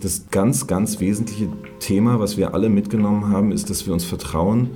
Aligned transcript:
Das 0.00 0.30
ganz, 0.30 0.68
ganz 0.68 1.00
wesentliche 1.00 1.48
Thema, 1.80 2.20
was 2.20 2.36
wir 2.36 2.54
alle 2.54 2.68
mitgenommen 2.68 3.30
haben, 3.30 3.50
ist, 3.50 3.68
dass 3.68 3.84
wir 3.84 3.92
uns 3.92 4.04
Vertrauen 4.04 4.70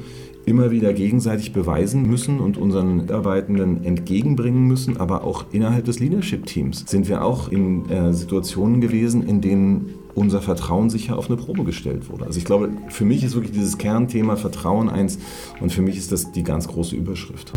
immer 0.47 0.73
wieder 0.73 0.93
gegenseitig 0.93 1.53
beweisen 1.53 2.03
müssen 2.03 2.41
und 2.41 2.59
unseren 2.59 2.97
Mitarbeitenden 2.97 3.85
entgegenbringen 3.85 4.67
müssen, 4.67 4.97
aber 4.97 5.23
auch 5.23 5.45
innerhalb 5.53 5.85
des 5.85 6.01
Leadership-Teams 6.01 6.87
sind 6.89 7.09
wir 7.09 7.25
auch 7.25 7.49
in 7.51 7.89
äh, 7.89 8.13
Situationen 8.13 8.81
gewesen, 8.81 9.23
in 9.23 9.41
denen 9.41 9.95
unser 10.17 10.43
Vertrauen 10.43 10.91
sicher 10.91 11.17
auf 11.17 11.29
eine 11.29 11.37
Probe 11.37 11.63
gestellt 11.63 12.11
wurde. 12.11 12.27
Also 12.27 12.39
ich 12.39 12.45
glaube, 12.45 12.71
für 12.89 13.05
mich 13.05 13.23
ist 13.23 13.37
wirklich 13.37 13.53
dieses 13.53 13.79
Kernthema 13.79 14.35
Vertrauen 14.35 14.91
eins 14.91 15.21
und 15.61 15.73
für 15.73 15.83
mich 15.83 15.99
ist 15.99 16.11
das 16.11 16.33
die 16.33 16.43
ganz 16.43 16.67
große 16.67 16.97
Überschrift. 16.97 17.53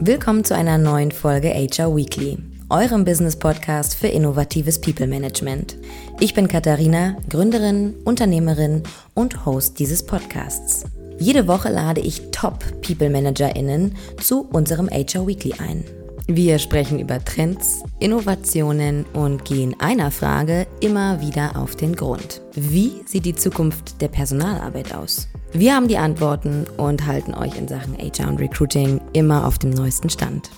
Willkommen 0.00 0.44
zu 0.44 0.56
einer 0.56 0.78
neuen 0.78 1.12
Folge 1.12 1.50
HR 1.50 1.94
Weekly 1.94 2.38
eurem 2.70 3.04
Business-Podcast 3.04 3.96
für 3.96 4.06
innovatives 4.06 4.80
People 4.80 5.06
Management. 5.06 5.76
Ich 6.20 6.34
bin 6.34 6.48
Katharina, 6.48 7.16
Gründerin, 7.28 7.94
Unternehmerin 8.04 8.84
und 9.14 9.44
Host 9.44 9.78
dieses 9.78 10.04
Podcasts. 10.06 10.84
Jede 11.18 11.48
Woche 11.48 11.68
lade 11.68 12.00
ich 12.00 12.30
Top-People-ManagerInnen 12.30 13.96
zu 14.22 14.48
unserem 14.52 14.88
HR 14.88 15.26
Weekly 15.26 15.54
ein. 15.58 15.84
Wir 16.28 16.60
sprechen 16.60 17.00
über 17.00 17.22
Trends, 17.24 17.82
Innovationen 17.98 19.04
und 19.14 19.44
gehen 19.44 19.74
einer 19.80 20.12
Frage 20.12 20.66
immer 20.80 21.20
wieder 21.20 21.56
auf 21.56 21.74
den 21.74 21.96
Grund. 21.96 22.40
Wie 22.54 22.92
sieht 23.04 23.24
die 23.24 23.34
Zukunft 23.34 24.00
der 24.00 24.08
Personalarbeit 24.08 24.94
aus? 24.94 25.26
Wir 25.52 25.74
haben 25.74 25.88
die 25.88 25.98
Antworten 25.98 26.66
und 26.76 27.04
halten 27.04 27.34
euch 27.34 27.58
in 27.58 27.66
Sachen 27.66 27.98
HR 27.98 28.28
und 28.28 28.38
Recruiting 28.38 29.00
immer 29.12 29.44
auf 29.44 29.58
dem 29.58 29.70
neuesten 29.70 30.08
Stand. 30.08 30.50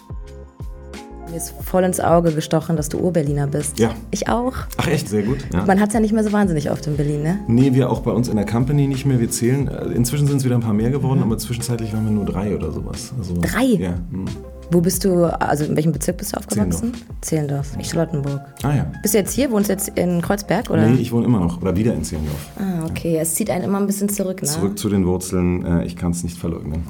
Mir 1.32 1.38
ist 1.38 1.54
voll 1.64 1.82
ins 1.84 1.98
Auge 1.98 2.30
gestochen, 2.32 2.76
dass 2.76 2.90
du 2.90 2.98
Ur-Berliner 2.98 3.46
bist. 3.46 3.78
Ja. 3.78 3.94
Ich 4.10 4.28
auch. 4.28 4.52
Ach 4.76 4.86
echt, 4.86 5.08
sehr 5.08 5.22
gut. 5.22 5.38
Ja. 5.50 5.64
Man 5.64 5.80
hat 5.80 5.88
es 5.88 5.94
ja 5.94 6.00
nicht 6.00 6.12
mehr 6.12 6.22
so 6.22 6.30
wahnsinnig 6.30 6.70
oft 6.70 6.86
in 6.86 6.98
Berlin, 6.98 7.22
ne? 7.22 7.40
Nee, 7.48 7.72
wir 7.72 7.88
auch 7.88 8.00
bei 8.00 8.10
uns 8.10 8.28
in 8.28 8.36
der 8.36 8.44
Company 8.44 8.86
nicht 8.86 9.06
mehr. 9.06 9.18
Wir 9.18 9.30
zählen, 9.30 9.66
äh, 9.66 9.86
inzwischen 9.94 10.26
sind 10.26 10.36
es 10.36 10.44
wieder 10.44 10.56
ein 10.56 10.60
paar 10.60 10.74
mehr 10.74 10.90
geworden, 10.90 11.20
mhm. 11.20 11.24
aber 11.24 11.38
zwischenzeitlich 11.38 11.94
waren 11.94 12.04
wir 12.04 12.12
nur 12.12 12.26
drei 12.26 12.54
oder 12.54 12.70
sowas. 12.70 13.14
Also, 13.18 13.32
drei? 13.40 13.64
Ja. 13.64 13.94
Hm. 14.10 14.26
Wo 14.70 14.82
bist 14.82 15.06
du, 15.06 15.24
also 15.24 15.64
in 15.64 15.74
welchem 15.74 15.92
Bezirk 15.92 16.18
bist 16.18 16.34
du 16.34 16.36
aufgewachsen? 16.36 16.92
Zehlendorf. 17.22 17.70
Zehlendorf. 17.70 17.76
Ich 17.78 17.88
Charlottenburg. 17.88 18.42
Ah 18.62 18.74
ja. 18.74 18.92
Bist 19.00 19.14
du 19.14 19.18
jetzt 19.18 19.32
hier? 19.32 19.50
Wohnst 19.50 19.70
du 19.70 19.72
jetzt 19.72 19.88
in 19.88 20.20
Kreuzberg? 20.20 20.68
Oder? 20.68 20.86
Nee, 20.86 21.00
ich 21.00 21.12
wohne 21.12 21.24
immer 21.24 21.40
noch. 21.40 21.62
Oder 21.62 21.74
wieder 21.76 21.94
in 21.94 22.04
Zehlendorf. 22.04 22.50
Ah, 22.58 22.84
okay. 22.90 23.14
Ja. 23.14 23.22
Es 23.22 23.34
zieht 23.34 23.48
einen 23.48 23.64
immer 23.64 23.80
ein 23.80 23.86
bisschen 23.86 24.10
zurück, 24.10 24.42
ne? 24.42 24.48
Zurück 24.48 24.78
zu 24.78 24.90
den 24.90 25.06
Wurzeln. 25.06 25.64
Äh, 25.64 25.84
ich 25.86 25.96
kann 25.96 26.10
es 26.12 26.24
nicht 26.24 26.36
verleugnen. 26.36 26.82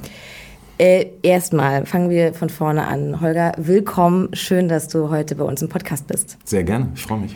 Äh, 0.77 1.07
erstmal 1.21 1.85
fangen 1.85 2.09
wir 2.09 2.33
von 2.33 2.49
vorne 2.49 2.87
an. 2.87 3.21
Holger, 3.21 3.53
willkommen. 3.57 4.29
Schön, 4.33 4.67
dass 4.67 4.87
du 4.87 5.09
heute 5.09 5.35
bei 5.35 5.43
uns 5.43 5.61
im 5.61 5.69
Podcast 5.69 6.07
bist. 6.07 6.37
Sehr 6.45 6.63
gerne. 6.63 6.89
Ich 6.95 7.03
freue 7.03 7.19
mich. 7.19 7.35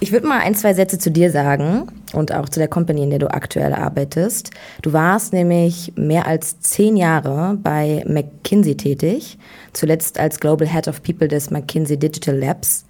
Ich 0.00 0.12
würde 0.12 0.28
mal 0.28 0.38
ein, 0.38 0.54
zwei 0.54 0.74
Sätze 0.74 0.98
zu 0.98 1.10
dir 1.10 1.32
sagen 1.32 1.88
und 2.12 2.32
auch 2.32 2.48
zu 2.48 2.60
der 2.60 2.68
Company, 2.68 3.02
in 3.02 3.10
der 3.10 3.18
du 3.18 3.30
aktuell 3.30 3.74
arbeitest. 3.74 4.50
Du 4.80 4.92
warst 4.92 5.32
nämlich 5.32 5.92
mehr 5.96 6.26
als 6.26 6.60
zehn 6.60 6.96
Jahre 6.96 7.58
bei 7.60 8.04
McKinsey 8.06 8.76
tätig, 8.76 9.38
zuletzt 9.72 10.20
als 10.20 10.38
Global 10.38 10.68
Head 10.68 10.86
of 10.86 11.02
People 11.02 11.26
des 11.26 11.50
McKinsey 11.50 11.98
Digital 11.98 12.36
Labs. 12.36 12.86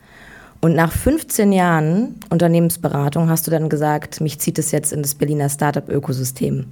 Und 0.60 0.74
nach 0.74 0.92
15 0.92 1.50
Jahren 1.50 2.16
Unternehmensberatung 2.28 3.30
hast 3.30 3.46
du 3.46 3.50
dann 3.50 3.68
gesagt, 3.70 4.20
mich 4.20 4.38
zieht 4.38 4.58
es 4.58 4.70
jetzt 4.70 4.92
in 4.92 5.02
das 5.02 5.14
Berliner 5.14 5.48
Startup-Ökosystem. 5.48 6.66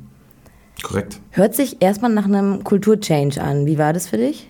Korrekt. 0.82 1.20
Hört 1.30 1.54
sich 1.54 1.78
erstmal 1.80 2.12
nach 2.12 2.26
einem 2.26 2.62
Kulturchange 2.64 3.40
an. 3.40 3.66
Wie 3.66 3.78
war 3.78 3.92
das 3.92 4.08
für 4.08 4.18
dich? 4.18 4.48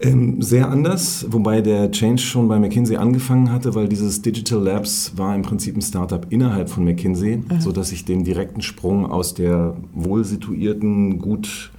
Ähm, 0.00 0.42
sehr 0.42 0.68
anders, 0.68 1.26
wobei 1.28 1.60
der 1.60 1.92
Change 1.92 2.20
schon 2.20 2.48
bei 2.48 2.58
McKinsey 2.58 2.96
angefangen 2.96 3.52
hatte, 3.52 3.76
weil 3.76 3.88
dieses 3.88 4.20
Digital 4.20 4.60
Labs 4.60 5.12
war 5.16 5.34
im 5.34 5.42
Prinzip 5.42 5.76
ein 5.76 5.82
Startup 5.82 6.26
innerhalb 6.28 6.68
von 6.70 6.84
McKinsey, 6.84 7.36
mhm. 7.36 7.60
sodass 7.60 7.92
ich 7.92 8.04
den 8.04 8.24
direkten 8.24 8.62
Sprung 8.62 9.06
aus 9.06 9.34
der 9.34 9.76
wohl 9.94 10.24
situierten, 10.24 11.20
gut 11.20 11.70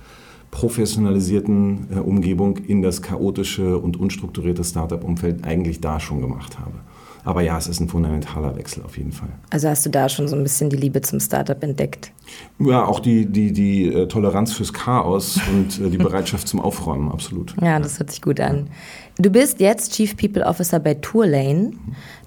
professionalisierten 0.51 1.87
äh, 1.93 1.99
Umgebung 1.99 2.57
in 2.57 2.81
das 2.81 3.01
chaotische 3.01 3.77
und 3.77 3.97
unstrukturierte 3.97 4.63
Startup-Umfeld 4.63 5.43
eigentlich 5.43 5.81
da 5.81 5.99
schon 5.99 6.21
gemacht 6.21 6.59
habe. 6.59 6.75
Aber 7.25 7.41
ja, 7.41 7.57
es 7.57 7.67
ist 7.67 7.79
ein 7.79 7.87
fundamentaler 7.87 8.55
Wechsel 8.57 8.83
auf 8.83 8.97
jeden 8.97 9.13
Fall. 9.13 9.29
Also 9.49 9.69
hast 9.69 9.85
du 9.85 9.89
da 9.89 10.09
schon 10.09 10.27
so 10.27 10.35
ein 10.35 10.43
bisschen 10.43 10.69
die 10.69 10.75
Liebe 10.75 11.01
zum 11.01 11.19
Startup 11.19 11.61
entdeckt? 11.63 12.11
Ja, 12.59 12.85
auch 12.85 12.99
die, 12.99 13.25
die, 13.25 13.53
die 13.53 13.93
äh, 13.93 14.07
Toleranz 14.07 14.53
fürs 14.53 14.73
Chaos 14.73 15.39
und 15.49 15.79
äh, 15.79 15.89
die 15.89 15.97
Bereitschaft 15.97 16.47
zum 16.47 16.59
Aufräumen, 16.59 17.11
absolut. 17.11 17.55
Ja, 17.61 17.79
das 17.79 17.99
hört 17.99 18.11
sich 18.11 18.21
gut 18.21 18.39
an. 18.41 18.67
Du 19.17 19.29
bist 19.29 19.59
jetzt 19.61 19.93
Chief 19.93 20.17
People 20.17 20.45
Officer 20.45 20.79
bei 20.79 20.95
Tourlane. 20.95 21.71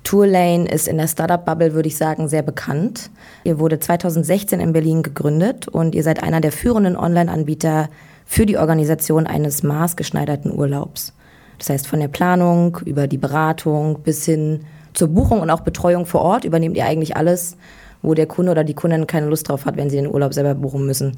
Tourlane 0.02 0.68
ist 0.68 0.88
in 0.88 0.96
der 0.96 1.08
Startup-Bubble, 1.08 1.74
würde 1.74 1.88
ich 1.88 1.96
sagen, 1.96 2.28
sehr 2.28 2.42
bekannt. 2.42 3.10
Ihr 3.44 3.58
wurde 3.58 3.78
2016 3.78 4.60
in 4.60 4.72
Berlin 4.72 5.02
gegründet 5.02 5.68
und 5.68 5.94
ihr 5.94 6.04
seid 6.04 6.22
einer 6.22 6.40
der 6.40 6.52
führenden 6.52 6.96
Online-Anbieter 6.96 7.90
für 8.24 8.46
die 8.46 8.56
Organisation 8.56 9.26
eines 9.26 9.62
maßgeschneiderten 9.62 10.52
Urlaubs. 10.56 11.12
Das 11.58 11.70
heißt, 11.70 11.86
von 11.86 12.00
der 12.00 12.08
Planung 12.08 12.78
über 12.84 13.06
die 13.06 13.18
Beratung 13.18 14.00
bis 14.02 14.24
hin 14.24 14.60
zur 14.96 15.08
Buchung 15.08 15.40
und 15.40 15.50
auch 15.50 15.60
Betreuung 15.60 16.06
vor 16.06 16.22
Ort 16.22 16.44
übernehmt 16.44 16.76
ihr 16.76 16.86
eigentlich 16.86 17.16
alles, 17.16 17.56
wo 18.02 18.14
der 18.14 18.26
Kunde 18.26 18.50
oder 18.52 18.64
die 18.64 18.74
Kundin 18.74 19.06
keine 19.06 19.26
Lust 19.26 19.48
drauf 19.48 19.66
hat, 19.66 19.76
wenn 19.76 19.90
sie 19.90 19.96
den 19.96 20.12
Urlaub 20.12 20.34
selber 20.34 20.54
buchen 20.54 20.86
müssen. 20.86 21.16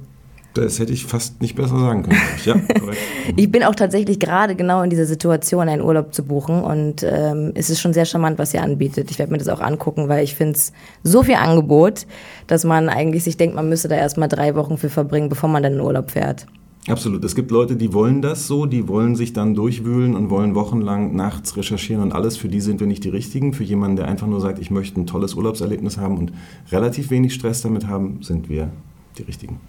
Das 0.54 0.80
hätte 0.80 0.92
ich 0.92 1.04
fast 1.06 1.40
nicht 1.40 1.54
besser 1.54 1.78
sagen 1.78 2.02
können. 2.02 2.18
Ja, 2.44 2.54
korrekt. 2.80 2.98
ich 3.36 3.50
bin 3.52 3.62
auch 3.62 3.74
tatsächlich 3.74 4.18
gerade 4.18 4.56
genau 4.56 4.82
in 4.82 4.90
dieser 4.90 5.04
Situation, 5.04 5.68
einen 5.68 5.82
Urlaub 5.82 6.12
zu 6.12 6.24
buchen. 6.24 6.62
Und 6.62 7.04
ähm, 7.04 7.52
es 7.54 7.70
ist 7.70 7.80
schon 7.80 7.92
sehr 7.92 8.06
charmant, 8.06 8.38
was 8.38 8.54
ihr 8.54 8.62
anbietet. 8.62 9.10
Ich 9.10 9.18
werde 9.18 9.30
mir 9.30 9.38
das 9.38 9.48
auch 9.48 9.60
angucken, 9.60 10.08
weil 10.08 10.24
ich 10.24 10.34
finde 10.34 10.54
es 10.54 10.72
so 11.04 11.22
viel 11.22 11.36
Angebot, 11.36 12.06
dass 12.48 12.64
man 12.64 12.88
eigentlich 12.88 13.24
sich 13.24 13.36
denkt, 13.36 13.54
man 13.54 13.68
müsste 13.68 13.88
da 13.88 13.96
erst 13.96 14.16
mal 14.16 14.26
drei 14.26 14.54
Wochen 14.56 14.78
für 14.78 14.88
verbringen, 14.88 15.28
bevor 15.28 15.48
man 15.48 15.62
dann 15.62 15.72
in 15.72 15.78
den 15.78 15.86
Urlaub 15.86 16.10
fährt. 16.10 16.46
Absolut. 16.86 17.22
Es 17.24 17.34
gibt 17.34 17.50
Leute, 17.50 17.76
die 17.76 17.92
wollen 17.92 18.22
das 18.22 18.46
so, 18.46 18.64
die 18.64 18.88
wollen 18.88 19.14
sich 19.14 19.32
dann 19.32 19.54
durchwühlen 19.54 20.16
und 20.16 20.30
wollen 20.30 20.54
wochenlang 20.54 21.14
nachts 21.14 21.56
recherchieren 21.56 22.02
und 22.02 22.12
alles. 22.12 22.36
Für 22.36 22.48
die 22.48 22.60
sind 22.60 22.80
wir 22.80 22.86
nicht 22.86 23.04
die 23.04 23.10
richtigen. 23.10 23.52
Für 23.52 23.64
jemanden, 23.64 23.96
der 23.96 24.08
einfach 24.08 24.26
nur 24.26 24.40
sagt, 24.40 24.58
ich 24.58 24.70
möchte 24.70 25.00
ein 25.00 25.06
tolles 25.06 25.34
Urlaubserlebnis 25.34 25.98
haben 25.98 26.16
und 26.16 26.32
relativ 26.72 27.10
wenig 27.10 27.34
Stress 27.34 27.60
damit 27.60 27.86
haben, 27.86 28.22
sind 28.22 28.48
wir 28.48 28.70
die 29.18 29.22
richtigen. 29.22 29.60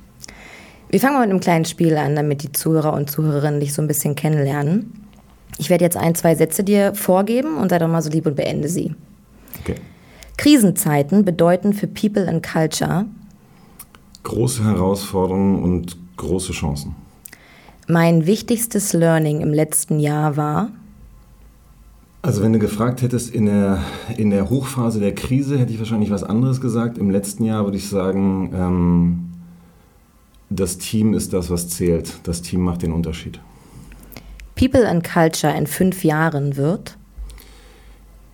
Wir 0.90 1.00
fangen 1.00 1.16
mal 1.16 1.22
mit 1.22 1.32
einem 1.32 1.40
kleinen 1.42 1.66
Spiel 1.66 1.98
an, 1.98 2.16
damit 2.16 2.44
die 2.44 2.52
Zuhörer 2.52 2.94
und 2.94 3.12
Zuhörerinnen 3.12 3.60
dich 3.60 3.74
so 3.74 3.82
ein 3.82 3.88
bisschen 3.88 4.16
kennenlernen. 4.16 4.94
Ich 5.58 5.70
werde 5.70 5.84
jetzt 5.84 5.98
ein, 5.98 6.16
zwei 6.16 6.36
Sätze 6.36 6.64
dir 6.64 6.96
vorgeben 6.96 7.58
und 7.58 7.70
sei 7.70 7.80
doch 7.80 7.90
mal 7.90 8.02
so 8.02 8.10
lieb 8.10 8.26
und 8.26 8.36
beende 8.36 8.70
sie. 8.70 8.96
Okay. 9.62 9.76
Krisenzeiten 10.38 11.26
bedeuten 11.26 11.74
für 11.74 11.88
People 11.88 12.28
and 12.30 12.48
Culture 12.48 13.06
große 14.24 14.64
Herausforderungen 14.64 15.64
und 15.64 15.98
große 16.20 16.52
Chancen. 16.52 16.96
Mein 17.88 18.28
wichtigstes 18.28 18.94
Learning 18.94 19.42
im 19.42 19.52
letzten 19.52 20.00
Jahr 20.00 20.38
war? 20.38 20.70
Also 22.22 22.44
wenn 22.44 22.54
du 22.54 22.60
gefragt 22.60 23.02
hättest, 23.02 23.34
in 23.34 23.46
der, 23.46 23.82
in 24.18 24.30
der 24.30 24.50
Hochphase 24.50 25.00
der 25.00 25.16
Krise 25.16 25.58
hätte 25.58 25.74
ich 25.74 25.80
wahrscheinlich 25.80 26.12
was 26.12 26.24
anderes 26.24 26.62
gesagt. 26.62 26.98
Im 26.98 27.10
letzten 27.10 27.46
Jahr 27.46 27.64
würde 27.64 27.78
ich 27.78 27.88
sagen, 27.88 28.52
ähm, 28.54 29.30
das 30.50 30.78
Team 30.78 31.14
ist 31.14 31.34
das, 31.34 31.50
was 31.50 31.70
zählt. 31.70 32.20
Das 32.24 32.42
Team 32.42 32.62
macht 32.62 32.84
den 32.84 32.92
Unterschied. 32.92 33.40
People 34.56 34.88
and 34.88 35.04
Culture 35.04 35.56
in 35.56 35.66
fünf 35.66 36.04
Jahren 36.04 36.58
wird? 36.58 36.98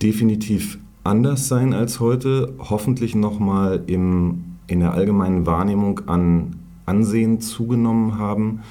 Definitiv 0.02 0.78
anders 1.04 1.46
sein 1.48 1.72
als 1.72 2.00
heute. 2.00 2.52
Hoffentlich 2.58 3.14
nochmal 3.14 3.84
in 3.86 4.56
der 4.68 4.92
allgemeinen 4.92 5.46
Wahrnehmung 5.46 6.00
an 6.08 6.56
Ansehen 6.86 7.40
zugenommen 7.40 8.18
haben 8.18 8.62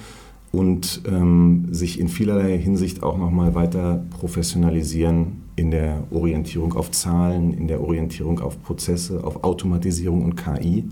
und 0.51 1.01
ähm, 1.05 1.67
sich 1.71 1.99
in 1.99 2.07
vielerlei 2.07 2.57
Hinsicht 2.57 3.03
auch 3.03 3.17
nochmal 3.17 3.55
weiter 3.55 4.03
professionalisieren 4.19 5.43
in 5.55 5.71
der 5.71 6.03
Orientierung 6.11 6.73
auf 6.73 6.91
Zahlen, 6.91 7.53
in 7.53 7.67
der 7.67 7.81
Orientierung 7.81 8.39
auf 8.39 8.61
Prozesse, 8.61 9.23
auf 9.23 9.43
Automatisierung 9.43 10.23
und 10.23 10.35
KI. 10.35 10.85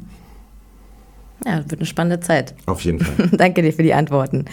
Ja, 1.45 1.57
wird 1.57 1.79
eine 1.81 1.85
spannende 1.85 2.19
Zeit. 2.21 2.55
Auf 2.65 2.81
jeden 2.81 2.99
Fall. 2.99 3.27
Danke 3.37 3.61
dir 3.61 3.73
für 3.73 3.83
die 3.83 3.93
Antworten. 3.93 4.45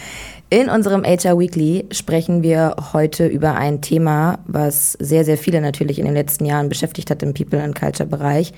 In 0.49 0.69
unserem 0.69 1.05
HR 1.05 1.39
Weekly 1.39 1.87
sprechen 1.93 2.43
wir 2.43 2.75
heute 2.93 3.27
über 3.27 3.55
ein 3.55 3.81
Thema, 3.81 4.41
was 4.47 4.93
sehr, 4.95 5.25
sehr 5.25 5.39
viele 5.39 5.61
natürlich 5.61 6.01
in 6.01 6.07
den 6.07 6.15
letzten 6.15 6.45
Jahren 6.45 6.69
beschäftigt 6.69 7.11
hat 7.11 7.23
im 7.23 7.35
People 7.35 7.63
and 7.63 7.79
Culture 7.79 8.09
Bereich. 8.09 8.53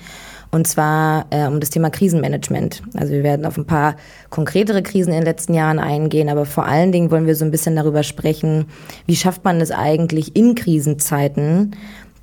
Und 0.51 0.67
zwar 0.67 1.25
äh, 1.29 1.47
um 1.47 1.59
das 1.59 1.69
Thema 1.69 1.89
Krisenmanagement. 1.89 2.83
Also 2.95 3.13
wir 3.13 3.23
werden 3.23 3.45
auf 3.45 3.57
ein 3.57 3.65
paar 3.65 3.95
konkretere 4.29 4.83
Krisen 4.83 5.09
in 5.09 5.19
den 5.19 5.25
letzten 5.25 5.53
Jahren 5.53 5.79
eingehen, 5.79 6.29
aber 6.29 6.45
vor 6.45 6.65
allen 6.65 6.91
Dingen 6.91 7.11
wollen 7.11 7.25
wir 7.25 7.35
so 7.35 7.45
ein 7.45 7.51
bisschen 7.51 7.75
darüber 7.75 8.03
sprechen, 8.03 8.65
wie 9.05 9.15
schafft 9.15 9.43
man 9.43 9.61
es 9.61 9.71
eigentlich 9.71 10.35
in 10.35 10.55
Krisenzeiten, 10.55 11.75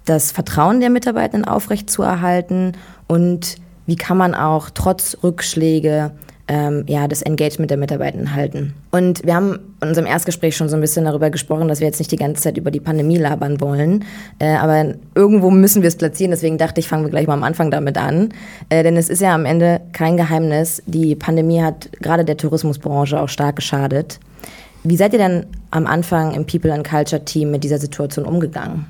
das 0.05 0.33
Vertrauen 0.33 0.81
der 0.81 0.91
Mitarbeitenden 0.91 1.47
aufrechtzuerhalten 1.47 2.73
und 3.07 3.57
wie 3.87 3.97
kann 3.97 4.17
man 4.17 4.35
auch 4.35 4.71
trotz 4.71 5.17
Rückschläge 5.23 6.13
ähm, 6.50 6.82
ja, 6.88 7.06
das 7.06 7.23
Engagement 7.23 7.70
der 7.70 7.79
Mitarbeitenden 7.79 8.35
halten. 8.35 8.75
Und 8.91 9.25
wir 9.25 9.37
haben 9.37 9.61
in 9.81 9.88
unserem 9.88 10.08
Erstgespräch 10.08 10.56
schon 10.56 10.69
so 10.69 10.75
ein 10.75 10.81
bisschen 10.81 11.05
darüber 11.05 11.31
gesprochen, 11.31 11.69
dass 11.69 11.79
wir 11.79 11.87
jetzt 11.87 12.00
nicht 12.00 12.11
die 12.11 12.17
ganze 12.17 12.43
Zeit 12.43 12.58
über 12.58 12.73
die 12.73 12.81
Pandemie 12.81 13.19
labern 13.19 13.61
wollen. 13.61 14.05
Äh, 14.41 14.56
aber 14.56 14.94
irgendwo 15.14 15.50
müssen 15.50 15.82
wir 15.82 15.88
es 15.88 15.97
platzieren. 15.97 16.32
Deswegen 16.32 16.58
dachte 16.58 16.81
ich, 16.81 16.88
fangen 16.88 17.05
wir 17.05 17.11
gleich 17.11 17.29
mal 17.29 17.35
am 17.35 17.44
Anfang 17.44 17.70
damit 17.70 17.97
an. 17.97 18.31
Äh, 18.69 18.82
denn 18.82 18.97
es 18.97 19.08
ist 19.08 19.23
ja 19.23 19.32
am 19.32 19.44
Ende 19.44 19.81
kein 19.93 20.17
Geheimnis. 20.17 20.82
Die 20.87 21.14
Pandemie 21.14 21.62
hat 21.62 21.88
gerade 22.00 22.25
der 22.25 22.37
Tourismusbranche 22.37 23.20
auch 23.20 23.29
stark 23.29 23.55
geschadet. 23.55 24.19
Wie 24.82 24.97
seid 24.97 25.12
ihr 25.12 25.20
denn 25.20 25.47
am 25.70 25.87
Anfang 25.87 26.35
im 26.35 26.47
People 26.47 26.73
and 26.73 26.85
Culture 26.85 27.25
Team 27.25 27.52
mit 27.52 27.62
dieser 27.62 27.79
Situation 27.79 28.25
umgegangen? 28.25 28.87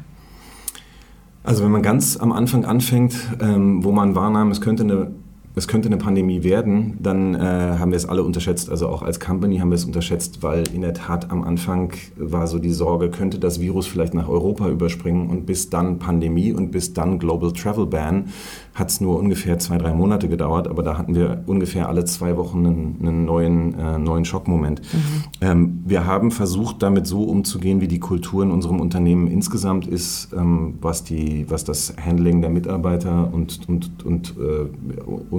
Also 1.45 1.65
wenn 1.65 1.73
man 1.73 1.83
ganz 1.83 2.17
am 2.17 2.33
Anfang 2.33 2.65
anfängt, 2.65 3.15
ähm, 3.41 3.85
wo 3.85 3.93
man 3.93 4.15
wahrnahm, 4.15 4.51
es 4.51 4.63
könnte 4.63 4.83
eine 4.83 5.11
es 5.57 5.67
könnte 5.67 5.89
eine 5.89 5.97
Pandemie 5.97 6.45
werden, 6.45 6.97
dann 7.01 7.35
äh, 7.35 7.39
haben 7.39 7.91
wir 7.91 7.97
es 7.97 8.07
alle 8.07 8.23
unterschätzt. 8.23 8.71
Also 8.71 8.89
auch 8.89 9.03
als 9.03 9.19
Company 9.19 9.59
haben 9.59 9.71
wir 9.71 9.75
es 9.75 9.85
unterschätzt, 9.85 10.43
weil 10.43 10.65
in 10.73 10.83
der 10.83 10.95
Tat 10.95 11.31
am 11.31 11.43
Anfang 11.43 11.93
war 12.17 12.47
so 12.47 12.59
die 12.59 12.71
Sorge, 12.71 13.11
könnte 13.11 13.39
das 13.39 13.61
Virus 13.61 13.87
vielleicht 13.87 14.15
nach 14.15 14.29
Europa 14.29 14.69
überspringen 14.69 15.29
und 15.29 15.47
bis 15.47 15.69
dann 15.69 15.99
Pandemie 15.99 16.53
und 16.53 16.71
bis 16.71 16.95
dann 16.95 17.19
Global 17.19 17.53
Travel 17.53 17.87
Ban 17.87 18.27
hat 18.75 18.91
es 18.91 19.01
nur 19.01 19.19
ungefähr 19.19 19.59
zwei, 19.59 19.79
drei 19.79 19.93
Monate 19.93 20.29
gedauert, 20.29 20.69
aber 20.69 20.83
da 20.83 20.97
hatten 20.97 21.15
wir 21.15 21.43
ungefähr 21.47 21.89
alle 21.89 22.05
zwei 22.05 22.37
Wochen 22.37 22.65
einen, 22.65 22.97
einen 23.01 23.25
neuen, 23.25 23.79
äh, 23.79 23.99
neuen 23.99 24.25
Schockmoment. 24.25 24.81
Mhm. 24.81 24.99
Ähm, 25.41 25.83
wir 25.85 26.07
haben 26.07 26.31
versucht, 26.31 26.83
damit 26.83 27.07
so 27.07 27.25
umzugehen, 27.25 27.81
wie 27.81 27.89
die 27.89 27.99
Kultur 27.99 28.43
in 28.45 28.51
unserem 28.51 28.81
Unternehmen 28.81 29.27
insgesamt 29.27 29.87
ist, 29.87 30.29
ähm, 30.33 30.75
was, 30.81 31.03
die, 31.03 31.47
was 31.49 31.65
das 31.65 31.95
Handling 32.03 32.41
der 32.41 32.51
Mitarbeiter 32.51 33.31
und, 33.33 33.69
und, 33.69 34.05
und 34.05 34.35
äh, 34.39 34.67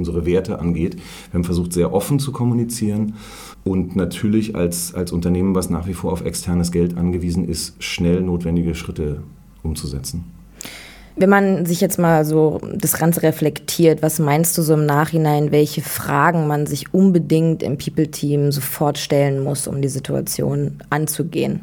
unsere 0.01 0.25
Werte 0.25 0.59
angeht. 0.59 0.95
Wir 0.95 1.35
haben 1.35 1.43
versucht, 1.43 1.73
sehr 1.73 1.93
offen 1.93 2.17
zu 2.17 2.31
kommunizieren 2.31 3.13
und 3.63 3.95
natürlich 3.95 4.55
als, 4.55 4.95
als 4.95 5.11
Unternehmen, 5.11 5.53
was 5.53 5.69
nach 5.69 5.85
wie 5.85 5.93
vor 5.93 6.11
auf 6.11 6.25
externes 6.25 6.71
Geld 6.71 6.97
angewiesen 6.97 7.47
ist, 7.47 7.81
schnell 7.83 8.21
notwendige 8.21 8.73
Schritte 8.73 9.21
umzusetzen. 9.61 10.23
Wenn 11.15 11.29
man 11.29 11.65
sich 11.67 11.81
jetzt 11.81 11.99
mal 11.99 12.25
so 12.25 12.59
das 12.73 12.93
Ganze 12.97 13.21
reflektiert, 13.21 14.01
was 14.01 14.17
meinst 14.17 14.57
du 14.57 14.63
so 14.63 14.73
im 14.73 14.87
Nachhinein, 14.87 15.51
welche 15.51 15.81
Fragen 15.81 16.47
man 16.47 16.65
sich 16.65 16.93
unbedingt 16.95 17.61
im 17.61 17.77
People-Team 17.77 18.51
sofort 18.51 18.97
stellen 18.97 19.43
muss, 19.43 19.67
um 19.67 19.81
die 19.81 19.89
Situation 19.89 20.79
anzugehen? 20.89 21.61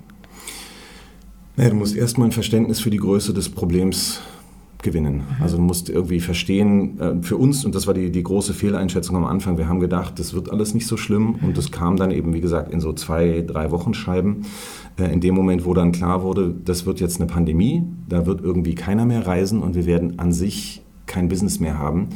Naja, 1.56 1.70
du 1.70 1.76
musst 1.76 1.96
erstmal 1.96 2.28
ein 2.28 2.32
Verständnis 2.32 2.78
für 2.78 2.90
die 2.90 2.98
Größe 2.98 3.34
des 3.34 3.48
Problems 3.48 4.20
gewinnen. 4.82 5.22
Also 5.40 5.56
du 5.56 5.62
musst 5.62 5.88
irgendwie 5.88 6.20
verstehen, 6.20 7.00
äh, 7.00 7.22
für 7.22 7.36
uns, 7.36 7.64
und 7.64 7.74
das 7.74 7.86
war 7.86 7.94
die, 7.94 8.10
die 8.10 8.22
große 8.22 8.54
Fehleinschätzung 8.54 9.16
am 9.16 9.24
Anfang, 9.24 9.58
wir 9.58 9.68
haben 9.68 9.80
gedacht, 9.80 10.18
das 10.18 10.34
wird 10.34 10.50
alles 10.50 10.74
nicht 10.74 10.86
so 10.86 10.96
schlimm 10.96 11.36
und 11.42 11.56
das 11.56 11.72
kam 11.72 11.96
dann 11.96 12.10
eben, 12.10 12.32
wie 12.32 12.40
gesagt, 12.40 12.72
in 12.72 12.80
so 12.80 12.92
zwei, 12.92 13.44
drei 13.46 13.70
Wochenscheiben. 13.70 14.44
Äh, 14.98 15.12
in 15.12 15.20
dem 15.20 15.34
Moment, 15.34 15.64
wo 15.64 15.74
dann 15.74 15.92
klar 15.92 16.22
wurde, 16.22 16.54
das 16.64 16.86
wird 16.86 17.00
jetzt 17.00 17.20
eine 17.20 17.26
Pandemie, 17.26 17.82
da 18.08 18.26
wird 18.26 18.40
irgendwie 18.40 18.74
keiner 18.74 19.04
mehr 19.04 19.26
reisen 19.26 19.62
und 19.62 19.74
wir 19.74 19.86
werden 19.86 20.18
an 20.18 20.32
sich 20.32 20.82
kein 21.06 21.28
Business 21.28 21.58
mehr 21.58 21.78
haben, 21.78 22.08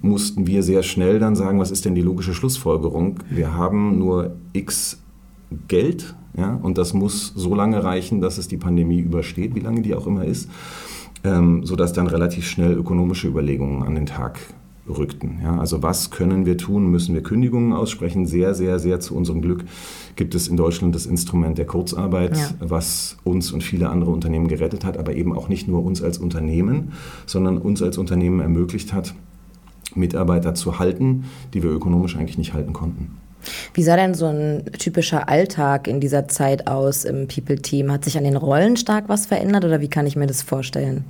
mussten 0.00 0.46
wir 0.46 0.62
sehr 0.62 0.82
schnell 0.82 1.18
dann 1.18 1.36
sagen, 1.36 1.58
was 1.58 1.70
ist 1.70 1.84
denn 1.84 1.94
die 1.94 2.02
logische 2.02 2.34
Schlussfolgerung? 2.34 3.20
Wir 3.30 3.54
haben 3.54 3.98
nur 3.98 4.36
x 4.52 5.02
Geld 5.66 6.14
ja, 6.36 6.58
und 6.62 6.78
das 6.78 6.94
muss 6.94 7.32
so 7.34 7.54
lange 7.54 7.82
reichen, 7.82 8.20
dass 8.20 8.38
es 8.38 8.46
die 8.46 8.58
Pandemie 8.58 9.00
übersteht, 9.00 9.54
wie 9.54 9.60
lange 9.60 9.82
die 9.82 9.94
auch 9.94 10.06
immer 10.06 10.24
ist 10.24 10.48
ähm, 11.24 11.64
sodass 11.64 11.92
dann 11.92 12.06
relativ 12.06 12.46
schnell 12.46 12.72
ökonomische 12.72 13.28
Überlegungen 13.28 13.82
an 13.82 13.94
den 13.94 14.06
Tag 14.06 14.38
rückten. 14.88 15.40
Ja, 15.42 15.58
also 15.58 15.82
was 15.82 16.10
können 16.10 16.46
wir 16.46 16.56
tun? 16.56 16.90
Müssen 16.90 17.14
wir 17.14 17.22
Kündigungen 17.22 17.72
aussprechen? 17.72 18.26
Sehr, 18.26 18.54
sehr, 18.54 18.78
sehr 18.78 19.00
zu 19.00 19.14
unserem 19.14 19.42
Glück 19.42 19.64
gibt 20.16 20.34
es 20.34 20.48
in 20.48 20.56
Deutschland 20.56 20.94
das 20.94 21.06
Instrument 21.06 21.58
der 21.58 21.66
Kurzarbeit, 21.66 22.36
ja. 22.36 22.48
was 22.60 23.16
uns 23.24 23.52
und 23.52 23.62
viele 23.62 23.90
andere 23.90 24.10
Unternehmen 24.10 24.48
gerettet 24.48 24.84
hat, 24.84 24.96
aber 24.96 25.14
eben 25.14 25.36
auch 25.36 25.48
nicht 25.48 25.68
nur 25.68 25.84
uns 25.84 26.02
als 26.02 26.18
Unternehmen, 26.18 26.92
sondern 27.26 27.58
uns 27.58 27.82
als 27.82 27.98
Unternehmen 27.98 28.40
ermöglicht 28.40 28.92
hat, 28.92 29.14
Mitarbeiter 29.94 30.54
zu 30.54 30.78
halten, 30.78 31.24
die 31.54 31.62
wir 31.62 31.70
ökonomisch 31.70 32.16
eigentlich 32.16 32.38
nicht 32.38 32.54
halten 32.54 32.72
konnten. 32.72 33.18
Wie 33.74 33.82
sah 33.82 33.96
denn 33.96 34.14
so 34.14 34.26
ein 34.26 34.64
typischer 34.78 35.28
Alltag 35.28 35.88
in 35.88 36.00
dieser 36.00 36.28
Zeit 36.28 36.66
aus 36.66 37.04
im 37.04 37.28
People-Team? 37.28 37.92
Hat 37.92 38.04
sich 38.04 38.16
an 38.18 38.24
den 38.24 38.36
Rollen 38.36 38.76
stark 38.76 39.04
was 39.08 39.26
verändert 39.26 39.64
oder 39.64 39.80
wie 39.80 39.88
kann 39.88 40.06
ich 40.06 40.16
mir 40.16 40.26
das 40.26 40.42
vorstellen? 40.42 41.04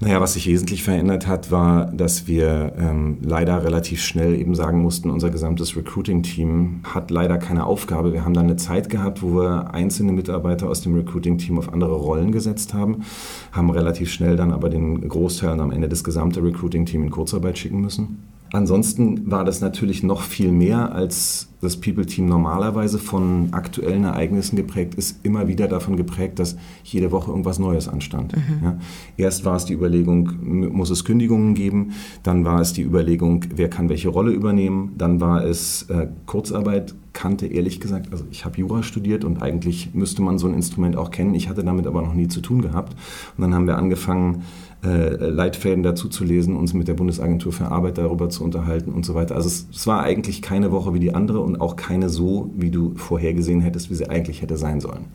Naja, 0.00 0.20
was 0.20 0.34
sich 0.34 0.46
wesentlich 0.46 0.84
verändert 0.84 1.26
hat, 1.26 1.50
war, 1.50 1.86
dass 1.86 2.28
wir 2.28 2.72
ähm, 2.78 3.18
leider 3.20 3.64
relativ 3.64 4.00
schnell 4.00 4.36
eben 4.36 4.54
sagen 4.54 4.80
mussten, 4.80 5.10
unser 5.10 5.28
gesamtes 5.30 5.76
Recruiting-Team 5.76 6.82
hat 6.84 7.10
leider 7.10 7.36
keine 7.36 7.66
Aufgabe. 7.66 8.12
Wir 8.12 8.24
haben 8.24 8.34
dann 8.34 8.44
eine 8.44 8.54
Zeit 8.54 8.90
gehabt, 8.90 9.22
wo 9.22 9.34
wir 9.34 9.74
einzelne 9.74 10.12
Mitarbeiter 10.12 10.68
aus 10.68 10.82
dem 10.82 10.94
Recruiting-Team 10.94 11.58
auf 11.58 11.72
andere 11.72 11.96
Rollen 11.96 12.30
gesetzt 12.30 12.74
haben, 12.74 13.02
haben 13.50 13.70
relativ 13.70 14.12
schnell 14.12 14.36
dann 14.36 14.52
aber 14.52 14.70
den 14.70 15.08
Großteil 15.08 15.50
und 15.50 15.60
am 15.60 15.72
Ende 15.72 15.88
das 15.88 16.04
gesamte 16.04 16.44
Recruiting-Team 16.44 17.02
in 17.02 17.10
Kurzarbeit 17.10 17.58
schicken 17.58 17.80
müssen. 17.80 18.22
Ansonsten 18.52 19.28
war 19.30 19.44
das 19.44 19.60
natürlich 19.60 20.04
noch 20.04 20.22
viel 20.22 20.52
mehr, 20.52 20.92
als 20.92 21.48
das 21.60 21.76
People-Team 21.76 22.26
normalerweise 22.26 22.98
von 22.98 23.48
aktuellen 23.52 24.04
Ereignissen 24.04 24.56
geprägt 24.56 24.94
ist, 24.94 25.24
immer 25.24 25.48
wieder 25.48 25.66
davon 25.66 25.96
geprägt, 25.96 26.38
dass 26.38 26.56
jede 26.84 27.10
Woche 27.10 27.30
irgendwas 27.30 27.58
Neues 27.58 27.88
anstand. 27.88 28.36
Mhm. 28.36 28.64
Ja. 28.64 28.78
Erst 29.16 29.44
war 29.44 29.56
es 29.56 29.64
die 29.64 29.74
Überlegung, 29.74 30.30
muss 30.72 30.90
es 30.90 31.04
Kündigungen 31.04 31.54
geben, 31.54 31.92
dann 32.22 32.44
war 32.44 32.60
es 32.60 32.72
die 32.72 32.82
Überlegung, 32.82 33.44
wer 33.54 33.68
kann 33.68 33.88
welche 33.88 34.08
Rolle 34.08 34.30
übernehmen, 34.32 34.92
dann 34.96 35.20
war 35.20 35.44
es 35.44 35.82
äh, 35.90 36.08
Kurzarbeit, 36.26 36.94
kannte 37.12 37.46
ehrlich 37.46 37.80
gesagt, 37.80 38.12
also 38.12 38.24
ich 38.30 38.44
habe 38.44 38.58
Jura 38.58 38.84
studiert 38.84 39.24
und 39.24 39.42
eigentlich 39.42 39.92
müsste 39.92 40.22
man 40.22 40.38
so 40.38 40.46
ein 40.46 40.54
Instrument 40.54 40.96
auch 40.96 41.10
kennen, 41.10 41.34
ich 41.34 41.48
hatte 41.48 41.64
damit 41.64 41.88
aber 41.88 42.02
noch 42.02 42.14
nie 42.14 42.28
zu 42.28 42.40
tun 42.40 42.62
gehabt. 42.62 42.94
Und 43.36 43.42
dann 43.42 43.54
haben 43.54 43.66
wir 43.66 43.76
angefangen, 43.76 44.44
äh, 44.84 45.16
Leitfäden 45.16 45.82
dazu 45.82 46.08
zu 46.08 46.22
lesen, 46.22 46.54
uns 46.54 46.72
mit 46.72 46.86
der 46.86 46.94
Bundesagentur 46.94 47.52
für 47.52 47.72
Arbeit 47.72 47.98
darüber 47.98 48.28
zu 48.28 48.44
unterhalten 48.44 48.92
und 48.92 49.04
so 49.04 49.16
weiter. 49.16 49.34
Also 49.34 49.48
es, 49.48 49.66
es, 49.74 49.88
war 49.88 50.02
eigentlich 50.04 50.40
keine 50.40 50.70
Woche 50.70 50.94
wie 50.94 51.00
die 51.00 51.12
andere 51.12 51.40
und 51.48 51.60
auch 51.60 51.74
keine 51.74 52.08
so, 52.08 52.50
wie 52.54 52.70
du 52.70 52.94
vorhergesehen 52.94 53.60
hättest, 53.60 53.90
wie 53.90 53.94
sie 53.94 54.08
eigentlich 54.08 54.42
hätte 54.42 54.56
sein 54.56 54.80
sollen. 54.80 55.06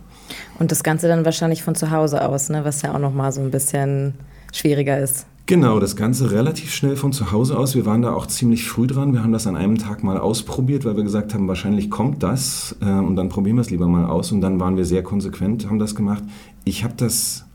Und 0.60 0.72
das 0.72 0.84
Ganze 0.84 1.08
dann 1.08 1.24
wahrscheinlich 1.26 1.64
von 1.64 1.76
zu 1.76 1.92
Hause 1.92 2.28
aus, 2.28 2.50
ne? 2.50 2.66
was 2.66 2.82
ja 2.82 2.94
auch 2.94 3.00
nochmal 3.00 3.32
so 3.32 3.42
ein 3.42 3.52
bisschen 3.52 4.16
schwieriger 4.52 5.00
ist. 5.00 5.26
Genau, 5.46 5.80
das 5.80 5.98
Ganze 5.98 6.32
relativ 6.32 6.74
schnell 6.74 6.96
von 6.96 7.12
zu 7.12 7.34
Hause 7.34 7.58
aus. 7.58 7.76
Wir 7.76 7.86
waren 7.86 8.02
da 8.02 8.14
auch 8.14 8.28
ziemlich 8.28 8.66
früh 8.66 8.88
dran. 8.88 9.12
Wir 9.12 9.24
haben 9.24 9.34
das 9.34 9.46
an 9.46 9.58
einem 9.58 9.78
Tag 9.78 10.02
mal 10.02 10.18
ausprobiert, 10.18 10.86
weil 10.86 10.96
wir 10.96 11.04
gesagt 11.04 11.34
haben, 11.34 11.50
wahrscheinlich 11.50 11.90
kommt 11.90 12.24
das 12.24 12.78
äh, 12.82 12.86
und 12.86 13.18
dann 13.18 13.28
probieren 13.28 13.58
wir 13.58 13.62
es 13.62 13.70
lieber 13.70 13.88
mal 13.88 14.06
aus. 14.06 14.32
Und 14.32 14.40
dann 14.40 14.62
waren 14.62 14.78
wir 14.78 14.86
sehr 14.86 15.04
konsequent, 15.04 15.68
haben 15.68 15.80
das 15.80 15.96
gemacht. 15.96 16.24
Ich 16.64 16.86
habe 16.86 16.94
das 16.96 17.46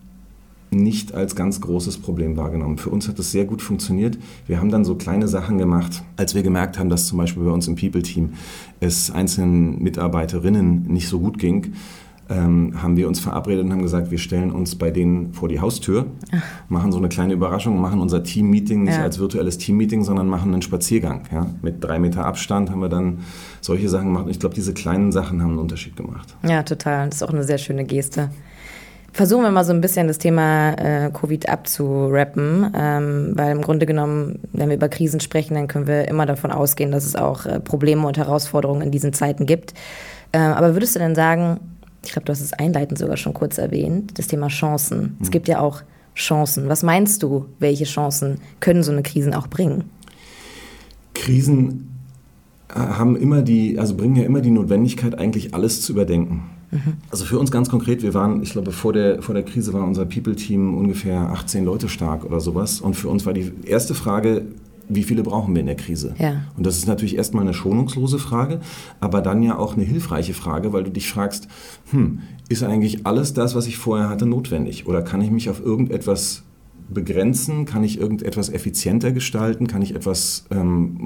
nicht 0.71 1.15
als 1.15 1.35
ganz 1.35 1.61
großes 1.61 1.99
Problem 1.99 2.37
wahrgenommen. 2.37 2.79
Für 2.79 2.91
uns 2.91 3.09
hat 3.09 3.19
das 3.19 3.31
sehr 3.31 3.45
gut 3.45 3.63
funktioniert. 3.63 4.19
Wir 4.47 4.61
haben 4.61 4.71
dann 4.71 4.85
so 4.85 4.95
kleine 4.95 5.29
Sachen 5.29 5.59
gemacht, 5.59 6.03
als 6.17 6.35
wir 6.35 6.43
gemerkt 6.43 6.79
haben, 6.79 6.91
dass 6.91 7.07
zum 7.07 7.19
Beispiel 7.19 7.43
bei 7.43 7.51
uns 7.51 7.69
im 7.69 7.77
People-Team 7.77 8.35
es 8.81 9.11
einzelnen 9.11 9.83
Mitarbeiterinnen 9.83 10.85
nicht 10.85 11.09
so 11.09 11.21
gut 11.21 11.39
ging. 11.39 11.73
Ähm, 12.31 12.75
haben 12.83 12.99
wir 12.99 13.09
uns 13.09 13.21
verabredet 13.21 13.65
und 13.65 13.73
haben 13.73 13.81
gesagt, 13.81 14.11
wir 14.11 14.19
stellen 14.19 14.53
uns 14.53 14.75
bei 14.75 14.91
denen 14.91 15.33
vor 15.33 15.49
die 15.49 15.61
Haustür, 15.61 16.05
Ach. 16.31 16.43
machen 16.69 16.93
so 16.93 16.99
eine 16.99 17.09
kleine 17.09 17.33
Überraschung, 17.33 17.81
machen 17.81 18.01
unser 18.01 18.23
Team-Meeting 18.23 18.83
nicht 18.83 18.99
ja. 18.99 19.03
als 19.03 19.19
virtuelles 19.19 19.57
Team-Meeting, 19.57 20.05
sondern 20.05 20.29
machen 20.29 20.53
einen 20.53 20.61
Spaziergang. 20.61 21.23
Ja? 21.33 21.47
Mit 21.63 21.83
drei 21.83 21.99
Meter 21.99 22.27
Abstand 22.27 22.71
haben 22.71 22.81
wir 22.81 22.91
dann 22.91 23.21
solche 23.63 23.89
Sachen 23.89 24.09
gemacht. 24.09 24.27
Ich 24.29 24.39
glaube, 24.39 24.55
diese 24.55 24.75
kleinen 24.75 25.11
Sachen 25.11 25.41
haben 25.41 25.53
einen 25.53 25.59
Unterschied 25.59 25.97
gemacht. 25.97 26.37
Ja, 26.47 26.63
total. 26.63 27.07
Das 27.07 27.17
ist 27.17 27.23
auch 27.23 27.33
eine 27.33 27.45
sehr 27.45 27.57
schöne 27.57 27.87
Geste. 27.87 28.29
Versuchen 29.13 29.43
wir 29.43 29.51
mal 29.51 29.65
so 29.65 29.73
ein 29.73 29.81
bisschen 29.81 30.07
das 30.07 30.19
Thema 30.19 30.75
äh, 30.75 31.11
Covid 31.11 31.49
abzurappen, 31.49 32.73
ähm, 32.75 33.33
weil 33.35 33.53
im 33.53 33.63
Grunde 33.63 33.87
genommen, 33.87 34.41
wenn 34.53 34.69
wir 34.69 34.77
über 34.77 34.89
Krisen 34.89 35.21
sprechen, 35.21 35.55
dann 35.55 35.67
können 35.67 35.87
wir 35.87 36.07
immer 36.09 36.27
davon 36.27 36.53
ausgehen, 36.53 36.93
dass 36.93 37.05
es 37.05 37.17
auch 37.17 37.47
äh, 37.47 37.59
Probleme 37.59 38.07
und 38.07 38.19
Herausforderungen 38.19 38.83
in 38.83 38.91
diesen 38.91 39.13
Zeiten 39.13 39.47
gibt. 39.47 39.75
Äh, 40.33 40.39
aber 40.39 40.75
würdest 40.75 40.95
du 40.95 40.99
denn 40.99 41.15
sagen, 41.15 41.59
ich 42.05 42.13
glaube, 42.13 42.27
du 42.27 42.33
hast 42.33 42.41
es 42.41 42.53
einleitend 42.53 42.99
sogar 42.99 43.17
schon 43.17 43.35
kurz 43.35 43.59
erwähnt, 43.59 44.19
das 44.19 44.29
Thema 44.29 44.49
Chancen. 44.49 45.01
Mhm. 45.01 45.17
Es 45.23 45.31
gibt 45.31 45.49
ja 45.49 45.61
auch 45.61 45.83
Chancen. 46.15 46.69
Was 46.69 46.83
meinst 46.83 47.23
du, 47.23 47.47
welche 47.59 47.85
Chancen 47.85 48.41
können 48.61 48.83
so 48.83 48.93
eine 48.93 49.03
Krisen 49.03 49.35
auch 49.35 49.47
bringen? 49.47 49.85
Krisen 51.15 51.99
äh, 52.69 52.75
haben 52.79 53.17
immer 53.17 53.43
die, 53.43 53.79
also 53.79 53.97
bringen 53.97 54.17
ja 54.17 54.25
immer 54.25 54.41
die 54.41 54.51
Notwendigkeit, 54.51 55.19
eigentlich 55.19 55.55
alles 55.55 55.83
zu 55.83 55.93
überdenken. 55.93 56.51
Also 57.11 57.25
für 57.25 57.39
uns 57.39 57.51
ganz 57.51 57.69
konkret, 57.69 58.03
wir 58.03 58.15
waren, 58.15 58.43
ich 58.43 58.51
glaube, 58.51 58.73
vor 58.73 58.93
der, 58.93 59.23
vor 59.23 59.35
der 59.35 59.45
Krise 59.45 59.73
war 59.73 59.85
unser 59.85 60.05
People-Team 60.05 60.77
ungefähr 60.77 61.31
18 61.31 61.65
Leute 61.65 61.89
stark 61.89 62.25
oder 62.25 62.41
sowas. 62.41 62.81
Und 62.81 62.95
für 62.95 63.09
uns 63.09 63.25
war 63.27 63.33
die 63.33 63.53
erste 63.65 63.95
Frage, 63.95 64.47
wie 64.89 65.03
viele 65.03 65.23
brauchen 65.23 65.55
wir 65.55 65.61
in 65.61 65.67
der 65.67 65.77
Krise? 65.77 66.15
Ja. 66.19 66.43
Und 66.57 66.67
das 66.67 66.79
ist 66.79 66.87
natürlich 66.87 67.17
erstmal 67.17 67.43
eine 67.43 67.55
schonungslose 67.55 68.19
Frage, 68.19 68.61
aber 69.01 69.21
dann 69.21 69.43
ja 69.43 69.59
auch 69.59 69.77
eine 69.77 69.85
hilfreiche 69.85 70.35
Frage, 70.35 70.73
weil 70.73 70.85
du 70.85 70.91
dich 70.91 71.11
fragst, 71.11 71.49
hm, 71.91 72.21
ist 72.49 72.63
eigentlich 72.63 73.07
alles 73.07 73.35
das, 73.35 73.55
was 73.55 73.67
ich 73.67 73.77
vorher 73.77 74.09
hatte, 74.09 74.27
notwendig? 74.27 74.87
Oder 74.87 75.03
kann 75.03 75.21
ich 75.21 75.31
mich 75.31 75.51
auf 75.51 75.61
irgendetwas 75.61 76.45
begrenzen? 76.89 77.67
Kann 77.67 77.85
ich 77.85 78.01
irgendetwas 78.01 78.49
effizienter 78.49 79.13
gestalten? 79.13 79.67
Kann 79.67 79.83
ich 79.83 79.95
etwas 79.95 80.47
ähm, 80.51 80.97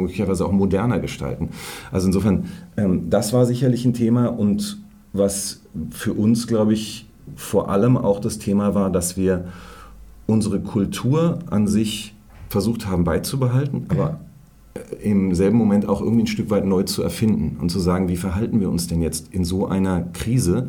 möglicherweise 0.00 0.46
auch 0.46 0.52
moderner 0.52 1.00
gestalten? 1.00 1.48
Also 1.90 2.06
insofern, 2.06 2.44
ähm, 2.76 3.10
das 3.10 3.32
war 3.32 3.46
sicherlich 3.46 3.84
ein 3.84 3.94
Thema 3.94 4.26
und 4.26 4.81
was 5.12 5.60
für 5.90 6.12
uns, 6.12 6.46
glaube 6.46 6.72
ich, 6.72 7.06
vor 7.36 7.70
allem 7.70 7.96
auch 7.96 8.20
das 8.20 8.38
Thema 8.38 8.74
war, 8.74 8.90
dass 8.90 9.16
wir 9.16 9.46
unsere 10.26 10.60
Kultur 10.60 11.38
an 11.50 11.66
sich 11.66 12.14
versucht 12.48 12.86
haben 12.86 13.04
beizubehalten, 13.04 13.86
aber 13.88 14.20
im 15.00 15.34
selben 15.34 15.56
Moment 15.56 15.88
auch 15.88 16.00
irgendwie 16.00 16.22
ein 16.22 16.26
Stück 16.26 16.50
weit 16.50 16.64
neu 16.64 16.82
zu 16.82 17.02
erfinden 17.02 17.56
und 17.60 17.70
zu 17.70 17.80
sagen, 17.80 18.08
wie 18.08 18.16
verhalten 18.16 18.60
wir 18.60 18.70
uns 18.70 18.86
denn 18.86 19.02
jetzt 19.02 19.32
in 19.32 19.44
so 19.44 19.66
einer 19.66 20.02
Krise? 20.12 20.68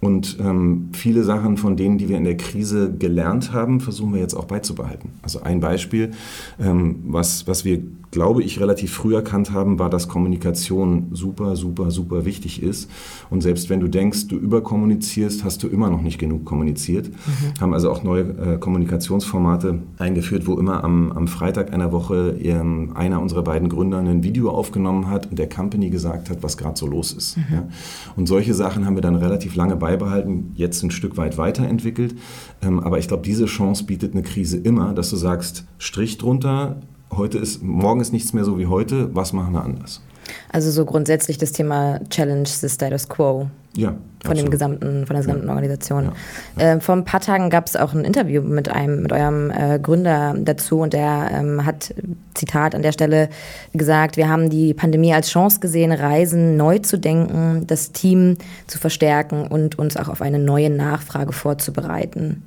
Und 0.00 0.38
ähm, 0.40 0.90
viele 0.92 1.24
Sachen 1.24 1.56
von 1.56 1.76
denen, 1.76 1.98
die 1.98 2.08
wir 2.08 2.18
in 2.18 2.24
der 2.24 2.36
Krise 2.36 2.94
gelernt 2.96 3.52
haben, 3.52 3.80
versuchen 3.80 4.14
wir 4.14 4.20
jetzt 4.20 4.34
auch 4.34 4.44
beizubehalten. 4.44 5.10
Also 5.22 5.42
ein 5.42 5.58
Beispiel, 5.58 6.12
ähm, 6.60 7.00
was, 7.06 7.48
was 7.48 7.64
wir, 7.64 7.82
glaube 8.10 8.42
ich, 8.42 8.60
relativ 8.60 8.92
früh 8.92 9.14
erkannt 9.14 9.52
haben, 9.52 9.78
war, 9.78 9.90
dass 9.90 10.08
Kommunikation 10.08 11.08
super, 11.12 11.56
super, 11.56 11.90
super 11.90 12.24
wichtig 12.24 12.62
ist. 12.62 12.90
Und 13.30 13.42
selbst 13.42 13.68
wenn 13.68 13.80
du 13.80 13.88
denkst, 13.88 14.28
du 14.28 14.36
überkommunizierst, 14.36 15.44
hast 15.44 15.62
du 15.62 15.68
immer 15.68 15.90
noch 15.90 16.00
nicht 16.00 16.18
genug 16.18 16.44
kommuniziert. 16.44 17.08
Mhm. 17.08 17.60
Haben 17.60 17.74
also 17.74 17.90
auch 17.90 18.02
neue 18.02 18.22
äh, 18.22 18.58
Kommunikationsformate 18.58 19.80
eingeführt, 19.98 20.46
wo 20.46 20.54
immer 20.54 20.84
am, 20.84 21.12
am 21.12 21.28
Freitag 21.28 21.72
einer 21.72 21.92
Woche 21.92 22.36
ähm, 22.40 22.92
einer 22.94 23.20
unserer 23.20 23.42
beiden 23.42 23.68
Gründer 23.68 23.98
ein 23.98 24.22
Video 24.22 24.50
aufgenommen 24.50 25.10
hat 25.10 25.30
und 25.30 25.38
der 25.38 25.48
Company 25.48 25.90
gesagt 25.90 26.30
hat, 26.30 26.42
was 26.42 26.56
gerade 26.56 26.78
so 26.78 26.86
los 26.86 27.12
ist. 27.12 27.36
Mhm. 27.36 27.44
Ja? 27.52 27.68
Und 28.16 28.26
solche 28.26 28.54
Sachen 28.54 28.86
haben 28.86 28.96
wir 28.96 29.02
dann 29.02 29.16
relativ 29.16 29.54
lange 29.54 29.76
beibehalten 29.76 30.52
jetzt 30.54 30.82
ein 30.82 30.90
Stück 30.90 31.16
weit 31.16 31.36
weiterentwickelt. 31.36 32.14
Ähm, 32.62 32.80
aber 32.80 32.98
ich 32.98 33.08
glaube, 33.08 33.22
diese 33.22 33.46
Chance 33.46 33.84
bietet 33.84 34.14
eine 34.14 34.22
Krise 34.22 34.56
immer, 34.56 34.94
dass 34.94 35.10
du 35.10 35.16
sagst, 35.16 35.66
Strich 35.78 36.18
drunter, 36.18 36.80
heute 37.16 37.38
ist, 37.38 37.62
morgen 37.62 38.00
ist 38.00 38.12
nichts 38.12 38.32
mehr 38.32 38.44
so 38.44 38.58
wie 38.58 38.66
heute, 38.66 39.14
was 39.14 39.32
machen 39.32 39.52
wir 39.52 39.62
anders? 39.62 40.02
Also 40.50 40.70
so 40.70 40.84
grundsätzlich 40.84 41.38
das 41.38 41.52
Thema 41.52 42.00
Challenge 42.10 42.46
the 42.46 42.68
Status 42.68 43.08
Quo. 43.08 43.48
Ja. 43.76 43.94
Von, 44.24 44.36
dem 44.36 44.50
gesamten, 44.50 45.06
von 45.06 45.14
der 45.14 45.24
gesamten 45.24 45.46
ja. 45.46 45.54
Organisation. 45.54 46.12
Ja. 46.58 46.72
Äh, 46.72 46.80
vor 46.80 46.96
ein 46.96 47.04
paar 47.04 47.20
Tagen 47.20 47.50
gab 47.50 47.66
es 47.66 47.76
auch 47.76 47.94
ein 47.94 48.04
Interview 48.04 48.42
mit 48.42 48.68
einem, 48.68 49.02
mit 49.02 49.12
eurem 49.12 49.52
äh, 49.52 49.78
Gründer 49.78 50.34
dazu 50.36 50.80
und 50.80 50.92
der 50.92 51.30
ähm, 51.32 51.64
hat, 51.64 51.94
Zitat 52.34 52.74
an 52.74 52.82
der 52.82 52.90
Stelle, 52.90 53.28
gesagt, 53.74 54.16
wir 54.16 54.28
haben 54.28 54.50
die 54.50 54.74
Pandemie 54.74 55.14
als 55.14 55.30
Chance 55.30 55.60
gesehen, 55.60 55.92
Reisen 55.92 56.56
neu 56.56 56.80
zu 56.80 56.98
denken, 56.98 57.64
das 57.68 57.92
Team 57.92 58.36
zu 58.66 58.78
verstärken 58.78 59.46
und 59.46 59.78
uns 59.78 59.96
auch 59.96 60.08
auf 60.08 60.22
eine 60.22 60.40
neue 60.40 60.70
Nachfrage 60.70 61.32
vorzubereiten. 61.32 62.42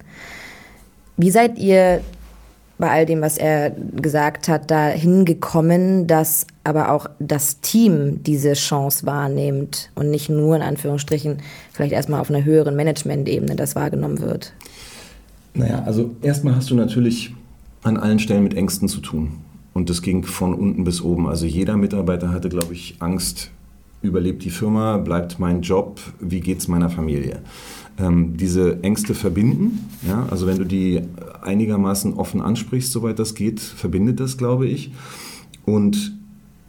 Wie 1.15 1.31
seid 1.31 1.57
ihr 1.57 2.01
bei 2.81 2.89
all 2.89 3.05
dem, 3.05 3.21
was 3.21 3.37
er 3.37 3.69
gesagt 3.69 4.49
hat, 4.49 4.69
dahin 4.69 5.23
gekommen, 5.23 6.07
dass 6.07 6.45
aber 6.65 6.91
auch 6.91 7.07
das 7.19 7.61
Team 7.61 8.21
diese 8.23 8.53
Chance 8.53 9.05
wahrnimmt 9.05 9.91
und 9.95 10.09
nicht 10.09 10.29
nur 10.29 10.55
in 10.55 10.61
Anführungsstrichen 10.61 11.37
vielleicht 11.71 11.93
erstmal 11.93 12.19
auf 12.19 12.29
einer 12.29 12.43
höheren 12.43 12.75
Management-Ebene 12.75 13.55
das 13.55 13.75
wahrgenommen 13.75 14.19
wird? 14.19 14.51
Naja, 15.53 15.83
also 15.85 16.15
erstmal 16.21 16.55
hast 16.55 16.69
du 16.69 16.75
natürlich 16.75 17.33
an 17.83 17.97
allen 17.97 18.19
Stellen 18.19 18.43
mit 18.43 18.55
Ängsten 18.55 18.87
zu 18.87 18.99
tun. 18.99 19.33
Und 19.73 19.89
das 19.89 20.01
ging 20.01 20.23
von 20.23 20.53
unten 20.53 20.83
bis 20.83 21.01
oben. 21.01 21.27
Also 21.27 21.45
jeder 21.45 21.77
Mitarbeiter 21.77 22.31
hatte, 22.31 22.49
glaube 22.49 22.73
ich, 22.73 22.95
Angst, 22.99 23.51
überlebt 24.01 24.43
die 24.43 24.49
Firma, 24.49 24.97
bleibt 24.97 25.39
mein 25.39 25.61
Job, 25.61 25.99
wie 26.19 26.39
geht 26.39 26.59
es 26.59 26.67
meiner 26.67 26.89
Familie? 26.89 27.41
Ähm, 27.97 28.37
diese 28.37 28.83
Ängste 28.83 29.13
verbinden. 29.13 29.89
Ja? 30.07 30.27
Also 30.29 30.47
wenn 30.47 30.57
du 30.57 30.65
die 30.65 31.01
einigermaßen 31.41 32.13
offen 32.13 32.41
ansprichst, 32.41 32.91
soweit 32.91 33.19
das 33.19 33.35
geht, 33.35 33.59
verbindet 33.59 34.19
das, 34.19 34.37
glaube 34.37 34.67
ich. 34.67 34.91
Und 35.65 36.17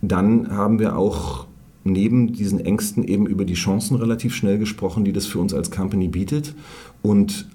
dann 0.01 0.51
haben 0.51 0.79
wir 0.79 0.97
auch 0.97 1.47
neben 1.85 2.33
diesen 2.33 2.61
Ängsten 2.61 3.05
eben 3.05 3.27
über 3.27 3.45
die 3.45 3.55
Chancen 3.55 3.97
relativ 3.97 4.35
schnell 4.35 4.59
gesprochen, 4.59 5.05
die 5.05 5.13
das 5.13 5.27
für 5.27 5.39
uns 5.39 5.55
als 5.55 5.71
Company 5.71 6.09
bietet. 6.09 6.55
Und 7.03 7.49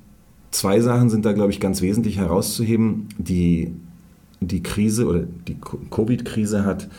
zwei 0.52 0.80
Sachen 0.80 1.10
sind 1.10 1.26
da, 1.26 1.34
glaube 1.34 1.52
ich, 1.52 1.60
ganz 1.60 1.82
wesentlich 1.82 2.18
herauszuheben. 2.18 3.08
Die, 3.18 3.72
die 4.42 4.64
Krise 4.64 5.08
oder 5.08 5.24
die 5.48 5.58
Covid-Krise 5.90 6.66
hat 6.66 6.90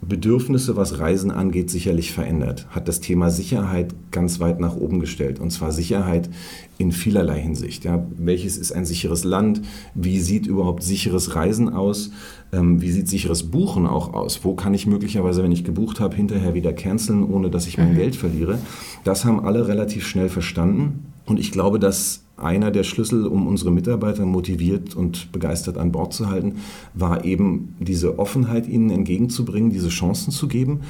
Bedürfnisse, 0.00 0.76
was 0.76 1.00
Reisen 1.00 1.30
angeht, 1.30 1.70
sicherlich 1.70 2.12
verändert, 2.12 2.66
hat 2.70 2.86
das 2.86 3.00
Thema 3.00 3.30
Sicherheit 3.30 3.94
ganz 4.12 4.38
weit 4.38 4.60
nach 4.60 4.76
oben 4.76 5.00
gestellt. 5.00 5.40
Und 5.40 5.50
zwar 5.50 5.72
Sicherheit 5.72 6.30
in 6.78 6.92
vielerlei 6.92 7.40
Hinsicht. 7.40 7.84
Ja. 7.84 8.06
Welches 8.16 8.56
ist 8.56 8.72
ein 8.72 8.86
sicheres 8.86 9.24
Land? 9.24 9.62
Wie 9.94 10.20
sieht 10.20 10.46
überhaupt 10.46 10.84
sicheres 10.84 11.34
Reisen 11.34 11.68
aus? 11.68 12.12
Ähm, 12.52 12.80
wie 12.80 12.92
sieht 12.92 13.08
sicheres 13.08 13.50
Buchen 13.50 13.86
auch 13.86 14.14
aus? 14.14 14.44
Wo 14.44 14.54
kann 14.54 14.72
ich 14.72 14.86
möglicherweise, 14.86 15.42
wenn 15.42 15.52
ich 15.52 15.64
gebucht 15.64 15.98
habe, 15.98 16.14
hinterher 16.14 16.54
wieder 16.54 16.72
canceln, 16.72 17.24
ohne 17.24 17.50
dass 17.50 17.66
ich 17.66 17.76
mein 17.76 17.92
mhm. 17.92 17.96
Geld 17.96 18.16
verliere? 18.16 18.58
Das 19.02 19.24
haben 19.24 19.44
alle 19.44 19.66
relativ 19.66 20.06
schnell 20.06 20.28
verstanden. 20.28 21.12
Und 21.26 21.40
ich 21.40 21.50
glaube, 21.50 21.80
dass 21.80 22.22
einer 22.38 22.70
der 22.70 22.84
Schlüssel, 22.84 23.26
um 23.26 23.46
unsere 23.46 23.70
Mitarbeiter 23.70 24.24
motiviert 24.24 24.94
und 24.94 25.32
begeistert 25.32 25.78
an 25.78 25.92
Bord 25.92 26.12
zu 26.12 26.28
halten, 26.28 26.56
war 26.94 27.24
eben 27.24 27.74
diese 27.78 28.18
Offenheit 28.18 28.68
ihnen 28.68 28.90
entgegenzubringen, 28.90 29.70
diese 29.70 29.88
Chancen 29.88 30.30
zu 30.30 30.48
geben. 30.48 30.80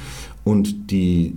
Und 0.43 0.91
die 0.91 1.35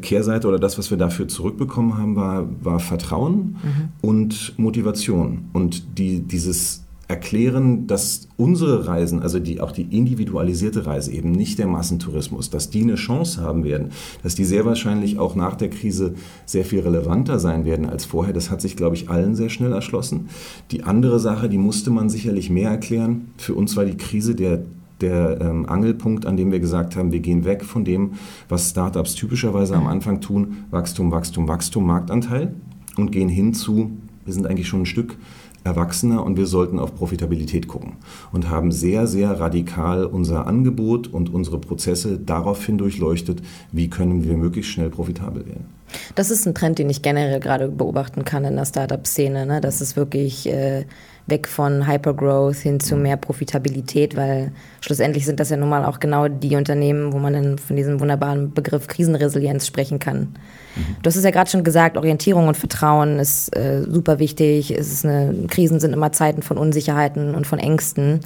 Kehrseite 0.00 0.48
oder 0.48 0.58
das, 0.58 0.78
was 0.78 0.90
wir 0.90 0.98
dafür 0.98 1.28
zurückbekommen 1.28 1.98
haben, 1.98 2.16
war, 2.16 2.48
war 2.62 2.80
Vertrauen 2.80 3.56
mhm. 3.62 3.88
und 4.00 4.54
Motivation. 4.56 5.50
Und 5.52 5.98
die, 5.98 6.20
dieses 6.20 6.85
erklären, 7.08 7.86
dass 7.86 8.28
unsere 8.36 8.88
Reisen, 8.88 9.22
also 9.22 9.38
die, 9.38 9.60
auch 9.60 9.70
die 9.70 9.96
individualisierte 9.96 10.86
Reise, 10.86 11.12
eben 11.12 11.30
nicht 11.30 11.58
der 11.58 11.68
Massentourismus, 11.68 12.50
dass 12.50 12.70
die 12.70 12.82
eine 12.82 12.96
Chance 12.96 13.40
haben 13.40 13.64
werden, 13.64 13.90
dass 14.22 14.34
die 14.34 14.44
sehr 14.44 14.64
wahrscheinlich 14.64 15.18
auch 15.18 15.36
nach 15.36 15.54
der 15.54 15.70
Krise 15.70 16.14
sehr 16.46 16.64
viel 16.64 16.80
relevanter 16.80 17.38
sein 17.38 17.64
werden 17.64 17.88
als 17.88 18.04
vorher. 18.04 18.34
Das 18.34 18.50
hat 18.50 18.60
sich, 18.60 18.76
glaube 18.76 18.96
ich, 18.96 19.08
allen 19.08 19.36
sehr 19.36 19.50
schnell 19.50 19.72
erschlossen. 19.72 20.28
Die 20.72 20.82
andere 20.82 21.20
Sache, 21.20 21.48
die 21.48 21.58
musste 21.58 21.90
man 21.90 22.10
sicherlich 22.10 22.50
mehr 22.50 22.70
erklären. 22.70 23.28
Für 23.36 23.54
uns 23.54 23.76
war 23.76 23.84
die 23.84 23.96
Krise 23.96 24.34
der 24.34 24.62
der 25.02 25.42
ähm, 25.42 25.66
Angelpunkt, 25.68 26.24
an 26.24 26.38
dem 26.38 26.50
wir 26.50 26.58
gesagt 26.58 26.96
haben, 26.96 27.12
wir 27.12 27.20
gehen 27.20 27.44
weg 27.44 27.64
von 27.66 27.84
dem, 27.84 28.12
was 28.48 28.70
Startups 28.70 29.14
typischerweise 29.14 29.76
am 29.76 29.86
Anfang 29.86 30.22
tun, 30.22 30.64
Wachstum, 30.70 31.10
Wachstum, 31.10 31.48
Wachstum, 31.48 31.86
Marktanteil 31.86 32.54
und 32.96 33.12
gehen 33.12 33.28
hin 33.28 33.52
zu, 33.52 33.90
wir 34.26 34.34
sind 34.34 34.46
eigentlich 34.46 34.68
schon 34.68 34.82
ein 34.82 34.86
Stück 34.86 35.16
Erwachsener 35.64 36.24
und 36.24 36.36
wir 36.36 36.46
sollten 36.46 36.78
auf 36.78 36.94
Profitabilität 36.94 37.66
gucken 37.66 37.94
und 38.32 38.48
haben 38.48 38.70
sehr, 38.70 39.06
sehr 39.06 39.40
radikal 39.40 40.04
unser 40.04 40.46
Angebot 40.46 41.08
und 41.08 41.32
unsere 41.32 41.58
Prozesse 41.58 42.18
daraufhin 42.18 42.78
durchleuchtet, 42.78 43.42
wie 43.72 43.90
können 43.90 44.24
wir 44.24 44.36
möglichst 44.36 44.70
schnell 44.70 44.90
profitabel 44.90 45.46
werden. 45.46 45.75
Das 46.14 46.30
ist 46.30 46.46
ein 46.46 46.54
Trend, 46.54 46.78
den 46.78 46.90
ich 46.90 47.02
generell 47.02 47.40
gerade 47.40 47.68
beobachten 47.68 48.24
kann 48.24 48.44
in 48.44 48.56
der 48.56 48.64
Startup-Szene, 48.64 49.46
ne? 49.46 49.60
dass 49.60 49.80
es 49.80 49.96
wirklich 49.96 50.48
äh, 50.48 50.84
weg 51.26 51.48
von 51.48 51.86
Hypergrowth 51.86 52.56
hin 52.56 52.78
zu 52.80 52.96
mehr 52.96 53.16
Profitabilität, 53.16 54.16
weil 54.16 54.52
schlussendlich 54.80 55.26
sind 55.26 55.40
das 55.40 55.50
ja 55.50 55.56
nun 55.56 55.68
mal 55.68 55.84
auch 55.84 55.98
genau 55.98 56.28
die 56.28 56.54
Unternehmen, 56.54 57.12
wo 57.12 57.18
man 57.18 57.32
dann 57.32 57.58
von 57.58 57.76
diesem 57.76 58.00
wunderbaren 58.00 58.52
Begriff 58.52 58.86
Krisenresilienz 58.86 59.66
sprechen 59.66 59.98
kann. 59.98 60.34
Mhm. 60.76 60.96
Du 61.02 61.08
hast 61.08 61.16
es 61.16 61.24
ja 61.24 61.30
gerade 61.30 61.50
schon 61.50 61.64
gesagt, 61.64 61.96
Orientierung 61.96 62.46
und 62.46 62.56
Vertrauen 62.56 63.18
ist 63.18 63.54
äh, 63.56 63.82
super 63.88 64.18
wichtig. 64.18 64.70
Es 64.70 64.92
ist 64.92 65.04
eine, 65.04 65.46
Krisen 65.48 65.80
sind 65.80 65.92
immer 65.92 66.12
Zeiten 66.12 66.42
von 66.42 66.58
Unsicherheiten 66.58 67.34
und 67.34 67.46
von 67.46 67.58
Ängsten. 67.58 68.20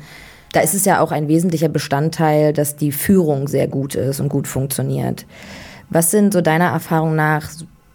Da 0.53 0.61
ist 0.61 0.75
es 0.75 0.85
ja 0.85 1.00
auch 1.00 1.12
ein 1.12 1.29
wesentlicher 1.29 1.69
Bestandteil, 1.69 2.53
dass 2.53 2.77
die 2.77 2.93
Führung 2.93 3.49
sehr 3.49 3.69
gut 3.69 3.95
ist 3.95 4.21
und 4.21 4.29
gut 4.29 4.49
funktioniert. 4.49 5.25
Was 5.91 6.11
sind 6.11 6.33
so 6.33 6.41
deiner 6.41 6.67
Erfahrung 6.67 7.17
nach 7.17 7.49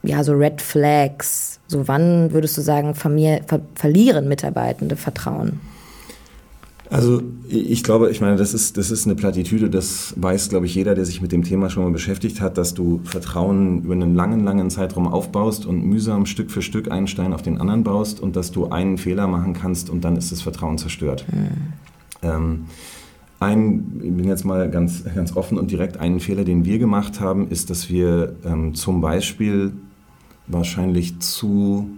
ja 0.03 0.23
so 0.23 0.33
Red 0.33 0.61
Flags? 0.61 1.59
So 1.67 1.87
wann 1.87 2.31
würdest 2.31 2.57
du 2.57 2.61
sagen, 2.61 2.93
ver 2.93 3.61
verlieren 3.75 4.27
Mitarbeitende 4.27 4.95
Vertrauen? 4.95 5.59
Also 6.89 7.23
ich 7.47 7.83
glaube, 7.83 8.11
ich 8.11 8.21
meine, 8.21 8.35
das 8.35 8.53
ist, 8.53 8.77
das 8.77 8.91
ist 8.91 9.07
eine 9.07 9.15
Plattitüde, 9.15 9.69
das 9.69 10.13
weiß, 10.17 10.49
glaube 10.49 10.67
ich, 10.67 10.75
jeder, 10.75 10.93
der 10.93 11.05
sich 11.05 11.21
mit 11.21 11.31
dem 11.31 11.43
Thema 11.43 11.69
schon 11.69 11.83
mal 11.83 11.91
beschäftigt 11.91 12.41
hat, 12.41 12.59
dass 12.59 12.75
du 12.75 13.01
Vertrauen 13.03 13.83
über 13.83 13.93
einen 13.93 14.13
langen, 14.13 14.43
langen 14.43 14.69
Zeitraum 14.69 15.07
aufbaust 15.07 15.65
und 15.65 15.83
mühsam 15.83 16.27
Stück 16.27 16.51
für 16.51 16.61
Stück 16.61 16.91
einen 16.91 17.07
Stein 17.07 17.33
auf 17.33 17.41
den 17.41 17.59
anderen 17.59 17.83
baust 17.83 18.19
und 18.19 18.35
dass 18.35 18.51
du 18.51 18.69
einen 18.69 18.99
Fehler 18.99 19.27
machen 19.27 19.53
kannst 19.53 19.89
und 19.89 20.05
dann 20.05 20.15
ist 20.15 20.31
das 20.31 20.41
Vertrauen 20.41 20.77
zerstört. 20.77 21.25
Mhm. 21.31 21.73
Ähm, 22.21 22.65
ein, 23.39 24.01
ich 24.03 24.11
bin 24.11 24.25
jetzt 24.25 24.45
mal 24.45 24.69
ganz, 24.69 25.03
ganz 25.13 25.35
offen 25.35 25.57
und 25.57 25.71
direkt, 25.71 25.97
einen 25.97 26.19
Fehler, 26.19 26.45
den 26.45 26.65
wir 26.65 26.79
gemacht 26.79 27.19
haben, 27.19 27.49
ist, 27.49 27.69
dass 27.69 27.89
wir 27.89 28.35
ähm, 28.45 28.73
zum 28.73 29.01
Beispiel 29.01 29.73
wahrscheinlich 30.47 31.19
zu, 31.19 31.89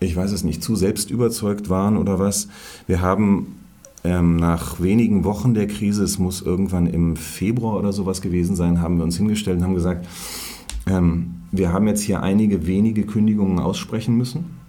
ich 0.00 0.16
weiß 0.16 0.32
es 0.32 0.44
nicht, 0.44 0.62
zu 0.62 0.76
selbstüberzeugt 0.76 1.68
waren 1.68 1.96
oder 1.96 2.18
was. 2.18 2.48
Wir 2.86 3.02
haben 3.02 3.58
ähm, 4.04 4.36
nach 4.36 4.80
wenigen 4.80 5.24
Wochen 5.24 5.54
der 5.54 5.66
Krise, 5.66 6.02
es 6.02 6.18
muss 6.18 6.40
irgendwann 6.40 6.86
im 6.86 7.16
Februar 7.16 7.78
oder 7.78 7.92
sowas 7.92 8.20
gewesen 8.20 8.56
sein, 8.56 8.80
haben 8.80 8.96
wir 8.96 9.04
uns 9.04 9.16
hingestellt 9.16 9.58
und 9.58 9.64
haben 9.64 9.74
gesagt, 9.74 10.06
ähm, 10.86 11.34
wir 11.52 11.72
haben 11.72 11.86
jetzt 11.86 12.02
hier 12.02 12.22
einige 12.22 12.66
wenige 12.66 13.04
Kündigungen 13.04 13.58
aussprechen 13.58 14.16
müssen. 14.16 14.62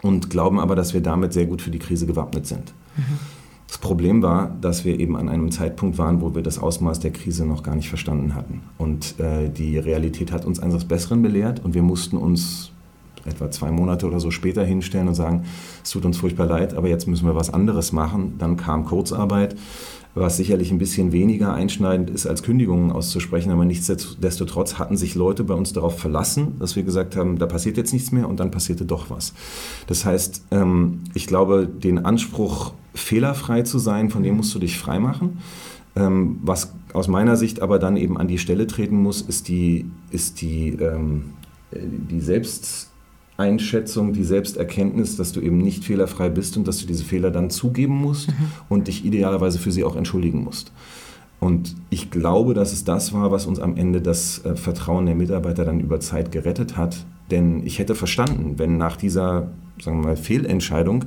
und 0.00 0.30
glauben 0.30 0.60
aber, 0.60 0.76
dass 0.76 0.94
wir 0.94 1.00
damit 1.00 1.32
sehr 1.32 1.46
gut 1.46 1.60
für 1.60 1.72
die 1.72 1.80
Krise 1.80 2.06
gewappnet 2.06 2.46
sind. 2.46 2.72
Mhm. 2.96 3.37
Das 3.68 3.78
Problem 3.78 4.22
war, 4.22 4.56
dass 4.60 4.84
wir 4.84 4.98
eben 4.98 5.14
an 5.14 5.28
einem 5.28 5.52
Zeitpunkt 5.52 5.98
waren, 5.98 6.22
wo 6.22 6.34
wir 6.34 6.42
das 6.42 6.58
Ausmaß 6.58 7.00
der 7.00 7.12
Krise 7.12 7.44
noch 7.44 7.62
gar 7.62 7.76
nicht 7.76 7.90
verstanden 7.90 8.34
hatten. 8.34 8.62
Und 8.78 9.20
äh, 9.20 9.50
die 9.50 9.78
Realität 9.78 10.32
hat 10.32 10.46
uns 10.46 10.58
eines 10.58 10.86
Besseren 10.86 11.22
belehrt 11.22 11.62
und 11.64 11.74
wir 11.74 11.82
mussten 11.82 12.16
uns 12.16 12.72
etwa 13.26 13.50
zwei 13.50 13.70
Monate 13.70 14.06
oder 14.06 14.20
so 14.20 14.30
später 14.30 14.64
hinstellen 14.64 15.08
und 15.08 15.14
sagen, 15.14 15.44
es 15.84 15.90
tut 15.90 16.06
uns 16.06 16.16
furchtbar 16.16 16.46
leid, 16.46 16.74
aber 16.74 16.88
jetzt 16.88 17.06
müssen 17.06 17.26
wir 17.26 17.34
was 17.34 17.52
anderes 17.52 17.92
machen. 17.92 18.36
Dann 18.38 18.56
kam 18.56 18.86
Kurzarbeit, 18.86 19.54
was 20.14 20.36
sicherlich 20.36 20.70
ein 20.70 20.78
bisschen 20.78 21.12
weniger 21.12 21.52
einschneidend 21.54 22.10
ist, 22.10 22.26
als 22.26 22.42
Kündigungen 22.42 22.90
auszusprechen, 22.90 23.52
aber 23.52 23.64
nichtsdestotrotz 23.64 24.78
hatten 24.78 24.96
sich 24.96 25.14
Leute 25.14 25.44
bei 25.44 25.54
uns 25.54 25.72
darauf 25.72 25.98
verlassen, 25.98 26.56
dass 26.58 26.74
wir 26.74 26.82
gesagt 26.82 27.16
haben, 27.16 27.38
da 27.38 27.46
passiert 27.46 27.76
jetzt 27.76 27.92
nichts 27.92 28.12
mehr 28.12 28.28
und 28.28 28.40
dann 28.40 28.50
passierte 28.50 28.84
doch 28.84 29.10
was. 29.10 29.34
Das 29.86 30.04
heißt, 30.04 30.46
ähm, 30.50 31.00
ich 31.14 31.26
glaube, 31.26 31.66
den 31.68 32.04
Anspruch, 32.04 32.72
fehlerfrei 32.98 33.62
zu 33.62 33.78
sein, 33.78 34.10
von 34.10 34.22
dem 34.22 34.36
musst 34.36 34.54
du 34.54 34.58
dich 34.58 34.78
freimachen. 34.78 35.38
Ähm, 35.96 36.38
was 36.42 36.74
aus 36.92 37.08
meiner 37.08 37.36
Sicht 37.36 37.60
aber 37.60 37.78
dann 37.78 37.96
eben 37.96 38.18
an 38.18 38.28
die 38.28 38.38
Stelle 38.38 38.66
treten 38.66 38.96
muss, 38.96 39.20
ist 39.22 39.48
die, 39.48 39.90
ist 40.10 40.40
die, 40.40 40.70
ähm, 40.80 41.34
die 41.72 42.20
Selbsteinschätzung, 42.20 44.12
die 44.12 44.24
Selbsterkenntnis, 44.24 45.16
dass 45.16 45.32
du 45.32 45.40
eben 45.40 45.58
nicht 45.58 45.84
fehlerfrei 45.84 46.28
bist 46.28 46.56
und 46.56 46.68
dass 46.68 46.78
du 46.78 46.86
diese 46.86 47.04
Fehler 47.04 47.30
dann 47.30 47.50
zugeben 47.50 47.94
musst 47.94 48.28
mhm. 48.28 48.34
und 48.68 48.88
dich 48.88 49.04
idealerweise 49.04 49.58
für 49.58 49.72
sie 49.72 49.84
auch 49.84 49.96
entschuldigen 49.96 50.44
musst. 50.44 50.72
Und 51.40 51.76
ich 51.90 52.10
glaube, 52.10 52.54
dass 52.54 52.72
es 52.72 52.84
das 52.84 53.12
war, 53.12 53.30
was 53.30 53.46
uns 53.46 53.60
am 53.60 53.76
Ende 53.76 54.00
das 54.00 54.44
äh, 54.44 54.56
Vertrauen 54.56 55.06
der 55.06 55.14
Mitarbeiter 55.14 55.64
dann 55.64 55.80
über 55.80 56.00
Zeit 56.00 56.32
gerettet 56.32 56.76
hat. 56.76 57.04
Denn 57.30 57.66
ich 57.66 57.78
hätte 57.78 57.94
verstanden, 57.94 58.58
wenn 58.58 58.78
nach 58.78 58.96
dieser 58.96 59.50
sagen 59.82 60.00
wir 60.00 60.08
mal, 60.08 60.16
Fehlentscheidung 60.16 61.04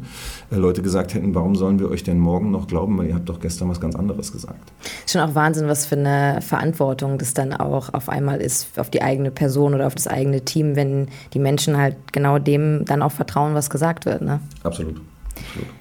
äh, 0.51 0.55
Leute 0.55 0.81
gesagt 0.81 1.13
hätten, 1.13 1.35
warum 1.35 1.55
sollen 1.55 1.79
wir 1.79 1.89
euch 1.89 2.03
denn 2.03 2.19
morgen 2.19 2.51
noch 2.51 2.67
glauben, 2.67 2.97
weil 2.97 3.07
ihr 3.07 3.15
habt 3.15 3.29
doch 3.29 3.39
gestern 3.39 3.69
was 3.69 3.81
ganz 3.81 3.95
anderes 3.95 4.31
gesagt. 4.31 4.71
Schon 5.07 5.21
auch 5.21 5.35
Wahnsinn, 5.35 5.67
was 5.67 5.85
für 5.85 5.97
eine 5.97 6.41
Verantwortung 6.41 7.17
das 7.17 7.33
dann 7.33 7.53
auch 7.53 7.93
auf 7.93 8.09
einmal 8.09 8.41
ist 8.41 8.79
auf 8.79 8.89
die 8.89 9.01
eigene 9.01 9.31
Person 9.31 9.73
oder 9.73 9.87
auf 9.87 9.95
das 9.95 10.07
eigene 10.07 10.41
Team, 10.41 10.75
wenn 10.75 11.07
die 11.33 11.39
Menschen 11.39 11.77
halt 11.77 11.95
genau 12.11 12.39
dem 12.39 12.85
dann 12.85 13.01
auch 13.01 13.11
vertrauen, 13.11 13.53
was 13.53 13.69
gesagt 13.69 14.05
wird. 14.05 14.21
Ne? 14.21 14.39
Absolut. 14.63 15.01
Absolut. 15.35 15.80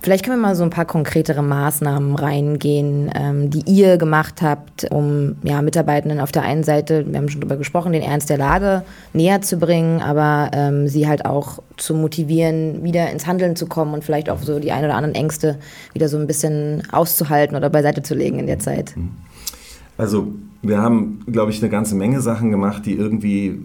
Vielleicht 0.00 0.24
können 0.24 0.40
wir 0.40 0.46
mal 0.48 0.54
so 0.54 0.62
ein 0.62 0.70
paar 0.70 0.84
konkretere 0.84 1.42
Maßnahmen 1.42 2.14
reingehen, 2.14 3.10
ähm, 3.14 3.50
die 3.50 3.62
ihr 3.66 3.96
gemacht 3.96 4.42
habt, 4.42 4.86
um 4.92 5.34
ja, 5.42 5.60
Mitarbeitenden 5.60 6.20
auf 6.20 6.30
der 6.30 6.42
einen 6.42 6.62
Seite, 6.62 7.04
wir 7.04 7.18
haben 7.18 7.28
schon 7.28 7.40
darüber 7.40 7.56
gesprochen, 7.56 7.92
den 7.92 8.02
Ernst 8.02 8.30
der 8.30 8.38
Lage 8.38 8.84
näher 9.12 9.42
zu 9.42 9.58
bringen, 9.58 10.00
aber 10.00 10.52
ähm, 10.52 10.86
sie 10.86 11.08
halt 11.08 11.24
auch 11.24 11.58
zu 11.76 11.94
motivieren, 11.94 12.84
wieder 12.84 13.10
ins 13.10 13.26
Handeln 13.26 13.56
zu 13.56 13.66
kommen 13.66 13.92
und 13.92 14.04
vielleicht 14.04 14.30
auch 14.30 14.38
so 14.38 14.60
die 14.60 14.70
ein 14.70 14.84
oder 14.84 14.94
anderen 14.94 15.16
Ängste 15.16 15.58
wieder 15.94 16.08
so 16.08 16.16
ein 16.16 16.28
bisschen 16.28 16.84
auszuhalten 16.92 17.56
oder 17.56 17.68
beiseite 17.68 18.02
zu 18.02 18.14
legen 18.14 18.38
in 18.38 18.46
der 18.46 18.60
Zeit. 18.60 18.96
Mhm. 18.96 19.10
Also 19.96 20.28
wir 20.62 20.78
haben, 20.78 21.24
glaube 21.26 21.50
ich, 21.50 21.60
eine 21.60 21.70
ganze 21.70 21.96
Menge 21.96 22.20
Sachen 22.20 22.52
gemacht, 22.52 22.86
die 22.86 22.94
irgendwie 22.94 23.46
äh, 23.48 23.58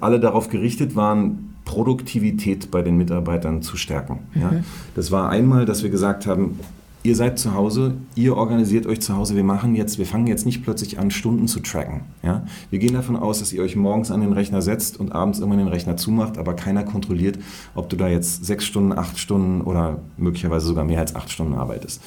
alle 0.00 0.20
darauf 0.20 0.48
gerichtet 0.48 0.96
waren, 0.96 1.47
Produktivität 1.68 2.70
bei 2.70 2.80
den 2.80 2.96
Mitarbeitern 2.96 3.60
zu 3.60 3.76
stärken. 3.76 4.20
Mhm. 4.34 4.40
Ja. 4.40 4.52
Das 4.96 5.12
war 5.12 5.28
einmal, 5.28 5.66
dass 5.66 5.82
wir 5.82 5.90
gesagt 5.90 6.26
haben, 6.26 6.58
ihr 7.02 7.14
seid 7.14 7.38
zu 7.38 7.54
Hause, 7.54 7.92
ihr 8.14 8.36
organisiert 8.36 8.86
euch 8.86 9.00
zu 9.02 9.14
Hause, 9.14 9.36
wir 9.36 9.44
machen 9.44 9.74
jetzt, 9.74 9.98
wir 9.98 10.06
fangen 10.06 10.26
jetzt 10.26 10.46
nicht 10.46 10.64
plötzlich 10.64 10.98
an, 10.98 11.10
Stunden 11.10 11.46
zu 11.46 11.60
tracken. 11.60 12.00
Ja? 12.22 12.46
Wir 12.70 12.78
gehen 12.78 12.94
davon 12.94 13.16
aus, 13.16 13.40
dass 13.40 13.52
ihr 13.52 13.62
euch 13.62 13.76
morgens 13.76 14.10
an 14.10 14.22
den 14.22 14.32
Rechner 14.32 14.62
setzt 14.62 14.98
und 14.98 15.12
abends 15.12 15.40
irgendwann 15.40 15.58
den 15.58 15.68
Rechner 15.68 15.98
zumacht, 15.98 16.38
aber 16.38 16.54
keiner 16.54 16.84
kontrolliert, 16.84 17.38
ob 17.74 17.90
du 17.90 17.96
da 17.96 18.08
jetzt 18.08 18.46
sechs 18.46 18.64
Stunden, 18.64 18.92
acht 18.92 19.18
Stunden 19.18 19.60
oder 19.60 19.98
möglicherweise 20.16 20.66
sogar 20.66 20.84
mehr 20.84 21.00
als 21.00 21.14
acht 21.14 21.30
Stunden 21.30 21.52
arbeitest. 21.52 22.02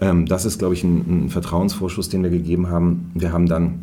Ähm, 0.00 0.26
das 0.26 0.44
ist, 0.44 0.60
glaube 0.60 0.74
ich, 0.74 0.84
ein, 0.84 1.24
ein 1.24 1.28
Vertrauensvorschuss, 1.28 2.08
den 2.08 2.22
wir 2.22 2.30
gegeben 2.30 2.68
haben. 2.68 3.10
Wir 3.14 3.32
haben 3.32 3.46
dann 3.46 3.80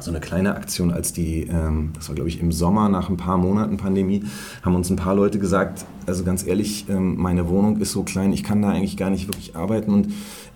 so 0.00 0.10
eine 0.10 0.20
kleine 0.20 0.54
Aktion, 0.54 0.90
als 0.90 1.12
die, 1.12 1.42
ähm, 1.42 1.90
das 1.94 2.08
war 2.08 2.14
glaube 2.14 2.28
ich 2.28 2.40
im 2.40 2.52
Sommer 2.52 2.88
nach 2.88 3.08
ein 3.08 3.16
paar 3.16 3.38
Monaten 3.38 3.76
Pandemie, 3.76 4.24
haben 4.62 4.74
uns 4.74 4.90
ein 4.90 4.96
paar 4.96 5.14
Leute 5.14 5.38
gesagt, 5.38 5.84
also 6.06 6.24
ganz 6.24 6.46
ehrlich, 6.46 6.86
ähm, 6.88 7.16
meine 7.16 7.48
Wohnung 7.48 7.78
ist 7.78 7.92
so 7.92 8.02
klein, 8.02 8.32
ich 8.32 8.44
kann 8.44 8.62
da 8.62 8.70
eigentlich 8.70 8.96
gar 8.96 9.10
nicht 9.10 9.28
wirklich 9.28 9.56
arbeiten 9.56 9.92
und 9.92 10.08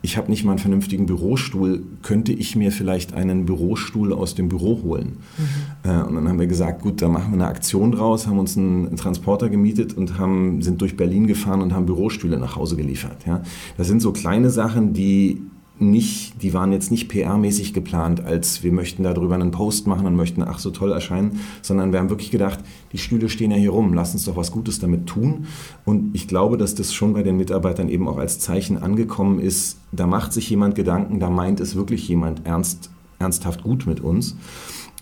ich 0.04 0.16
habe 0.16 0.30
nicht 0.30 0.44
mal 0.44 0.52
einen 0.52 0.58
vernünftigen 0.58 1.06
Bürostuhl, 1.06 1.84
könnte 2.02 2.32
ich 2.32 2.56
mir 2.56 2.72
vielleicht 2.72 3.14
einen 3.14 3.47
Bürostuhl 3.47 4.12
aus 4.12 4.34
dem 4.34 4.49
Büro 4.49 4.82
holen? 4.82 5.18
Mhm. 5.38 5.90
Äh, 5.90 6.02
und 6.02 6.14
dann 6.16 6.28
haben 6.28 6.40
wir 6.40 6.49
gesagt, 6.49 6.82
gut, 6.82 7.00
da 7.00 7.08
machen 7.08 7.32
wir 7.32 7.34
eine 7.34 7.47
Aktion 7.47 7.92
draus, 7.92 8.26
haben 8.26 8.38
uns 8.38 8.56
einen 8.56 8.97
Transporter 8.97 9.49
gemietet 9.49 9.97
und 9.97 10.18
haben, 10.18 10.60
sind 10.60 10.80
durch 10.80 10.97
Berlin 10.97 11.28
gefahren 11.28 11.62
und 11.62 11.73
haben 11.73 11.86
Bürostühle 11.86 12.38
nach 12.38 12.56
Hause 12.56 12.76
geliefert. 12.76 13.25
Ja? 13.26 13.42
Das 13.76 13.86
sind 13.86 14.02
so 14.02 14.12
kleine 14.12 14.50
Sachen, 14.50 14.92
die 14.92 15.42
nicht, 15.90 16.42
die 16.42 16.54
waren 16.54 16.73
jetzt 16.73 16.90
nicht 16.90 17.10
PR-mäßig 17.10 17.73
geplant, 17.73 18.25
als 18.25 18.62
wir 18.62 18.73
möchten 18.73 19.02
darüber 19.02 19.34
einen 19.34 19.50
Post 19.50 19.86
machen 19.86 20.06
und 20.06 20.16
möchten 20.16 20.42
ach 20.42 20.58
so 20.58 20.71
toll 20.71 20.92
erscheinen, 20.92 21.40
sondern 21.62 21.92
wir 21.92 21.99
haben 21.99 22.10
wirklich 22.10 22.30
gedacht, 22.30 22.60
die 22.92 22.99
Stühle 22.99 23.28
stehen 23.28 23.50
ja 23.50 23.56
hier 23.56 23.71
rum, 23.71 23.92
lass 23.95 24.12
uns 24.12 24.25
doch 24.25 24.36
was 24.36 24.52
Gutes 24.52 24.78
damit 24.78 25.06
tun. 25.06 25.47
Und 25.84 26.14
ich 26.14 26.28
glaube, 26.28 26.56
dass 26.56 26.75
das 26.75 26.95
schon 26.95 27.12
bei 27.12 27.23
den 27.23 27.36
Mitarbeitern 27.36 27.88
eben 27.88 28.08
auch 28.08 28.18
als 28.18 28.38
Zeichen 28.38 28.78
angekommen 28.78 29.40
ist, 29.40 29.78
da 29.92 30.06
macht 30.06 30.32
sich 30.32 30.49
jemand 30.49 30.75
Gedanken, 30.75 31.21
da 31.21 31.30
meint 31.30 31.60
es 31.60 31.75
wirklich 31.76 32.08
jemand 32.08 32.47
ernst, 32.47 32.90
ernsthaft 33.18 33.62
gut 33.62 33.86
mit 33.86 34.00
uns. 34.00 34.36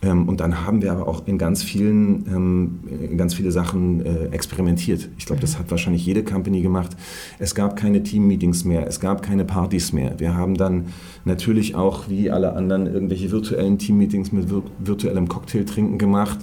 Ähm, 0.03 0.29
und 0.29 0.41
dann 0.41 0.67
haben 0.67 0.81
wir 0.81 0.93
aber 0.93 1.07
auch 1.07 1.27
in 1.27 1.37
ganz 1.37 1.63
vielen, 1.63 2.27
ähm, 2.27 2.81
in 3.11 3.19
ganz 3.19 3.35
viele 3.35 3.53
Sachen 3.53 4.05
äh, 4.05 4.27
experimentiert. 4.27 5.09
Ich 5.19 5.27
glaube, 5.27 5.43
das 5.43 5.59
hat 5.59 5.71
wahrscheinlich 5.71 6.07
jede 6.07 6.25
Company 6.25 6.63
gemacht. 6.63 6.97
Es 7.39 7.55
gab 7.55 7.77
keine 7.77 8.03
Team-Meetings 8.03 8.65
mehr, 8.65 8.87
es 8.87 9.01
gab 9.01 9.23
keine 9.23 9.45
Partys 9.45 9.93
mehr. 9.93 10.19
Wir 10.19 10.35
haben 10.35 10.57
dann 10.57 10.87
natürlich 11.25 11.75
auch, 11.75 12.09
wie 12.09 12.31
alle 12.31 12.55
anderen, 12.55 12.87
irgendwelche 12.87 13.31
virtuellen 13.31 13.79
Team-Meetings 13.79 14.33
mit 14.33 14.47
virtuellem 14.79 15.29
Cocktailtrinken 15.29 15.99
gemacht 15.99 16.39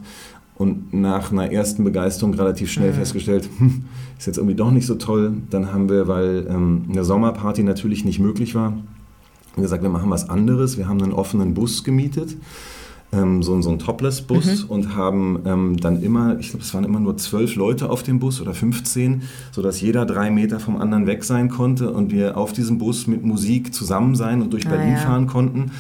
und 0.56 0.94
nach 0.94 1.32
einer 1.32 1.52
ersten 1.52 1.84
Begeisterung 1.84 2.36
relativ 2.36 2.72
schnell 2.72 2.92
mhm. 2.92 2.98
festgestellt, 2.98 3.50
hm, 3.58 3.86
ist 4.20 4.28
jetzt 4.28 4.38
irgendwie 4.38 4.56
doch 4.56 4.72
nicht 4.72 4.86
so 4.86 4.96
toll. 4.96 5.34
Dann 5.50 5.74
haben 5.74 5.90
wir, 5.90 6.08
weil 6.08 6.46
ähm, 6.48 6.86
eine 6.92 7.04
Sommerparty 7.04 7.64
natürlich 7.64 8.06
nicht 8.06 8.20
möglich 8.20 8.54
war, 8.54 8.78
gesagt, 9.56 9.82
wir 9.82 9.90
machen 9.90 10.12
was 10.12 10.30
anderes. 10.30 10.78
Wir 10.78 10.88
haben 10.88 11.02
einen 11.02 11.14
offenen 11.14 11.56
Bus 11.56 11.84
gemietet 11.84 12.38
ähm, 13.12 13.42
so, 13.42 13.60
so 13.62 13.70
einen 13.70 13.80
Topless-Bus 13.80 14.64
mhm. 14.64 14.70
und 14.70 14.96
haben 14.96 15.40
ähm, 15.46 15.78
dann 15.78 16.02
immer, 16.02 16.38
ich 16.40 16.50
glaube, 16.50 16.64
es 16.64 16.74
waren 16.74 16.84
immer 16.84 17.00
nur 17.00 17.18
zwölf 17.18 17.56
Leute 17.56 17.90
auf 17.90 18.04
dem 18.04 18.20
Bus 18.20 18.42
oder 18.42 18.54
15, 18.54 19.24
sodass 19.52 19.80
jeder 19.80 20.06
drei 20.06 20.30
Meter 20.30 20.60
vom 20.60 20.78
anderen 20.78 21.08
weg 21.08 21.24
sein 21.24 21.50
konnte 21.50 21.92
und 21.92 22.12
wir 22.12 22.38
auf 22.38 22.54
diesem 22.54 22.78
Bus 22.78 23.08
mit 23.08 23.24
Musik 23.24 23.74
zusammen 23.74 24.16
sein 24.16 24.42
und 24.42 24.52
durch 24.52 24.68
ah, 24.68 24.72
Berlin 24.72 24.94
ja. 24.94 24.98
fahren 24.98 25.28
konnten 25.28 25.72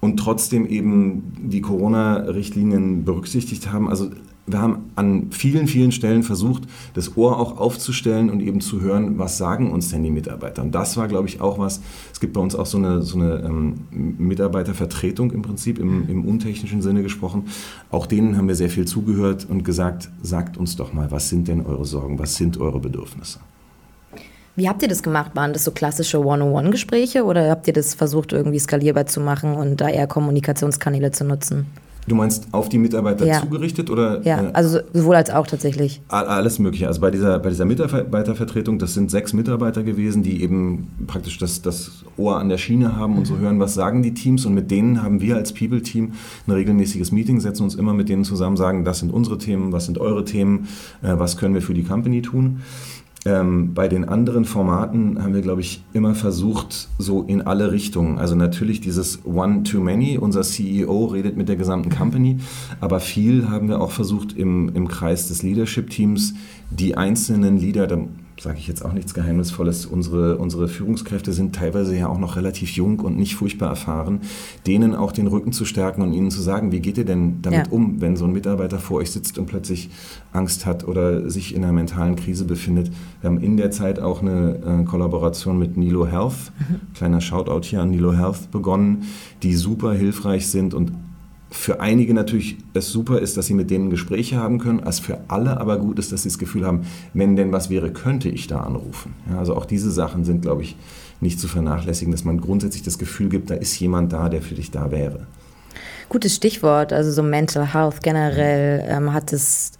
und 0.00 0.16
trotzdem 0.16 0.66
eben 0.66 1.34
die 1.38 1.60
Corona-Richtlinien 1.60 3.04
berücksichtigt 3.04 3.70
haben. 3.70 3.88
Also 3.88 4.10
wir 4.52 4.60
haben 4.60 4.90
an 4.96 5.28
vielen, 5.30 5.66
vielen 5.66 5.92
Stellen 5.92 6.22
versucht, 6.22 6.64
das 6.94 7.16
Ohr 7.16 7.38
auch 7.38 7.58
aufzustellen 7.58 8.30
und 8.30 8.40
eben 8.40 8.60
zu 8.60 8.80
hören, 8.80 9.18
was 9.18 9.38
sagen 9.38 9.70
uns 9.70 9.90
denn 9.90 10.02
die 10.02 10.10
Mitarbeiter. 10.10 10.62
Und 10.62 10.74
das 10.74 10.96
war, 10.96 11.08
glaube 11.08 11.28
ich, 11.28 11.40
auch 11.40 11.58
was, 11.58 11.80
es 12.12 12.20
gibt 12.20 12.32
bei 12.32 12.40
uns 12.40 12.54
auch 12.54 12.66
so 12.66 12.78
eine, 12.78 13.02
so 13.02 13.18
eine 13.18 13.42
ähm, 13.44 13.74
Mitarbeitervertretung 13.90 15.32
im 15.32 15.42
Prinzip, 15.42 15.78
im, 15.78 16.08
im 16.08 16.24
untechnischen 16.24 16.82
Sinne 16.82 17.02
gesprochen. 17.02 17.46
Auch 17.90 18.06
denen 18.06 18.36
haben 18.36 18.48
wir 18.48 18.54
sehr 18.54 18.70
viel 18.70 18.86
zugehört 18.86 19.46
und 19.48 19.64
gesagt, 19.64 20.10
sagt 20.22 20.56
uns 20.56 20.76
doch 20.76 20.92
mal, 20.92 21.10
was 21.10 21.28
sind 21.28 21.48
denn 21.48 21.64
eure 21.64 21.84
Sorgen, 21.84 22.18
was 22.18 22.36
sind 22.36 22.58
eure 22.58 22.80
Bedürfnisse? 22.80 23.40
Wie 24.56 24.68
habt 24.68 24.82
ihr 24.82 24.88
das 24.88 25.02
gemacht? 25.02 25.30
Waren 25.34 25.52
das 25.52 25.64
so 25.64 25.70
klassische 25.70 26.22
One-on-One-Gespräche 26.24 27.24
oder 27.24 27.48
habt 27.48 27.66
ihr 27.66 27.72
das 27.72 27.94
versucht, 27.94 28.32
irgendwie 28.32 28.58
skalierbar 28.58 29.06
zu 29.06 29.20
machen 29.20 29.54
und 29.54 29.80
da 29.80 29.88
eher 29.88 30.06
Kommunikationskanäle 30.06 31.12
zu 31.12 31.24
nutzen? 31.24 31.66
Du 32.10 32.16
meinst 32.16 32.48
auf 32.50 32.68
die 32.68 32.78
Mitarbeiter 32.78 33.24
ja. 33.24 33.40
zugerichtet 33.40 33.88
oder? 33.88 34.20
Ja, 34.26 34.40
äh, 34.40 34.50
also 34.52 34.80
sowohl 34.92 35.14
als 35.14 35.30
auch 35.30 35.46
tatsächlich. 35.46 36.02
Alles 36.08 36.58
Mögliche. 36.58 36.88
Also 36.88 37.00
bei 37.00 37.12
dieser, 37.12 37.38
bei 37.38 37.50
dieser 37.50 37.66
Mitarbeitervertretung, 37.66 38.80
das 38.80 38.94
sind 38.94 39.12
sechs 39.12 39.32
Mitarbeiter 39.32 39.84
gewesen, 39.84 40.24
die 40.24 40.42
eben 40.42 40.88
praktisch 41.06 41.38
das, 41.38 41.62
das 41.62 42.04
Ohr 42.16 42.40
an 42.40 42.48
der 42.48 42.58
Schiene 42.58 42.96
haben 42.96 43.16
und 43.16 43.26
so 43.26 43.34
mhm. 43.34 43.40
hören, 43.40 43.60
was 43.60 43.74
sagen 43.74 44.02
die 44.02 44.12
Teams. 44.12 44.44
Und 44.44 44.54
mit 44.54 44.72
denen 44.72 45.04
haben 45.04 45.20
wir 45.20 45.36
als 45.36 45.52
People-Team 45.52 46.14
ein 46.48 46.50
regelmäßiges 46.52 47.12
Meeting, 47.12 47.38
setzen 47.38 47.62
uns 47.62 47.76
immer 47.76 47.94
mit 47.94 48.08
denen 48.08 48.24
zusammen, 48.24 48.56
sagen, 48.56 48.84
das 48.84 48.98
sind 48.98 49.12
unsere 49.12 49.38
Themen, 49.38 49.70
was 49.70 49.86
sind 49.86 49.98
eure 49.98 50.24
Themen, 50.24 50.66
äh, 51.02 51.12
was 51.16 51.36
können 51.36 51.54
wir 51.54 51.62
für 51.62 51.74
die 51.74 51.84
Company 51.84 52.22
tun. 52.22 52.62
Ähm, 53.26 53.74
bei 53.74 53.86
den 53.86 54.08
anderen 54.08 54.46
Formaten 54.46 55.22
haben 55.22 55.34
wir, 55.34 55.42
glaube 55.42 55.60
ich, 55.60 55.82
immer 55.92 56.14
versucht, 56.14 56.88
so 56.96 57.22
in 57.22 57.42
alle 57.42 57.70
Richtungen. 57.70 58.18
Also 58.18 58.34
natürlich 58.34 58.80
dieses 58.80 59.26
One-to-Many, 59.26 60.16
unser 60.16 60.40
CEO 60.40 61.04
redet 61.06 61.36
mit 61.36 61.50
der 61.50 61.56
gesamten 61.56 61.90
Company, 61.90 62.38
aber 62.80 62.98
viel 62.98 63.50
haben 63.50 63.68
wir 63.68 63.82
auch 63.82 63.90
versucht, 63.90 64.32
im, 64.32 64.70
im 64.74 64.88
Kreis 64.88 65.28
des 65.28 65.42
Leadership-Teams 65.42 66.32
die 66.70 66.96
einzelnen 66.96 67.58
Leader, 67.58 67.86
da 67.86 67.98
sage 68.40 68.58
ich 68.58 68.66
jetzt 68.66 68.84
auch 68.84 68.92
nichts 68.92 69.12
Geheimnisvolles, 69.12 69.84
unsere, 69.84 70.38
unsere 70.38 70.68
Führungskräfte 70.68 71.32
sind 71.32 71.54
teilweise 71.54 71.96
ja 71.96 72.08
auch 72.08 72.18
noch 72.18 72.36
relativ 72.36 72.72
jung 72.72 73.00
und 73.00 73.18
nicht 73.18 73.34
furchtbar 73.34 73.68
erfahren, 73.68 74.20
denen 74.66 74.94
auch 74.94 75.12
den 75.12 75.26
Rücken 75.26 75.52
zu 75.52 75.66
stärken 75.66 76.00
und 76.00 76.14
ihnen 76.14 76.30
zu 76.30 76.40
sagen, 76.40 76.72
wie 76.72 76.80
geht 76.80 76.96
ihr 76.96 77.04
denn 77.04 77.42
damit 77.42 77.66
ja. 77.66 77.72
um, 77.72 78.00
wenn 78.00 78.16
so 78.16 78.24
ein 78.24 78.32
Mitarbeiter 78.32 78.78
vor 78.78 78.98
euch 78.98 79.10
sitzt 79.10 79.38
und 79.38 79.46
plötzlich 79.46 79.90
Angst 80.32 80.64
hat 80.64 80.88
oder 80.88 81.28
sich 81.28 81.54
in 81.54 81.64
einer 81.64 81.72
mentalen 81.72 82.16
Krise 82.16 82.46
befindet. 82.46 82.90
Wir 83.20 83.28
haben 83.28 83.40
in 83.40 83.56
der 83.56 83.70
Zeit 83.70 84.00
auch 84.00 84.22
eine 84.22 84.82
äh, 84.82 84.84
Kollaboration 84.84 85.58
mit 85.58 85.76
Nilo 85.76 86.06
Health, 86.06 86.52
mhm. 86.58 86.94
kleiner 86.94 87.20
Shoutout 87.20 87.62
hier 87.64 87.82
an 87.82 87.90
Nilo 87.90 88.14
Health 88.14 88.50
begonnen, 88.50 89.04
die 89.42 89.54
super 89.54 89.92
hilfreich 89.92 90.46
sind 90.46 90.72
und 90.72 90.92
für 91.50 91.80
einige 91.80 92.14
natürlich 92.14 92.58
es 92.74 92.90
super 92.90 93.18
ist, 93.18 93.36
dass 93.36 93.46
sie 93.46 93.54
mit 93.54 93.70
denen 93.70 93.90
Gespräche 93.90 94.36
haben 94.36 94.58
können, 94.58 94.80
als 94.80 95.00
für 95.00 95.18
alle 95.28 95.60
aber 95.60 95.78
gut 95.78 95.98
ist, 95.98 96.12
dass 96.12 96.22
sie 96.22 96.28
das 96.28 96.38
Gefühl 96.38 96.64
haben, 96.64 96.82
wenn 97.12 97.34
denn 97.34 97.50
was 97.50 97.70
wäre, 97.70 97.92
könnte 97.92 98.28
ich 98.28 98.46
da 98.46 98.60
anrufen. 98.60 99.14
Ja, 99.28 99.38
also 99.38 99.56
auch 99.56 99.66
diese 99.66 99.90
Sachen 99.90 100.24
sind, 100.24 100.42
glaube 100.42 100.62
ich, 100.62 100.76
nicht 101.20 101.40
zu 101.40 101.48
vernachlässigen, 101.48 102.12
dass 102.12 102.24
man 102.24 102.40
grundsätzlich 102.40 102.82
das 102.82 102.98
Gefühl 102.98 103.28
gibt, 103.28 103.50
da 103.50 103.54
ist 103.54 103.78
jemand 103.80 104.12
da, 104.12 104.28
der 104.28 104.42
für 104.42 104.54
dich 104.54 104.70
da 104.70 104.90
wäre. 104.90 105.26
Gutes 106.08 106.34
Stichwort, 106.34 106.92
also 106.92 107.10
so 107.10 107.22
Mental 107.22 107.72
Health 107.72 108.02
generell 108.02 108.84
ähm, 108.88 109.12
hat 109.12 109.32
es 109.32 109.72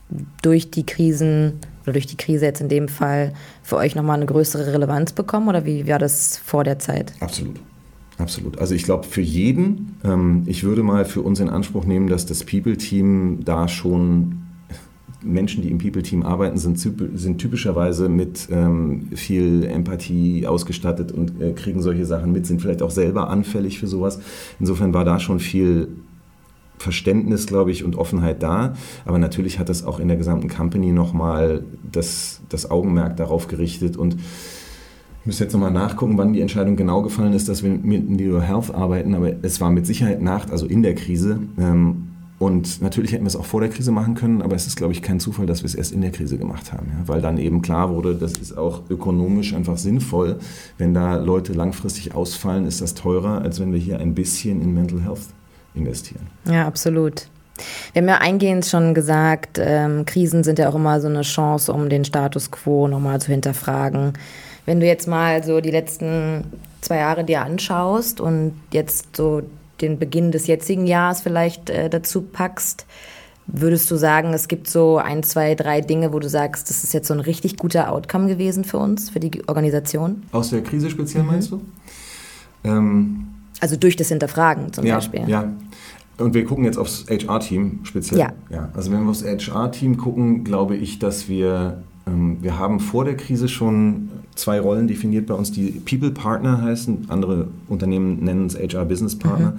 durch 0.43 0.71
die 0.71 0.87
Krisen 0.87 1.55
oder 1.83 1.95
durch 1.95 2.07
die 2.07 2.17
Krise 2.17 2.45
jetzt 2.45 2.61
in 2.61 2.69
dem 2.69 2.89
Fall 2.89 3.33
für 3.63 3.77
euch 3.77 3.95
nochmal 3.95 4.17
eine 4.17 4.27
größere 4.27 4.73
Relevanz 4.73 5.13
bekommen 5.13 5.49
oder 5.49 5.65
wie 5.65 5.87
war 5.89 5.99
das 5.99 6.37
vor 6.37 6.63
der 6.63 6.79
Zeit? 6.79 7.13
Absolut. 7.21 7.61
Absolut. 8.21 8.59
Also 8.59 8.75
ich 8.75 8.83
glaube 8.83 9.07
für 9.07 9.23
jeden, 9.23 9.97
ähm, 10.05 10.43
ich 10.47 10.63
würde 10.63 10.83
mal 10.83 11.05
für 11.05 11.23
uns 11.23 11.41
in 11.41 11.49
Anspruch 11.49 11.87
nehmen, 11.87 12.09
dass 12.09 12.27
das 12.27 12.45
People-Team 12.45 13.41
da 13.45 13.67
schon 13.67 14.43
Menschen, 15.23 15.63
die 15.63 15.71
im 15.71 15.79
People-Team 15.79 16.23
arbeiten, 16.23 16.59
sind, 16.59 16.79
sind, 16.79 17.39
typischerweise 17.39 18.09
mit 18.09 18.49
ähm, 18.51 19.09
viel 19.15 19.65
Empathie 19.65 20.47
ausgestattet 20.47 21.13
und 21.13 21.41
äh, 21.41 21.53
kriegen 21.53 21.83
solche 21.83 22.05
Sachen 22.05 22.33
mit, 22.33 22.47
sind 22.47 22.61
vielleicht 22.61 22.83
auch 22.83 22.91
selber 22.91 23.31
anfällig 23.31 23.79
für 23.79 23.87
sowas. 23.87 24.21
Insofern 24.59 24.93
war 24.93 25.05
da 25.05 25.19
schon 25.19 25.41
viel 25.41 25.89
Verständnis, 26.77 27.47
glaube 27.47 27.71
ich, 27.71 27.85
und 27.85 27.97
Offenheit 27.97 28.43
da. 28.43 28.75
Aber 29.05 29.19
natürlich 29.19 29.59
hat 29.59 29.69
das 29.69 29.85
auch 29.85 30.01
in 30.01 30.09
der 30.09 30.17
gesamten 30.17 30.49
Company 30.49 30.93
nochmal 30.93 31.65
das, 31.91 32.41
das 32.49 32.71
Augenmerk 32.71 33.17
darauf 33.17 33.49
gerichtet 33.49 33.97
und 33.97 34.17
ich 35.21 35.27
müsste 35.27 35.45
jetzt 35.45 35.53
nochmal 35.53 35.71
nachgucken, 35.71 36.17
wann 36.17 36.33
die 36.33 36.41
Entscheidung 36.41 36.77
genau 36.77 37.03
gefallen 37.03 37.35
ist, 37.35 37.49
dass 37.49 37.63
wir 37.63 37.71
mit 37.71 38.09
Neo 38.09 38.41
Health 38.41 38.75
arbeiten, 38.75 39.15
aber 39.15 39.33
es 39.43 39.61
war 39.61 39.71
mit 39.71 39.87
Sicherheit 39.87 40.23
nach, 40.23 40.51
also 40.51 40.67
in 40.67 40.83
der 40.83 40.95
Krise. 40.95 41.41
Ähm, 41.59 42.09
und 42.39 42.81
natürlich 42.81 43.13
hätten 43.13 43.25
wir 43.25 43.29
es 43.29 43.37
auch 43.37 43.45
vor 43.45 43.61
der 43.61 43.69
Krise 43.69 43.93
machen 43.93 44.15
können, 44.15 44.41
aber 44.41 44.57
es 44.57 44.67
ist, 44.67 44.77
glaube 44.77 44.95
ich, 44.95 45.03
kein 45.03 45.21
Zufall, 45.21 45.45
dass 45.45 45.61
wir 45.63 45.67
es 45.67 45.75
erst 45.75 45.93
in 45.93 46.01
der 46.01 46.11
Krise 46.11 46.39
gemacht 46.39 46.73
haben. 46.73 46.87
Ja? 46.87 47.07
Weil 47.07 47.21
dann 47.21 47.37
eben 47.37 47.61
klar 47.61 47.95
wurde, 47.95 48.15
das 48.15 48.33
ist 48.33 48.57
auch 48.57 48.89
ökonomisch 48.89 49.53
einfach 49.53 49.77
sinnvoll. 49.77 50.39
Wenn 50.79 50.95
da 50.95 51.17
Leute 51.17 51.53
langfristig 51.53 52.15
ausfallen, 52.15 52.65
ist 52.65 52.81
das 52.81 52.95
teurer, 52.95 53.43
als 53.43 53.61
wenn 53.61 53.75
wir 53.75 53.79
hier 53.79 53.99
ein 53.99 54.15
bisschen 54.15 54.63
in 54.63 54.73
Mental 54.73 55.03
Health 55.03 55.21
investieren. 55.75 56.29
Ja, 56.47 56.67
absolut. 56.67 57.29
Wir 57.93 58.01
haben 58.01 58.09
ja 58.09 58.19
eingehend 58.23 58.65
schon 58.65 58.95
gesagt, 58.95 59.61
ähm, 59.63 60.07
Krisen 60.07 60.43
sind 60.43 60.59
ja 60.59 60.71
auch 60.71 60.77
immer 60.77 60.99
so 61.03 61.09
eine 61.09 61.21
Chance, 61.21 61.71
um 61.71 61.91
den 61.91 62.07
Status 62.07 62.51
quo 62.51 62.89
nochmal 62.89 63.21
zu 63.21 63.33
hinterfragen. 63.33 64.15
Wenn 64.71 64.79
du 64.79 64.87
jetzt 64.87 65.09
mal 65.09 65.43
so 65.43 65.61
die 65.61 65.73
letzten 65.73 66.45
zwei 66.81 66.99
Jahre 66.99 67.25
dir 67.25 67.43
anschaust 67.43 68.21
und 68.21 68.53
jetzt 68.71 69.17
so 69.17 69.43
den 69.81 69.99
Beginn 69.99 70.31
des 70.31 70.47
jetzigen 70.47 70.87
Jahres 70.87 71.23
vielleicht 71.23 71.71
äh, 71.71 71.91
dazu 71.91 72.23
packst, 72.23 72.87
würdest 73.49 73.91
du 73.91 73.97
sagen, 73.97 74.33
es 74.33 74.47
gibt 74.47 74.69
so 74.69 74.99
ein, 74.99 75.25
zwei, 75.25 75.57
drei 75.57 75.81
Dinge, 75.81 76.13
wo 76.13 76.21
du 76.21 76.29
sagst, 76.29 76.71
das 76.71 76.85
ist 76.85 76.95
jetzt 76.95 77.09
so 77.09 77.15
ein 77.15 77.19
richtig 77.19 77.57
guter 77.57 77.91
Outcome 77.91 78.29
gewesen 78.29 78.63
für 78.63 78.79
uns, 78.79 79.11
für 79.11 79.19
die 79.19 79.43
Organisation? 79.49 80.23
Aus 80.31 80.51
der 80.51 80.63
Krise 80.63 80.89
speziell 80.89 81.25
mhm. 81.25 81.31
meinst 81.31 81.51
du? 81.51 81.61
Ähm, 82.63 83.27
also 83.59 83.75
durch 83.75 83.97
das 83.97 84.11
Hinterfragen 84.11 84.73
zum 84.73 84.87
ja, 84.87 84.95
Beispiel. 84.95 85.29
Ja, 85.29 85.53
und 86.19 86.33
wir 86.33 86.45
gucken 86.45 86.63
jetzt 86.63 86.79
aufs 86.79 87.07
HR-Team 87.11 87.81
speziell. 87.83 88.21
Ja. 88.21 88.33
ja. 88.51 88.69
Also 88.75 88.93
wenn 88.93 89.03
wir 89.03 89.11
aufs 89.11 89.25
HR-Team 89.25 89.97
gucken, 89.97 90.45
glaube 90.45 90.77
ich, 90.77 91.01
dass 91.01 91.29
wir 91.29 91.83
ähm, 92.07 92.39
wir 92.41 92.59
haben 92.59 92.81
vor 92.81 93.05
der 93.05 93.17
Krise 93.17 93.49
schon 93.49 94.11
zwei 94.35 94.61
Rollen 94.61 94.89
definiert 94.89 95.27
bei 95.27 95.35
uns, 95.35 95.53
die 95.53 95.71
People 95.71 96.11
Partner 96.11 96.63
heißen. 96.63 97.07
Andere 97.09 97.49
Unternehmen 97.69 98.25
nennen 98.25 98.47
es 98.47 98.57
HR 98.57 98.85
Business 98.85 99.19
Partner. 99.19 99.55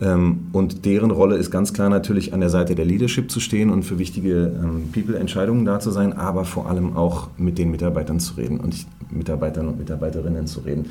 Mhm. 0.00 0.06
Ähm, 0.06 0.40
und 0.52 0.84
deren 0.84 1.10
Rolle 1.10 1.36
ist 1.36 1.50
ganz 1.50 1.72
klar 1.72 1.90
natürlich 1.90 2.32
an 2.32 2.40
der 2.40 2.50
Seite 2.50 2.74
der 2.74 2.84
Leadership 2.84 3.30
zu 3.30 3.40
stehen 3.40 3.70
und 3.70 3.82
für 3.82 3.98
wichtige 3.98 4.52
ähm, 4.62 4.90
People-Entscheidungen 4.92 5.64
da 5.64 5.80
zu 5.80 5.90
sein, 5.90 6.12
aber 6.12 6.44
vor 6.44 6.68
allem 6.68 6.96
auch 6.96 7.28
mit 7.36 7.58
den 7.58 7.70
Mitarbeitern 7.70 8.20
zu 8.20 8.34
reden 8.34 8.60
und 8.60 8.86
Mitarbeitern 9.10 9.68
und 9.68 9.78
Mitarbeiterinnen 9.78 10.46
zu 10.46 10.60
reden. 10.60 10.86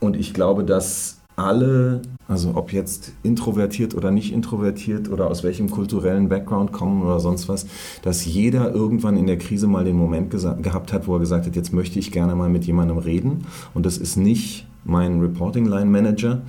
Und 0.00 0.16
ich 0.16 0.34
glaube, 0.34 0.64
dass 0.64 1.17
alle, 1.38 2.02
also 2.26 2.54
ob 2.54 2.72
jetzt 2.72 3.12
introvertiert 3.22 3.94
oder 3.94 4.10
nicht 4.10 4.32
introvertiert 4.32 5.10
oder 5.10 5.30
aus 5.30 5.44
welchem 5.44 5.70
kulturellen 5.70 6.28
Background 6.28 6.72
kommen 6.72 7.02
oder 7.02 7.20
sonst 7.20 7.48
was, 7.48 7.66
dass 8.02 8.24
jeder 8.24 8.72
irgendwann 8.74 9.16
in 9.16 9.26
der 9.26 9.38
Krise 9.38 9.66
mal 9.66 9.84
den 9.84 9.96
Moment 9.96 10.30
gehabt 10.30 10.92
hat, 10.92 11.06
wo 11.06 11.14
er 11.14 11.20
gesagt 11.20 11.46
hat, 11.46 11.56
jetzt 11.56 11.72
möchte 11.72 11.98
ich 11.98 12.12
gerne 12.12 12.34
mal 12.34 12.48
mit 12.48 12.64
jemandem 12.66 12.98
reden. 12.98 13.46
Und 13.72 13.86
das 13.86 13.98
ist 13.98 14.16
nicht 14.16 14.66
mein 14.84 15.20
Reporting 15.20 15.66
Line 15.66 15.86
Manager, 15.90 16.42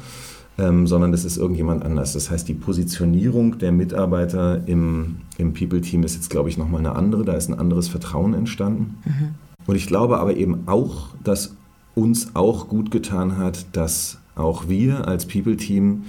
ähm, 0.58 0.88
sondern 0.88 1.12
das 1.12 1.24
ist 1.24 1.38
irgendjemand 1.38 1.84
anders. 1.84 2.14
Das 2.14 2.32
heißt, 2.32 2.48
die 2.48 2.54
Positionierung 2.54 3.60
der 3.60 3.72
Mitarbeiter 3.72 4.68
im, 4.68 5.18
im 5.38 5.54
People-Team 5.54 6.04
ist 6.04 6.16
jetzt, 6.16 6.30
glaube 6.30 6.50
ich, 6.50 6.58
nochmal 6.58 6.80
eine 6.80 6.96
andere. 6.96 7.24
Da 7.24 7.34
ist 7.34 7.48
ein 7.50 7.58
anderes 7.58 7.88
Vertrauen 7.88 8.34
entstanden. 8.34 8.98
Mhm. 9.06 9.36
Und 9.68 9.76
ich 9.76 9.88
glaube 9.88 10.20
aber 10.20 10.36
eben 10.36 10.68
auch, 10.68 11.10
dass 11.24 11.56
uns 11.96 12.36
auch 12.36 12.68
gut 12.68 12.92
getan 12.92 13.38
hat, 13.38 13.68
dass 13.74 14.19
auch 14.40 14.68
wir 14.68 15.08
als 15.08 15.28
People-Team 15.28 16.04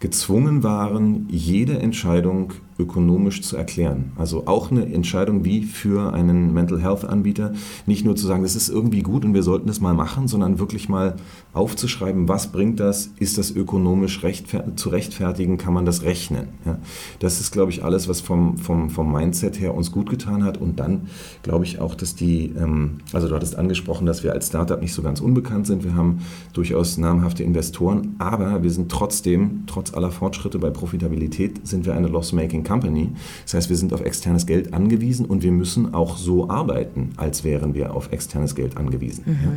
gezwungen 0.00 0.62
waren, 0.62 1.26
jede 1.30 1.78
Entscheidung 1.78 2.52
ökonomisch 2.80 3.42
zu 3.42 3.56
erklären. 3.56 4.12
Also 4.16 4.46
auch 4.46 4.70
eine 4.70 4.92
Entscheidung 4.92 5.44
wie 5.44 5.62
für 5.62 6.12
einen 6.12 6.52
Mental 6.52 6.80
Health 6.80 7.04
Anbieter, 7.04 7.52
nicht 7.86 8.04
nur 8.04 8.16
zu 8.16 8.26
sagen, 8.26 8.42
das 8.42 8.56
ist 8.56 8.68
irgendwie 8.68 9.02
gut 9.02 9.24
und 9.24 9.34
wir 9.34 9.42
sollten 9.42 9.66
das 9.66 9.80
mal 9.80 9.94
machen, 9.94 10.28
sondern 10.28 10.58
wirklich 10.58 10.88
mal 10.88 11.16
aufzuschreiben, 11.52 12.28
was 12.28 12.52
bringt 12.52 12.80
das, 12.80 13.10
ist 13.18 13.38
das 13.38 13.50
ökonomisch 13.50 14.22
rechtfer 14.22 14.64
zu 14.76 14.88
rechtfertigen, 14.88 15.58
kann 15.58 15.74
man 15.74 15.84
das 15.84 16.02
rechnen. 16.02 16.48
Ja? 16.64 16.78
Das 17.18 17.40
ist, 17.40 17.52
glaube 17.52 17.70
ich, 17.70 17.84
alles, 17.84 18.08
was 18.08 18.20
vom, 18.20 18.56
vom, 18.56 18.90
vom 18.90 19.12
Mindset 19.12 19.60
her 19.60 19.74
uns 19.74 19.92
gut 19.92 20.08
getan 20.08 20.44
hat 20.44 20.58
und 20.58 20.80
dann 20.80 21.08
glaube 21.42 21.64
ich 21.64 21.80
auch, 21.80 21.94
dass 21.94 22.14
die, 22.14 22.52
ähm, 22.56 22.98
also 23.12 23.28
du 23.28 23.34
hattest 23.34 23.56
angesprochen, 23.56 24.06
dass 24.06 24.24
wir 24.24 24.32
als 24.32 24.46
Startup 24.48 24.80
nicht 24.80 24.94
so 24.94 25.02
ganz 25.02 25.20
unbekannt 25.20 25.66
sind, 25.66 25.84
wir 25.84 25.94
haben 25.94 26.20
durchaus 26.52 26.98
namhafte 26.98 27.42
Investoren, 27.42 28.14
aber 28.18 28.62
wir 28.62 28.70
sind 28.70 28.90
trotzdem, 28.90 29.64
trotz 29.66 29.92
aller 29.92 30.10
Fortschritte 30.10 30.58
bei 30.58 30.70
Profitabilität, 30.70 31.66
sind 31.66 31.86
wir 31.86 31.94
eine 31.94 32.08
Loss-Making 32.08 32.64
Company. 32.70 33.10
Das 33.44 33.54
heißt, 33.54 33.68
wir 33.68 33.76
sind 33.76 33.92
auf 33.92 34.00
externes 34.00 34.46
Geld 34.46 34.72
angewiesen 34.72 35.26
und 35.26 35.42
wir 35.42 35.50
müssen 35.50 35.92
auch 35.92 36.16
so 36.16 36.48
arbeiten, 36.48 37.10
als 37.16 37.42
wären 37.42 37.74
wir 37.74 37.94
auf 37.94 38.12
externes 38.12 38.54
Geld 38.54 38.76
angewiesen. 38.76 39.24
Mhm. 39.26 39.32
Ja. 39.32 39.50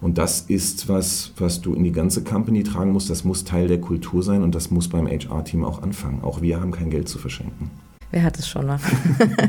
Und 0.00 0.18
das 0.18 0.42
ist 0.42 0.88
was, 0.88 1.32
was 1.36 1.60
du 1.60 1.74
in 1.74 1.82
die 1.82 1.90
ganze 1.90 2.22
Company 2.22 2.62
tragen 2.62 2.92
musst. 2.92 3.10
Das 3.10 3.24
muss 3.24 3.44
Teil 3.44 3.66
der 3.66 3.80
Kultur 3.80 4.22
sein 4.22 4.44
und 4.44 4.54
das 4.54 4.70
muss 4.70 4.88
beim 4.88 5.08
HR-Team 5.08 5.64
auch 5.64 5.82
anfangen. 5.82 6.22
Auch 6.22 6.42
wir 6.42 6.60
haben 6.60 6.70
kein 6.70 6.90
Geld 6.90 7.08
zu 7.08 7.18
verschenken. 7.18 7.70
Wer 8.12 8.22
hat 8.22 8.38
es 8.38 8.48
schon 8.48 8.66
mal? 8.66 8.78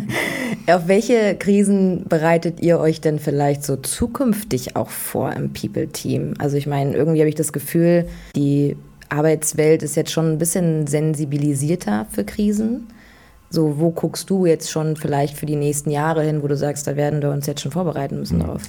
Auf 0.68 0.88
welche 0.88 1.36
Krisen 1.36 2.06
bereitet 2.08 2.60
ihr 2.62 2.80
euch 2.80 3.02
denn 3.02 3.20
vielleicht 3.20 3.64
so 3.64 3.76
zukünftig 3.76 4.76
auch 4.76 4.90
vor 4.90 5.34
im 5.34 5.54
People-Team? 5.54 6.36
Also 6.38 6.58
ich 6.58 6.68
meine, 6.68 6.96
irgendwie 6.96 7.20
habe 7.20 7.30
ich 7.30 7.36
das 7.36 7.54
Gefühl, 7.54 8.08
die 8.36 8.76
Arbeitswelt 9.10 9.84
ist 9.84 9.96
jetzt 9.96 10.12
schon 10.12 10.32
ein 10.32 10.38
bisschen 10.38 10.88
sensibilisierter 10.88 12.06
für 12.12 12.24
Krisen. 12.24 12.88
So, 13.52 13.80
wo 13.80 13.92
guckst 13.92 14.30
du 14.30 14.46
jetzt 14.46 14.72
schon 14.72 14.96
vielleicht 14.96 15.38
für 15.38 15.46
die 15.46 15.58
nächsten 15.58 15.92
Jahre 15.92 16.24
hin, 16.24 16.42
wo 16.42 16.48
du 16.48 16.56
sagst, 16.56 16.88
da 16.88 16.96
werden 16.96 17.22
wir 17.22 17.30
uns 17.30 17.46
jetzt 17.46 17.62
schon 17.62 17.72
vorbereiten 17.72 18.18
müssen 18.18 18.38
mhm. 18.38 18.44
darauf? 18.44 18.62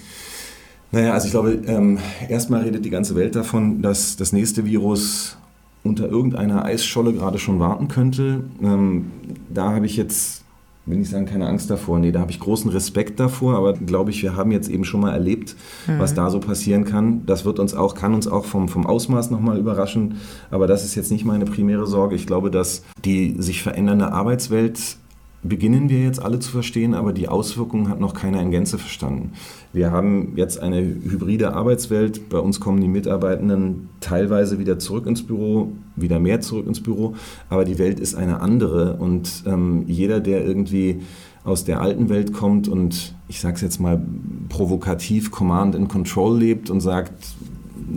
Naja, 0.90 1.14
also 1.14 1.26
ich 1.26 1.30
glaube, 1.30 1.52
ähm, 1.66 1.98
erstmal 2.28 2.62
redet 2.62 2.84
die 2.84 2.90
ganze 2.90 3.14
Welt 3.14 3.34
davon, 3.34 3.80
dass 3.80 4.16
das 4.16 4.32
nächste 4.32 4.66
Virus 4.66 5.38
unter 5.84 6.08
irgendeiner 6.08 6.64
Eisscholle 6.64 7.12
gerade 7.12 7.38
schon 7.38 7.60
warten 7.60 7.88
könnte. 7.88 8.44
Ähm, 8.62 9.10
da 9.48 9.72
habe 9.72 9.86
ich 9.86 9.96
jetzt 9.96 10.41
will 10.86 10.98
nicht 10.98 11.10
sagen, 11.10 11.26
keine 11.26 11.46
Angst 11.46 11.70
davor. 11.70 11.98
Nee, 11.98 12.10
da 12.10 12.20
habe 12.20 12.30
ich 12.30 12.40
großen 12.40 12.70
Respekt 12.70 13.20
davor, 13.20 13.56
aber 13.56 13.74
glaube 13.74 14.10
ich, 14.10 14.22
wir 14.22 14.36
haben 14.36 14.50
jetzt 14.50 14.68
eben 14.68 14.84
schon 14.84 15.00
mal 15.00 15.12
erlebt, 15.12 15.54
mhm. 15.86 15.98
was 15.98 16.14
da 16.14 16.28
so 16.28 16.40
passieren 16.40 16.84
kann. 16.84 17.24
Das 17.26 17.44
wird 17.44 17.58
uns 17.58 17.74
auch, 17.74 17.94
kann 17.94 18.14
uns 18.14 18.26
auch 18.26 18.44
vom, 18.44 18.68
vom 18.68 18.86
Ausmaß 18.86 19.30
nochmal 19.30 19.58
überraschen, 19.58 20.16
aber 20.50 20.66
das 20.66 20.84
ist 20.84 20.94
jetzt 20.94 21.12
nicht 21.12 21.24
meine 21.24 21.44
primäre 21.44 21.86
Sorge. 21.86 22.16
Ich 22.16 22.26
glaube, 22.26 22.50
dass 22.50 22.82
die 23.04 23.36
sich 23.38 23.62
verändernde 23.62 24.12
Arbeitswelt 24.12 24.96
beginnen 25.42 25.88
wir 25.88 26.00
jetzt 26.00 26.22
alle 26.22 26.38
zu 26.38 26.50
verstehen, 26.50 26.94
aber 26.94 27.12
die 27.12 27.28
Auswirkungen 27.28 27.88
hat 27.88 27.98
noch 27.98 28.14
keiner 28.14 28.40
in 28.40 28.50
Gänze 28.50 28.78
verstanden. 28.78 29.33
Wir 29.72 29.90
haben 29.90 30.35
jetzt 30.37 30.61
eine 30.61 30.81
hybride 30.81 31.52
Arbeitswelt. 31.55 32.28
Bei 32.28 32.38
uns 32.38 32.61
kommen 32.61 32.81
die 32.81 32.88
Mitarbeitenden 32.88 33.88
teilweise 34.00 34.59
wieder 34.59 34.78
zurück 34.78 35.07
ins 35.07 35.26
Büro, 35.26 35.72
wieder 35.96 36.20
mehr 36.20 36.40
zurück 36.40 36.66
ins 36.66 36.81
Büro, 36.81 37.14
aber 37.48 37.64
die 37.64 37.78
Welt 37.78 37.98
ist 37.98 38.14
eine 38.14 38.40
andere 38.40 38.96
und 38.96 39.42
ähm, 39.46 39.85
jeder, 39.88 40.20
der 40.20 40.44
irgendwie 40.44 41.00
aus 41.44 41.64
der 41.64 41.81
alten 41.81 42.09
Welt 42.09 42.33
kommt 42.33 42.68
und 42.68 43.14
ich 43.26 43.40
sage 43.40 43.57
es 43.57 43.62
jetzt 43.62 43.81
mal 43.81 44.00
provokativ 44.48 45.33
Command 45.33 45.74
and 45.74 45.88
Control 45.88 46.38
lebt 46.38 46.70
und 46.70 46.81
sagt, 46.81 47.12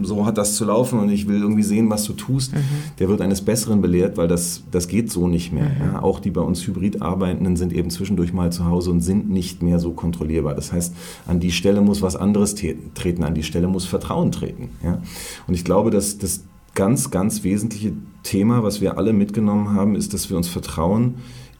so 0.03 0.25
hat 0.25 0.37
das 0.37 0.55
zu 0.55 0.65
laufen 0.65 0.99
und 0.99 1.09
ich 1.09 1.27
will 1.27 1.41
irgendwie 1.41 1.63
sehen, 1.63 1.89
was 1.89 2.03
du 2.03 2.13
tust, 2.13 2.53
mhm. 2.53 2.59
der 2.99 3.09
wird 3.09 3.21
eines 3.21 3.41
Besseren 3.41 3.81
belehrt, 3.81 4.17
weil 4.17 4.27
das, 4.27 4.63
das 4.71 4.87
geht 4.87 5.11
so 5.11 5.27
nicht 5.27 5.51
mehr. 5.51 5.69
Mhm. 5.69 5.93
Ja, 5.93 6.03
auch 6.03 6.19
die 6.19 6.31
bei 6.31 6.41
uns 6.41 6.65
hybrid 6.65 7.01
arbeitenden 7.01 7.55
sind 7.55 7.73
eben 7.73 7.89
zwischendurch 7.89 8.33
mal 8.33 8.51
zu 8.51 8.65
Hause 8.65 8.91
und 8.91 9.01
sind 9.01 9.29
nicht 9.29 9.63
mehr 9.63 9.79
so 9.79 9.91
kontrollierbar. 9.91 10.55
Das 10.55 10.71
heißt, 10.71 10.95
an 11.27 11.39
die 11.39 11.51
Stelle 11.51 11.81
muss 11.81 12.01
was 12.01 12.15
anderes 12.15 12.55
treten, 12.55 13.23
an 13.23 13.33
die 13.33 13.43
Stelle 13.43 13.67
muss 13.67 13.85
Vertrauen 13.85 14.31
treten. 14.31 14.69
Ja? 14.83 15.01
Und 15.47 15.53
ich 15.53 15.63
glaube, 15.63 15.91
dass 15.91 16.17
das 16.17 16.43
ganz, 16.75 17.09
ganz 17.09 17.43
wesentliche 17.43 17.93
Thema, 18.23 18.63
was 18.63 18.81
wir 18.81 18.97
alle 18.97 19.13
mitgenommen 19.13 19.73
haben, 19.73 19.95
ist, 19.95 20.13
dass 20.13 20.29
wir 20.29 20.37
uns 20.37 20.47
vertrauen, 20.47 21.15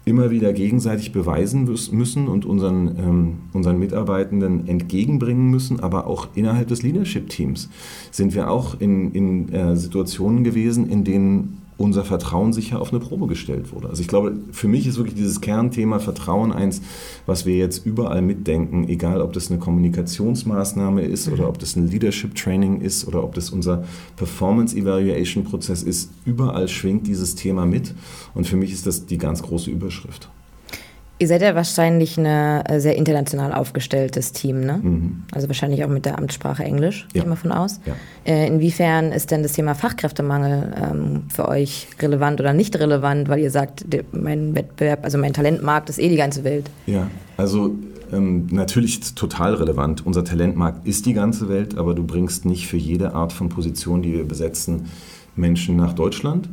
immer 0.06 0.30
wieder 0.30 0.54
gegenseitig 0.54 1.12
beweisen 1.12 1.66
müssen 1.92 2.28
und 2.28 2.46
unseren, 2.46 2.96
ähm, 2.98 3.34
unseren 3.54 3.80
Mitarbeitenden 3.80 4.68
entgegenbringen 4.68 5.50
müssen, 5.50 5.80
aber 5.80 6.06
auch 6.06 6.28
innerhalb 6.36 6.68
des 6.68 6.84
Leadership-Teams 6.84 7.70
sind 8.12 8.36
wir 8.36 8.52
auch 8.52 8.80
in, 8.80 9.12
in 9.14 9.52
äh, 9.52 9.76
Situationen 9.76 10.44
gewesen, 10.44 10.88
in 10.90 11.04
denen 11.04 11.65
unser 11.78 12.06
Vertrauen 12.06 12.54
sicher 12.54 12.82
auf 12.82 12.92
eine 12.92 13.00
Probe 13.00 13.28
gestellt 13.28 13.74
wurde. 13.74 13.90
Also 13.90 14.02
ich 14.02 14.08
glaube, 14.08 14.34
für 14.52 14.68
mich 14.68 14.88
ist 14.88 14.98
wirklich 14.98 15.16
dieses 15.16 15.42
Kernthema 15.42 16.00
Vertrauen 16.00 16.54
eins, 16.54 16.82
was 17.26 17.46
wir 17.46 17.56
jetzt 17.58 17.86
überall 17.86 18.22
mitdenken, 18.22 18.88
egal 18.88 19.22
ob 19.22 19.34
das 19.34 19.50
eine 19.50 19.60
Kommunikationsmaßnahme 19.60 21.02
ist 21.02 21.28
oder 21.28 21.50
ob 21.50 21.60
das 21.60 21.76
ein 21.76 21.90
Leadership 21.90 22.36
Training 22.36 22.82
ist 22.82 23.08
oder 23.08 23.24
ob 23.24 23.36
das 23.36 23.50
unser 23.50 23.84
Performance 24.16 24.76
Evaluation 24.76 25.44
Prozess 25.44 25.84
ist. 25.84 26.12
Überall 26.26 26.68
schwingt 26.68 27.08
dieses 27.08 27.36
Thema 27.36 27.66
mit 27.66 27.94
und 28.34 28.48
für 28.48 28.56
mich 28.56 28.72
ist 28.72 28.86
das 28.86 29.06
die 29.06 29.18
ganz 29.18 29.44
große 29.44 29.70
Überschrift. 29.70 30.30
Ihr 31.18 31.28
seid 31.28 31.42
ja 31.42 31.56
wahrscheinlich 31.56 32.18
ein 32.18 32.26
äh, 32.26 32.80
sehr 32.82 32.98
international 32.98 33.54
aufgestelltes 33.54 34.34
Team, 34.34 34.60
ne? 34.60 34.80
Mhm. 34.82 35.24
Also 35.32 35.48
wahrscheinlich 35.48 35.84
auch 35.86 35.90
mit 35.90 36.06
der 36.06 36.18
Amtssprache 36.18 36.64
Englisch, 36.64 37.04
ja. 37.08 37.14
gehe 37.14 37.22
ich 37.22 37.28
mal 37.28 37.36
von 37.38 37.54
aus. 37.54 37.80
Ja. 37.86 37.94
Äh, 38.26 38.48
inwiefern 38.48 39.14
ist 39.14 39.32
denn 39.32 39.42
das 39.42 39.54
Thema 39.54 39.76
Fachkräftemangel 39.76 40.74
ähm, 40.76 41.24
für 41.34 41.48
euch 41.48 41.88
relevant 42.02 42.42
oder 42.42 42.52
nicht 42.52 42.78
relevant, 42.78 43.30
weil 43.30 43.40
ihr 43.40 43.52
sagt, 43.52 43.86
mein 44.12 44.56
Wettbewerb, 44.56 45.06
also 45.06 45.18
mein 45.18 45.32
Talentmarkt 45.32 45.90
ist 45.90 46.00
eh 46.00 46.10
die 46.10 46.18
ganze 46.18 46.44
Welt? 46.44 46.70
Ja, 46.86 47.08
also 47.38 47.76
ähm, 48.12 48.48
natürlich 48.52 49.16
total 49.16 49.56
relevant. 49.56 50.06
Unser 50.06 50.26
Talentmarkt 50.26 50.86
ist 50.86 51.06
die 51.06 51.14
ganze 51.14 51.48
Welt, 51.48 51.78
aber 51.78 51.94
du 51.94 52.04
bringst 52.04 52.44
nicht 52.44 52.68
für 52.68 52.78
jede 52.78 53.14
Art 53.14 53.32
von 53.32 53.48
Position, 53.48 54.02
die 54.02 54.12
wir 54.12 54.28
besetzen, 54.28 54.88
Menschen 55.36 55.76
nach 55.76 55.94
Deutschland. 55.94 56.50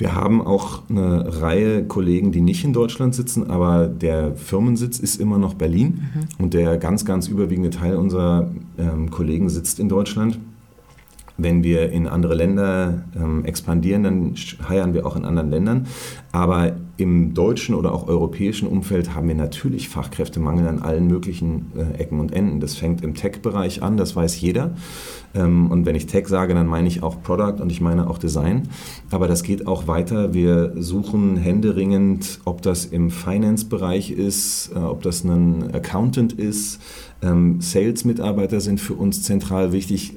Wir 0.00 0.14
haben 0.14 0.40
auch 0.40 0.80
eine 0.88 1.42
Reihe 1.42 1.84
Kollegen, 1.84 2.32
die 2.32 2.40
nicht 2.40 2.64
in 2.64 2.72
Deutschland 2.72 3.14
sitzen, 3.14 3.50
aber 3.50 3.86
der 3.86 4.34
Firmensitz 4.34 4.98
ist 4.98 5.20
immer 5.20 5.36
noch 5.36 5.52
Berlin 5.52 6.08
mhm. 6.14 6.42
und 6.42 6.54
der 6.54 6.78
ganz, 6.78 7.04
ganz 7.04 7.28
überwiegende 7.28 7.68
Teil 7.68 7.96
unserer 7.96 8.50
ähm, 8.78 9.10
Kollegen 9.10 9.50
sitzt 9.50 9.78
in 9.78 9.90
Deutschland. 9.90 10.38
Wenn 11.36 11.62
wir 11.62 11.90
in 11.90 12.06
andere 12.06 12.34
Länder 12.34 13.04
ähm, 13.14 13.44
expandieren, 13.44 14.02
dann 14.02 14.34
heiern 14.66 14.94
wir 14.94 15.06
auch 15.06 15.16
in 15.16 15.26
anderen 15.26 15.50
Ländern. 15.50 15.86
Aber 16.32 16.76
im 16.96 17.34
deutschen 17.34 17.74
oder 17.74 17.92
auch 17.92 18.08
europäischen 18.08 18.68
Umfeld 18.68 19.14
haben 19.14 19.28
wir 19.28 19.34
natürlich 19.34 19.88
Fachkräftemangel 19.88 20.66
an 20.66 20.80
allen 20.80 21.06
möglichen 21.06 21.72
äh, 21.76 21.98
Ecken 21.98 22.20
und 22.20 22.32
Enden. 22.32 22.60
Das 22.60 22.74
fängt 22.74 23.02
im 23.02 23.14
Tech-Bereich 23.14 23.82
an, 23.82 23.96
das 23.96 24.16
weiß 24.16 24.40
jeder. 24.40 24.72
Ähm, 25.34 25.70
und 25.70 25.86
wenn 25.86 25.94
ich 25.94 26.06
Tech 26.06 26.28
sage, 26.28 26.54
dann 26.54 26.66
meine 26.66 26.88
ich 26.88 27.02
auch 27.02 27.22
Product 27.22 27.60
und 27.60 27.70
ich 27.70 27.80
meine 27.80 28.08
auch 28.08 28.18
Design. 28.18 28.68
Aber 29.10 29.28
das 29.28 29.42
geht 29.42 29.66
auch 29.66 29.86
weiter. 29.86 30.34
Wir 30.34 30.72
suchen 30.76 31.36
händeringend, 31.36 32.40
ob 32.44 32.62
das 32.62 32.86
im 32.86 33.10
Finance-Bereich 33.10 34.10
ist, 34.10 34.72
äh, 34.74 34.78
ob 34.78 35.02
das 35.02 35.24
ein 35.24 35.72
Accountant 35.74 36.32
ist, 36.32 36.80
ähm, 37.22 37.60
Sales-Mitarbeiter 37.60 38.60
sind 38.60 38.80
für 38.80 38.94
uns 38.94 39.22
zentral 39.22 39.72
wichtig, 39.72 40.14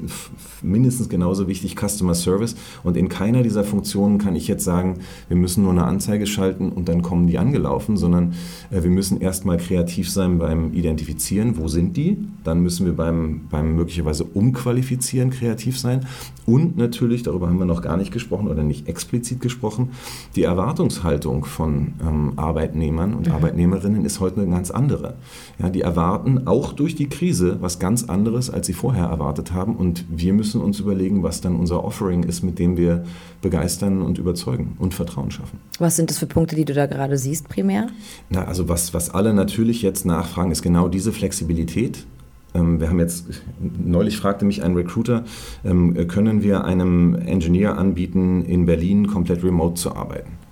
mindestens 0.62 1.10
genauso 1.10 1.49
wichtig 1.49 1.76
Customer 1.76 2.15
Service. 2.15 2.56
Und 2.82 2.95
in 2.95 3.10
keiner 3.10 3.43
dieser 3.43 3.65
Funktionen 3.65 4.19
kann 4.19 4.38
ich 4.38 4.47
jetzt 4.47 4.63
sagen, 4.63 4.99
wir 5.28 5.36
müssen 5.36 5.63
nur 5.63 5.73
eine 5.73 5.84
Anzeige 5.84 6.26
schalten 6.26 6.69
und 6.69 6.88
dann 6.88 7.02
kommen 7.02 7.28
die 7.28 7.38
angelaufen, 7.38 7.97
sondern 7.97 8.36
äh, 8.71 8.84
wir 8.84 8.89
müssen 8.89 9.19
erstmal 9.19 9.58
kreativ 9.58 10.10
sein 10.10 10.39
beim 10.39 10.71
Identifizieren, 10.73 11.58
wo 11.58 11.67
sind 11.67 11.97
die. 11.97 12.17
Dann 12.45 12.62
müssen 12.62 12.86
wir 12.86 12.93
beim, 12.93 13.41
beim 13.49 13.76
möglicherweise 13.76 14.23
Umqualifizieren 14.23 15.03
kreativ 15.32 15.80
sein. 15.80 16.06
Und 16.46 16.78
natürlich, 16.78 17.24
darüber 17.24 17.48
haben 17.48 17.60
wir 17.60 17.66
noch 17.66 17.82
gar 17.82 17.98
nicht 17.98 18.12
gesprochen 18.12 18.48
oder 18.48 18.63
nicht 18.63 18.88
explizit 18.88 19.42
gesprochen, 19.42 19.89
die 20.36 20.44
Erwartungshaltung 20.44 21.46
von 21.46 21.94
ähm, 22.02 22.34
Arbeitnehmern 22.36 23.13
und 23.13 23.28
mhm. 23.28 23.34
Arbeitnehmerinnen 23.34 24.06
ist 24.06 24.20
heute 24.20 24.42
eine 24.42 24.50
ganz 24.50 24.72
andere. 24.72 25.16
Ja, 25.60 25.70
die 25.70 25.82
erwarten 25.82 26.48
auch 26.48 26.74
durch 26.74 26.94
durch 26.94 26.96
die 26.96 27.10
Krise 27.10 27.58
was 27.60 27.80
ganz 27.80 28.04
anderes, 28.04 28.50
als 28.50 28.68
sie 28.68 28.74
vorher 28.74 29.06
erwartet 29.06 29.52
haben. 29.54 29.76
Und 29.76 30.06
wir 30.10 30.34
müssen 30.34 30.62
uns 30.62 30.80
überlegen, 30.80 31.24
was 31.24 31.42
dann 31.42 31.56
unser 31.56 31.84
Offering 31.84 32.24
ist, 32.24 32.44
mit 32.44 32.60
dem 32.60 32.78
wir 32.78 33.04
begeistern 33.42 34.02
und 34.02 34.18
überzeugen 34.18 34.76
und 34.80 34.94
Vertrauen 34.94 35.32
schaffen. 35.32 35.60
Was 35.80 35.96
sind 35.96 36.10
das 36.10 36.20
für 36.20 36.28
Punkte, 36.28 36.56
die 36.56 36.66
du 36.66 36.74
da 36.74 36.86
gerade 36.86 37.18
siehst 37.18 37.50
primär? 37.50 37.88
Na, 38.30 38.44
also 38.46 38.70
was, 38.70 38.94
was 38.94 39.10
alle 39.10 39.34
natürlich 39.34 39.82
jetzt 39.82 40.06
nachfragen, 40.06 40.52
ist 40.52 40.62
genau 40.62 40.88
diese 40.88 41.12
Flexibilität. 41.12 42.06
Ähm, 42.54 42.80
wir 42.80 42.89
haben 42.89 43.00
jetzt, 43.00 43.44
neulich 43.60 44.18
fragte 44.18 44.46
mich 44.46 44.63
ein 44.63 44.76
Recruiter, 44.76 45.24
ähm, 45.63 46.08
können 46.08 46.44
wir 46.44 46.63
einem 46.63 47.16
Engineer 47.16 47.78
anbieten, 47.78 48.44
in 48.44 48.66
Berlin 48.66 49.08
komplett 49.08 49.44
remote 49.44 49.76
zu 49.76 49.96
arbeiten? 49.96 50.42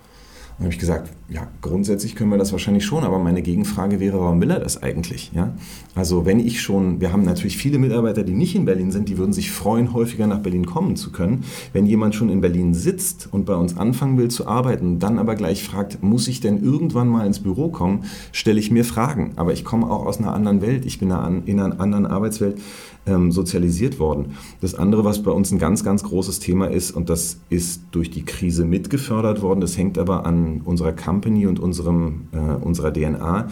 Dann 0.62 0.65
habe 0.65 0.74
ich 0.76 0.80
gesagt, 0.80 1.10
ja, 1.28 1.47
grundsätzlich 1.62 2.15
können 2.15 2.30
wir 2.30 2.38
das 2.38 2.52
wahrscheinlich 2.52 2.86
schon, 2.86 3.04
aber 3.04 3.17
meine 3.17 3.41
Gegenfrage 3.41 4.00
wäre, 4.00 4.19
warum 4.19 4.39
will 4.41 4.52
er 4.52 4.60
das 4.60 4.84
eigentlich? 4.84 5.32
Ja? 5.34 5.56
Also 5.95 6.28
wenn 6.28 6.39
ich 6.39 6.62
schon, 6.62 7.02
wir 7.02 7.12
haben 7.12 7.24
natürlich 7.24 7.58
viele 7.58 7.80
Mitarbeiter, 7.80 8.21
die 8.21 8.36
nicht 8.36 8.54
in 8.54 8.65
Berlin 8.65 8.91
sind, 8.91 9.10
die 9.10 9.17
würden 9.17 9.34
sich 9.34 9.50
freuen, 9.50 9.91
häufiger 9.91 10.28
nach 10.28 10.38
Berlin 10.38 10.67
kommen 10.67 10.95
zu 10.95 11.12
können. 11.12 11.45
Wenn 11.74 11.88
jemand 11.88 12.13
schon 12.13 12.30
in 12.30 12.41
Berlin 12.41 12.76
sitzt 12.76 13.28
und 13.32 13.47
bei 13.47 13.56
uns 13.56 13.76
anfangen 13.76 14.19
will 14.19 14.28
zu 14.28 14.45
arbeiten, 14.45 15.00
dann 15.00 15.17
aber 15.17 15.34
gleich 15.34 15.63
fragt, 15.63 16.04
muss 16.04 16.28
ich 16.28 16.41
denn 16.41 16.63
irgendwann 16.63 17.08
mal 17.08 17.26
ins 17.26 17.39
Büro 17.39 17.69
kommen, 17.69 18.04
stelle 18.32 18.60
ich 18.60 18.69
mir 18.69 18.86
Fragen. 18.86 19.32
Aber 19.38 19.52
ich 19.52 19.65
komme 19.65 19.89
auch 19.89 20.06
aus 20.06 20.19
einer 20.19 20.36
anderen 20.36 20.62
Welt, 20.62 20.86
ich 20.86 21.00
bin 21.00 21.10
in 21.10 21.60
einer 21.60 21.82
anderen 21.82 22.06
Arbeitswelt 22.06 22.60
ähm, 23.08 23.32
sozialisiert 23.32 24.00
worden. 24.00 24.34
Das 24.62 24.76
andere, 24.76 25.04
was 25.04 25.24
bei 25.24 25.32
uns 25.32 25.52
ein 25.52 25.60
ganz, 25.60 25.84
ganz 25.84 26.04
großes 26.04 26.39
Thema 26.39 26.69
ist, 26.69 26.91
und 26.91 27.10
das 27.10 27.39
ist 27.50 27.82
durch 27.91 28.12
die 28.12 28.24
Krise 28.24 28.65
mitgefördert 28.65 29.41
worden, 29.41 29.62
das 29.62 29.78
hängt 29.78 29.97
aber 29.97 30.26
an 30.26 30.51
unserer 30.60 30.92
Company 30.92 31.48
und 31.48 31.60
unserem, 31.60 32.28
äh, 32.34 32.38
unserer 32.38 32.92
DNA. 32.92 33.48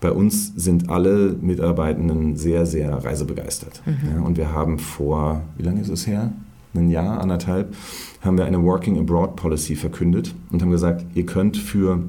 Bei 0.00 0.12
uns 0.12 0.52
sind 0.54 0.88
alle 0.88 1.34
Mitarbeitenden 1.40 2.36
sehr, 2.36 2.66
sehr 2.66 3.04
reisebegeistert. 3.04 3.82
Mhm. 3.84 4.08
Ja, 4.08 4.22
und 4.22 4.36
wir 4.36 4.52
haben 4.52 4.78
vor, 4.78 5.42
wie 5.56 5.64
lange 5.64 5.80
ist 5.80 5.88
es 5.90 6.06
her? 6.06 6.32
Ein 6.74 6.90
Jahr, 6.90 7.20
anderthalb, 7.20 7.74
haben 8.20 8.36
wir 8.36 8.44
eine 8.44 8.62
Working 8.62 8.98
Abroad 8.98 9.36
Policy 9.36 9.76
verkündet 9.76 10.34
und 10.50 10.62
haben 10.62 10.70
gesagt, 10.70 11.04
ihr 11.14 11.26
könnt 11.26 11.56
für 11.56 12.00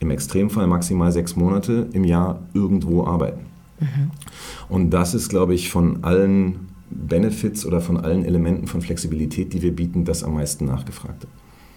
im 0.00 0.10
Extremfall 0.10 0.66
maximal 0.66 1.12
sechs 1.12 1.36
Monate 1.36 1.88
im 1.92 2.04
Jahr 2.04 2.40
irgendwo 2.54 3.04
arbeiten. 3.04 3.46
Mhm. 3.80 4.10
Und 4.68 4.90
das 4.90 5.14
ist, 5.14 5.28
glaube 5.28 5.54
ich, 5.54 5.70
von 5.70 6.04
allen 6.04 6.68
Benefits 6.90 7.64
oder 7.64 7.80
von 7.80 7.96
allen 7.96 8.24
Elementen 8.24 8.66
von 8.66 8.82
Flexibilität, 8.82 9.52
die 9.52 9.62
wir 9.62 9.74
bieten, 9.74 10.04
das 10.04 10.24
am 10.24 10.34
meisten 10.34 10.66
nachgefragte. 10.66 11.26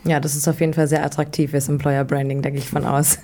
Ja, 0.06 0.20
das 0.20 0.36
ist 0.36 0.48
auf 0.48 0.60
jeden 0.60 0.74
Fall 0.74 0.88
sehr 0.88 1.04
attraktives 1.04 1.68
Employer 1.68 2.04
Branding, 2.04 2.42
gehe 2.42 2.54
ich 2.54 2.70
von 2.70 2.86
aus. 2.86 3.18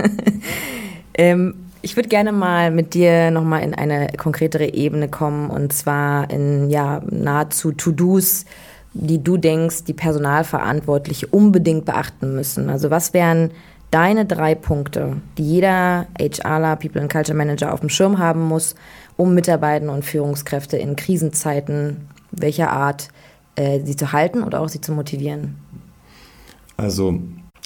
ähm, 1.14 1.54
ich 1.84 1.96
würde 1.96 2.10
gerne 2.10 2.32
mal 2.32 2.72
mit 2.72 2.94
dir 2.94 3.32
nochmal 3.32 3.64
in 3.64 3.74
eine 3.74 4.08
konkretere 4.18 4.74
Ebene 4.74 5.08
kommen 5.08 5.50
und 5.50 5.74
zwar 5.74 6.30
in 6.30 6.70
ja, 6.70 7.02
nahezu 7.10 7.72
To-Dos, 7.72 8.46
die 8.94 9.24
du 9.24 9.38
denkst, 9.38 9.86
die 9.86 9.94
Personalverantwortliche 9.94 11.28
unbedingt 11.28 11.86
beachten 11.86 12.36
müssen. 12.36 12.70
Also 12.70 12.90
was 12.90 13.14
wären 13.14 13.52
deine 13.90 14.26
drei 14.26 14.56
Punkte, 14.56 15.18
die 15.38 15.44
jeder 15.44 16.08
HRler, 16.20 16.76
People 16.78 17.02
and 17.02 17.12
Culture 17.12 17.38
Manager 17.38 17.74
auf 17.74 17.82
dem 17.82 17.90
Schirm 17.90 18.20
haben 18.20 18.42
muss, 18.42 18.76
um 19.18 19.34
Mitarbeiter 19.34 19.92
und 19.92 20.06
Führungskräfte 20.06 20.78
in 20.78 20.96
Krisenzeiten 20.96 22.08
welcher 22.32 22.72
Art 22.72 23.10
äh, 23.56 23.82
sie 23.84 23.96
zu 23.96 24.14
halten 24.14 24.44
oder 24.44 24.62
auch 24.62 24.70
sie 24.70 24.82
zu 24.82 24.94
motivieren? 24.94 25.58
Also 26.82 27.20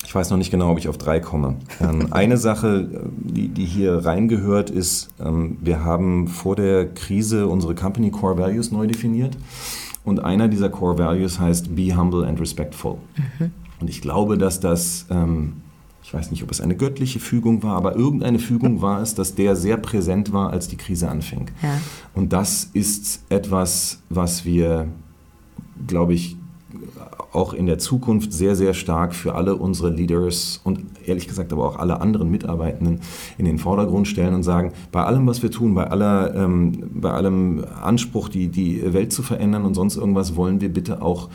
ich 0.05 0.13
weiß 0.13 0.29
noch 0.29 0.37
nicht 0.37 0.51
genau, 0.51 0.71
ob 0.71 0.77
ich 0.77 0.87
auf 0.87 0.97
drei 0.97 1.19
komme. 1.19 1.55
Ähm, 1.79 2.07
eine 2.11 2.37
Sache, 2.37 2.89
die, 3.17 3.47
die, 3.47 3.65
hier 3.65 4.05
reingehört, 4.05 4.69
ist, 4.69 5.09
ähm, 5.23 5.57
wir 5.61 5.83
haben 5.83 6.27
vor 6.27 6.55
der 6.55 6.93
Krise 6.93 7.47
unsere 7.47 7.75
Company 7.75 8.11
Core 8.11 8.37
Values 8.37 8.71
neu 8.71 8.87
definiert. 8.87 9.37
Und 10.03 10.23
einer 10.23 10.47
dieser 10.47 10.69
Core 10.69 10.99
Values 10.99 11.39
heißt 11.39 11.75
Be 11.75 11.95
Humble 11.95 12.25
and 12.25 12.39
Respectful. 12.39 12.97
Mhm. 13.15 13.51
Und 13.79 13.89
ich 13.89 14.01
glaube, 14.01 14.37
dass 14.37 14.59
das 14.59 15.07
ähm, 15.09 15.53
ich 16.03 16.13
weiß 16.13 16.29
nicht, 16.29 16.43
ob 16.43 16.51
es 16.51 16.61
eine 16.61 16.75
göttliche 16.75 17.19
Fügung 17.19 17.63
war, 17.63 17.75
aber 17.75 17.95
irgendeine 17.95 18.37
Fügung 18.37 18.83
war 18.83 19.01
es, 19.01 19.15
dass 19.15 19.33
der 19.33 19.55
sehr 19.55 19.77
präsent 19.77 20.31
war, 20.31 20.51
als 20.51 20.67
die 20.67 20.77
Krise 20.77 21.09
anfing. 21.09 21.49
Ja. 21.63 21.81
Und 22.13 22.31
das 22.31 22.69
ist 22.73 23.23
etwas, 23.29 23.97
was 24.09 24.45
wir, 24.45 24.87
glaube 25.87 26.13
ich, 26.13 26.37
auch 27.31 27.53
in 27.53 27.65
der 27.65 27.77
Zukunft 27.77 28.33
sehr, 28.33 28.55
sehr 28.55 28.73
stark 28.73 29.13
für 29.13 29.35
alle 29.35 29.55
unsere 29.55 29.89
Leaders 29.89 30.61
und 30.63 30.79
ehrlich 31.05 31.27
gesagt 31.27 31.51
aber 31.51 31.65
auch 31.65 31.77
alle 31.77 32.01
anderen 32.01 32.29
Mitarbeitenden 32.31 33.01
in 33.37 33.45
den 33.45 33.57
Vordergrund 33.57 34.07
stellen 34.07 34.33
und 34.33 34.43
sagen, 34.43 34.71
bei 34.91 35.03
allem, 35.03 35.27
was 35.27 35.43
wir 35.43 35.51
tun, 35.51 35.75
bei, 35.75 35.87
aller, 35.87 36.33
ähm, 36.35 36.89
bei 36.93 37.11
allem 37.11 37.65
Anspruch, 37.81 38.29
die, 38.29 38.47
die 38.47 38.93
Welt 38.93 39.11
zu 39.11 39.21
verändern 39.21 39.65
und 39.65 39.73
sonst 39.73 39.97
irgendwas, 39.97 40.35
wollen 40.35 40.61
wir 40.61 40.69
bitte 40.69 41.01
auch 41.01 41.29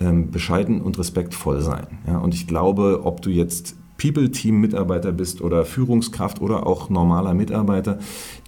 ähm, 0.00 0.30
bescheiden 0.30 0.80
und 0.80 0.98
respektvoll 0.98 1.60
sein. 1.60 1.86
Ja? 2.06 2.18
Und 2.18 2.34
ich 2.34 2.46
glaube, 2.46 3.00
ob 3.04 3.22
du 3.22 3.30
jetzt 3.30 3.76
People-Team-Mitarbeiter 3.98 5.12
bist 5.12 5.42
oder 5.42 5.64
Führungskraft 5.64 6.40
oder 6.40 6.66
auch 6.66 6.90
normaler 6.90 7.34
Mitarbeiter, 7.34 7.98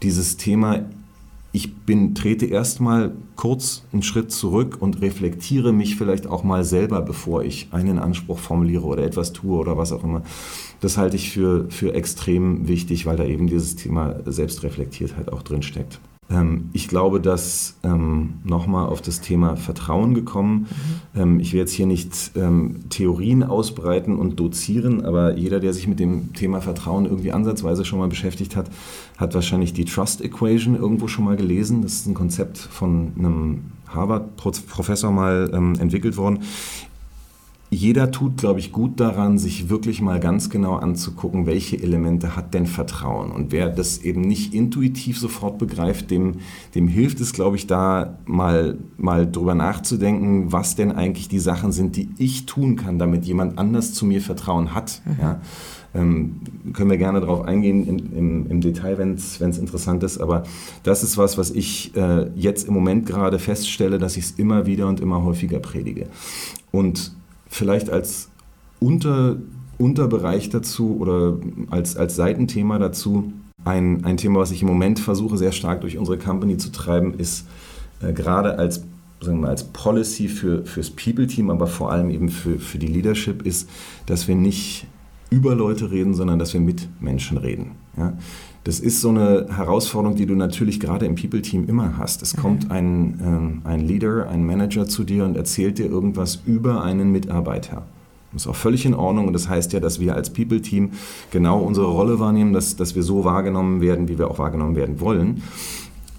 dieses 0.03 0.37
Thema 0.37 0.81
ich 1.55 1.73
bin, 1.77 2.17
trete 2.17 2.47
erstmal 2.47 3.13
kurz 3.37 3.85
einen 3.93 4.03
Schritt 4.03 4.33
zurück 4.33 4.79
und 4.81 5.01
reflektiere 5.01 5.73
mich 5.73 5.95
vielleicht 5.95 6.27
auch 6.27 6.43
mal 6.43 6.65
selber, 6.65 7.01
bevor 7.01 7.45
ich 7.45 7.69
einen 7.71 8.01
Anspruch 8.01 8.41
formuliere 8.41 8.83
oder 8.83 9.05
etwas 9.05 9.33
tue 9.33 9.57
oder 9.57 9.79
was 9.79 9.93
auch 9.93 10.03
immer. 10.03 10.25
Das 10.81 10.99
halte 10.99 11.15
ich 11.15 11.31
für, 11.31 11.71
für 11.71 11.95
extrem 11.95 12.67
wichtig, 12.67 13.07
weil 13.07 13.17
da 13.17 13.25
eben 13.25 13.47
dieses 13.47 13.77
Thema 13.77 14.17
Selbstreflektiertheit 14.27 15.33
auch 15.33 15.43
drin 15.43 15.63
steckt. 15.63 16.01
Ähm, 16.35 16.71
ich 16.73 16.89
glaube, 16.89 17.21
dass 17.21 17.77
ähm, 17.85 18.35
nochmal 18.45 18.87
auf 18.87 19.01
das 19.01 19.21
Thema 19.21 19.57
Vertrauen 19.57 20.15
gekommen. 20.15 20.67
Mhm. 21.15 21.21
Ähm, 21.21 21.41
ich 21.41 21.53
werde 21.53 21.61
jetzt 21.61 21.73
hier 21.73 21.87
nicht 21.87 22.33
ähm, 22.35 22.89
Theorien 22.91 23.43
ausbreiten 23.43 24.17
und 24.17 24.41
dozieren, 24.41 25.05
aber 25.05 25.37
jeder, 25.37 25.61
der 25.61 25.73
sich 25.73 25.87
mit 25.87 26.01
dem 26.01 26.33
Thema 26.33 26.61
Vertrauen 26.61 27.05
irgendwie 27.07 27.33
ansatzweise 27.33 27.85
schon 27.85 27.99
mal 27.99 28.09
beschäftigt 28.09 28.57
hat, 28.57 28.71
hat 29.17 29.35
wahrscheinlich 29.35 29.73
die 29.73 29.85
Trust 29.85 30.23
Equation 30.23 30.75
irgendwo 30.77 31.09
schon 31.09 31.25
mal 31.25 31.37
gelesen. 31.37 31.83
Das 31.83 31.93
ist 31.93 32.07
ein 32.07 32.15
Konzept 32.15 32.59
von 32.59 33.13
einem 33.19 33.61
Harvard-Professor 33.89 35.13
mal 35.13 35.51
ähm, 35.55 35.75
entwickelt 35.79 36.17
worden 36.17 36.41
jeder 37.75 38.11
tut, 38.11 38.39
glaube 38.39 38.61
ich, 38.61 38.73
gut 38.73 39.01
daran, 39.01 39.39
sich 39.39 39.69
wirklich 39.69 40.01
mal 40.01 40.21
ganz 40.21 40.51
genau 40.51 40.77
anzugucken, 40.77 41.47
welche 41.47 41.83
Elemente 41.83 42.37
hat 42.37 42.55
denn 42.55 42.67
Vertrauen. 42.67 43.31
Und 43.31 43.53
wer 43.53 43.69
das 43.69 43.99
eben 43.99 44.21
nicht 44.23 44.55
intuitiv 44.55 45.19
sofort 45.19 45.59
begreift, 45.59 46.11
dem, 46.11 46.37
dem 46.75 46.89
hilft 46.89 47.21
es, 47.21 47.33
glaube 47.33 47.57
ich, 47.57 47.67
da 47.67 48.19
mal, 48.27 48.79
mal 48.97 49.31
drüber 49.31 49.55
nachzudenken, 49.55 50.53
was 50.53 50.77
denn 50.77 50.93
eigentlich 50.93 51.29
die 51.29 51.39
Sachen 51.39 51.73
sind, 51.73 51.97
die 51.97 52.09
ich 52.19 52.47
tun 52.47 52.77
kann, 52.77 52.99
damit 52.99 53.25
jemand 53.25 53.59
anders 53.59 53.93
zu 53.93 54.07
mir 54.07 54.21
Vertrauen 54.21 54.75
hat. 54.75 55.03
Mhm. 55.05 55.17
Ja? 55.21 55.41
Ähm, 55.95 56.41
können 56.73 56.91
wir 56.91 56.99
gerne 56.99 57.21
darauf 57.21 57.43
eingehen 57.43 57.87
in, 57.87 58.13
im, 58.13 58.51
im, 58.51 58.61
Detail, 58.61 58.99
wenn 58.99 59.15
es 59.15 59.41
interessant 59.41 60.03
ist. 60.03 60.19
Aber 60.19 60.43
das 60.83 61.05
ist 61.05 61.17
was, 61.17 61.39
was 61.39 61.51
ich 61.53 61.97
äh, 61.97 62.29
jetzt 62.35 62.67
im 62.67 62.75
Moment 62.75 63.07
gerade 63.07 63.39
feststelle, 63.39 63.99
dass 63.99 64.17
ich 64.17 64.25
es 64.25 64.31
immer 64.33 64.67
wieder 64.67 64.89
und 64.89 64.99
immer 64.99 65.23
häufiger 65.23 65.61
predige. 65.61 66.09
Und 66.73 67.13
vielleicht 67.55 67.89
als 67.89 68.29
Unter, 68.81 69.37
Unterbereich 69.79 70.51
dazu 70.51 70.97
oder 70.99 71.39
als, 71.71 71.97
als 71.97 72.17
Seitenthema 72.17 72.79
dazu. 72.79 73.33
Ein, 73.65 74.05
ein 74.05 74.17
Thema, 74.17 74.41
was 74.41 74.51
ich 74.51 74.63
im 74.63 74.69
Moment 74.69 74.99
versuche, 74.99 75.39
sehr 75.39 75.53
stark 75.53 75.81
durch 75.81 75.97
unsere 75.97 76.19
Company 76.19 76.59
zu 76.59 76.71
treiben, 76.71 77.15
ist 77.15 77.47
äh, 78.03 78.13
gerade 78.13 78.59
als, 78.59 78.83
sagen 79.21 79.41
wir, 79.41 79.49
als 79.49 79.65
Policy 79.65 80.29
für, 80.29 80.67
fürs 80.67 80.91
People-Team, 80.91 81.49
aber 81.49 81.67
vor 81.67 81.93
allem 81.93 82.11
eben 82.11 82.29
für, 82.29 82.59
für 82.59 82.79
die 82.79 82.89
Leadership, 82.89 83.47
ist, 83.47 83.71
dass 84.07 84.29
wir 84.29 84.35
nicht 84.35 84.87
über 85.31 85.55
Leute 85.55 85.91
reden, 85.91 86.15
sondern 86.15 86.39
dass 86.39 86.53
wir 86.53 86.61
mit 86.61 86.89
Menschen 87.01 87.39
reden. 87.39 87.73
Ja? 87.97 88.15
Das 88.65 88.81
ist 88.81 89.03
so 89.03 89.11
eine 89.11 89.47
Herausforderung, 89.55 90.17
die 90.17 90.25
du 90.25 90.35
natürlich 90.35 90.81
gerade 90.81 91.05
im 91.05 91.17
People-Team 91.17 91.69
immer 91.69 91.99
hast. 91.99 92.23
Es 92.23 92.35
mhm. 92.35 92.41
kommt 92.41 92.71
ein, 92.71 93.21
ähm, 93.23 93.63
ein 93.65 93.81
Leader, 93.81 94.29
ein 94.31 94.45
Manager 94.45 94.89
zu 94.89 95.05
dir 95.05 95.25
und 95.27 95.37
erzählt 95.37 95.79
dir 95.79 95.87
irgendwas 95.87 96.41
über 96.47 96.83
einen 96.83 97.13
Mitarbeiter. 97.13 97.83
Das 98.33 98.43
ist 98.43 98.49
auch 98.49 98.57
völlig 98.57 98.85
in 98.85 98.95
Ordnung 98.95 99.29
und 99.29 99.33
das 99.33 99.49
heißt 99.49 99.73
ja, 99.75 99.81
dass 99.81 100.01
wir 100.01 100.17
als 100.17 100.31
People-Team 100.31 100.91
genau 101.31 101.61
unsere 101.61 101.87
Rolle 101.87 102.19
wahrnehmen, 102.19 102.53
dass, 102.53 102.75
dass 102.75 102.97
wir 102.97 103.03
so 103.03 103.25
wahrgenommen 103.25 103.81
werden, 103.81 104.09
wie 104.09 104.19
wir 104.19 104.31
auch 104.31 104.39
wahrgenommen 104.39 104.75
werden 104.75 104.99
wollen. 104.99 105.43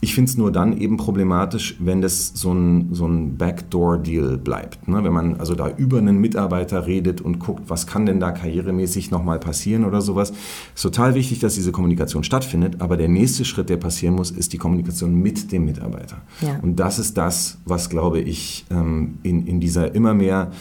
Ich 0.02 0.14
finde 0.14 0.30
es 0.30 0.38
nur 0.38 0.52
dann 0.52 0.78
eben 0.78 0.98
problematisch, 0.98 1.78
wenn 1.80 2.02
das 2.02 2.32
so 2.36 2.54
ein, 2.54 2.90
so 2.94 3.08
ein 3.08 3.38
Backdoor-Deal 3.38 4.38
bleibt. 4.38 4.88
Ne? 4.88 5.04
Wenn 5.04 5.14
man 5.14 5.36
also 5.40 5.56
da 5.56 5.70
über 5.70 5.98
einen 5.98 6.20
Mitarbeiter 6.20 6.86
redet 6.86 7.22
und 7.22 7.40
guckt, 7.40 7.64
was 7.70 7.88
kann 7.88 8.06
denn 8.06 8.20
da 8.20 8.32
karrieremäßig 8.32 9.10
nochmal 9.10 9.40
passieren 9.40 9.84
oder 9.84 10.02
sowas. 10.02 10.30
Es 10.30 10.76
ist 10.76 10.82
total 10.84 11.16
wichtig, 11.16 11.40
dass 11.40 11.56
diese 11.56 11.72
Kommunikation 11.72 12.24
stattfindet, 12.24 12.82
aber 12.82 12.98
der 12.98 13.08
nächste 13.08 13.46
Schritt, 13.46 13.70
der 13.70 13.78
passieren 13.78 14.16
muss, 14.16 14.32
ist 14.32 14.54
die 14.54 14.58
Kommunikation 14.58 15.16
mit 15.16 15.52
dem 15.52 15.66
Mitarbeiter. 15.66 16.18
Ja. 16.42 16.60
Und 16.62 16.80
das 16.80 17.00
ist 17.00 17.18
das, 17.18 17.58
was, 17.66 17.90
glaube 17.90 18.20
ich, 18.20 18.66
ähm, 18.70 19.18
in, 19.24 19.48
in 19.48 19.60
dieser 19.60 19.96
immer 19.96 20.14
mehr 20.14 20.52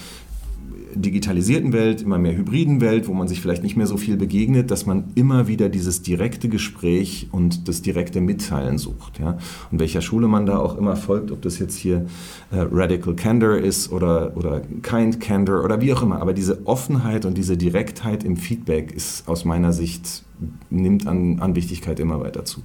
digitalisierten 0.97 1.73
Welt, 1.73 2.03
immer 2.03 2.19
mehr 2.19 2.37
hybriden 2.37 2.81
Welt, 2.81 3.09
wo 3.09 3.15
man 3.15 3.29
sich 3.29 3.41
vielleicht 3.41 3.63
nicht 3.63 3.77
mehr 3.77 3.87
so 3.87 3.97
viel 3.97 4.17
begegnet, 4.17 4.71
dass 4.71 4.87
man 4.87 5.05
immer 5.15 5.49
wieder 5.49 5.69
dieses 5.69 6.03
direkte 6.03 6.49
Gespräch 6.49 7.29
und 7.33 7.69
das 7.69 7.83
direkte 7.83 8.21
Mitteilen 8.21 8.79
sucht. 8.79 9.19
Ja? 9.19 9.39
Und 9.71 9.81
welcher 9.81 10.01
Schule 10.01 10.29
man 10.29 10.47
da 10.47 10.59
auch 10.59 10.77
immer 10.77 10.97
folgt, 10.97 11.31
ob 11.31 11.43
das 11.43 11.59
jetzt 11.59 11.77
hier 11.77 12.07
äh, 12.51 12.67
Radical 12.71 13.15
Candor 13.15 13.59
ist 13.59 13.93
oder, 13.93 14.37
oder 14.37 14.63
Kind 14.83 15.21
Candor 15.21 15.65
oder 15.65 15.81
wie 15.81 15.93
auch 15.93 16.03
immer. 16.03 16.21
Aber 16.21 16.33
diese 16.33 16.67
Offenheit 16.67 17.25
und 17.25 17.37
diese 17.37 17.57
Direktheit 17.57 18.25
im 18.25 18.37
Feedback 18.37 18.93
ist 18.93 19.29
aus 19.29 19.45
meiner 19.45 19.73
Sicht, 19.73 20.25
nimmt 20.71 21.07
an, 21.07 21.41
an 21.41 21.55
Wichtigkeit 21.55 22.01
immer 22.01 22.21
weiter 22.21 22.45
zu. 22.45 22.63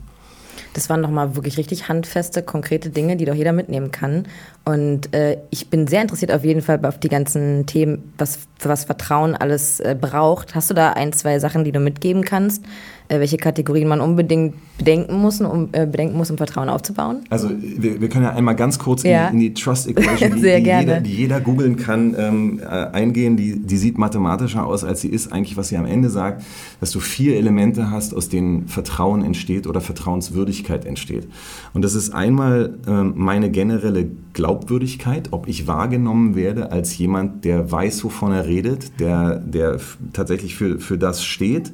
Das 0.73 0.89
waren 0.89 1.01
nochmal 1.01 1.35
wirklich 1.35 1.57
richtig 1.57 1.89
handfeste, 1.89 2.43
konkrete 2.43 2.89
Dinge, 2.89 3.15
die 3.17 3.25
doch 3.25 3.33
jeder 3.33 3.51
mitnehmen 3.51 3.91
kann. 3.91 4.27
Und 4.65 5.13
äh, 5.13 5.37
ich 5.49 5.69
bin 5.69 5.87
sehr 5.87 6.01
interessiert 6.01 6.31
auf 6.31 6.43
jeden 6.43 6.61
Fall 6.61 6.85
auf 6.85 6.99
die 6.99 7.09
ganzen 7.09 7.65
Themen, 7.65 8.13
was, 8.17 8.39
für 8.57 8.69
was 8.69 8.85
Vertrauen 8.85 9.35
alles 9.35 9.79
äh, 9.79 9.95
braucht. 9.99 10.55
Hast 10.55 10.69
du 10.69 10.73
da 10.73 10.91
ein, 10.91 11.13
zwei 11.13 11.39
Sachen, 11.39 11.63
die 11.63 11.71
du 11.71 11.79
mitgeben 11.79 12.23
kannst? 12.23 12.63
Äh, 13.09 13.19
welche 13.19 13.37
Kategorien 13.37 13.87
man 13.87 14.01
unbedingt 14.01 14.53
bedenken 14.77 15.15
muss, 15.15 15.41
um, 15.41 15.69
äh, 15.71 15.87
bedenken 15.87 16.15
muss, 16.15 16.29
um 16.29 16.37
Vertrauen 16.37 16.69
aufzubauen? 16.69 17.21
Also 17.31 17.49
wir, 17.49 17.99
wir 17.99 18.07
können 18.07 18.25
ja 18.25 18.33
einmal 18.33 18.55
ganz 18.55 18.77
kurz 18.77 19.01
ja. 19.01 19.29
in, 19.29 19.33
in, 19.33 19.39
die 19.39 19.53
Trust 19.55 19.87
Equation, 19.89 20.35
die, 20.35 20.41
die, 20.41 20.47
jeder, 20.47 21.01
die 21.01 21.15
jeder 21.15 21.41
googeln 21.41 21.75
kann, 21.75 22.15
ähm, 22.15 22.59
äh, 22.59 22.65
eingehen. 22.65 23.35
Die, 23.35 23.57
die 23.59 23.77
sieht 23.77 23.97
mathematischer 23.97 24.63
aus, 24.63 24.83
als 24.83 25.01
sie 25.01 25.07
ist. 25.07 25.33
Eigentlich, 25.33 25.57
was 25.57 25.69
sie 25.69 25.77
am 25.77 25.87
Ende 25.87 26.11
sagt, 26.11 26.43
dass 26.81 26.91
du 26.91 26.99
vier 26.99 27.35
Elemente 27.37 27.89
hast, 27.89 28.13
aus 28.13 28.29
denen 28.29 28.67
Vertrauen 28.67 29.25
entsteht 29.25 29.65
oder 29.65 29.81
Vertrauenswürdigkeit 29.81 30.85
entsteht. 30.85 31.27
Und 31.73 31.83
das 31.83 31.95
ist 31.95 32.13
einmal 32.13 32.75
ähm, 32.87 33.13
meine 33.15 33.49
generelle 33.49 34.07
Glaubwürdigkeit, 34.33 35.29
ob 35.31 35.47
ich 35.47 35.65
wahrgenommen 35.65 36.35
werde 36.35 36.71
als 36.71 36.95
jemand, 36.99 37.43
der 37.43 37.71
weiß, 37.71 38.03
wovon 38.03 38.33
er 38.33 38.45
redet, 38.45 38.99
der, 38.99 39.39
der 39.39 39.79
tatsächlich 40.13 40.53
für, 40.53 40.77
für 40.77 40.99
das 40.99 41.23
steht. 41.23 41.71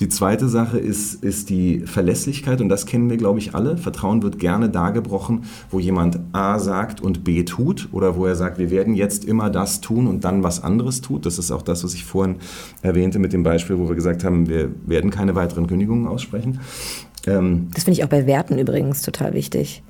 Die 0.00 0.08
zweite 0.08 0.48
Sache 0.48 0.78
ist, 0.78 1.24
ist 1.24 1.50
die 1.50 1.80
Verlässlichkeit 1.80 2.60
und 2.60 2.68
das 2.68 2.86
kennen 2.86 3.10
wir, 3.10 3.16
glaube 3.16 3.40
ich, 3.40 3.54
alle. 3.54 3.76
Vertrauen 3.76 4.22
wird 4.22 4.38
gerne 4.38 4.70
da 4.70 4.90
gebrochen, 4.90 5.44
wo 5.70 5.80
jemand 5.80 6.20
A 6.32 6.60
sagt 6.60 7.00
und 7.00 7.24
B 7.24 7.42
tut 7.42 7.88
oder 7.90 8.16
wo 8.16 8.24
er 8.24 8.36
sagt, 8.36 8.58
wir 8.58 8.70
werden 8.70 8.94
jetzt 8.94 9.24
immer 9.24 9.50
das 9.50 9.80
tun 9.80 10.06
und 10.06 10.24
dann 10.24 10.44
was 10.44 10.62
anderes 10.62 11.00
tut. 11.00 11.26
Das 11.26 11.38
ist 11.38 11.50
auch 11.50 11.62
das, 11.62 11.82
was 11.82 11.94
ich 11.94 12.04
vorhin 12.04 12.36
erwähnte 12.82 13.18
mit 13.18 13.32
dem 13.32 13.42
Beispiel, 13.42 13.78
wo 13.78 13.88
wir 13.88 13.96
gesagt 13.96 14.22
haben, 14.22 14.48
wir 14.48 14.70
werden 14.86 15.10
keine 15.10 15.34
weiteren 15.34 15.66
Kündigungen 15.66 16.06
aussprechen. 16.06 16.60
Ähm, 17.26 17.68
das 17.74 17.84
finde 17.84 17.98
ich 17.98 18.04
auch 18.04 18.08
bei 18.08 18.26
Werten 18.26 18.58
übrigens 18.58 19.02
total 19.02 19.34
wichtig. 19.34 19.82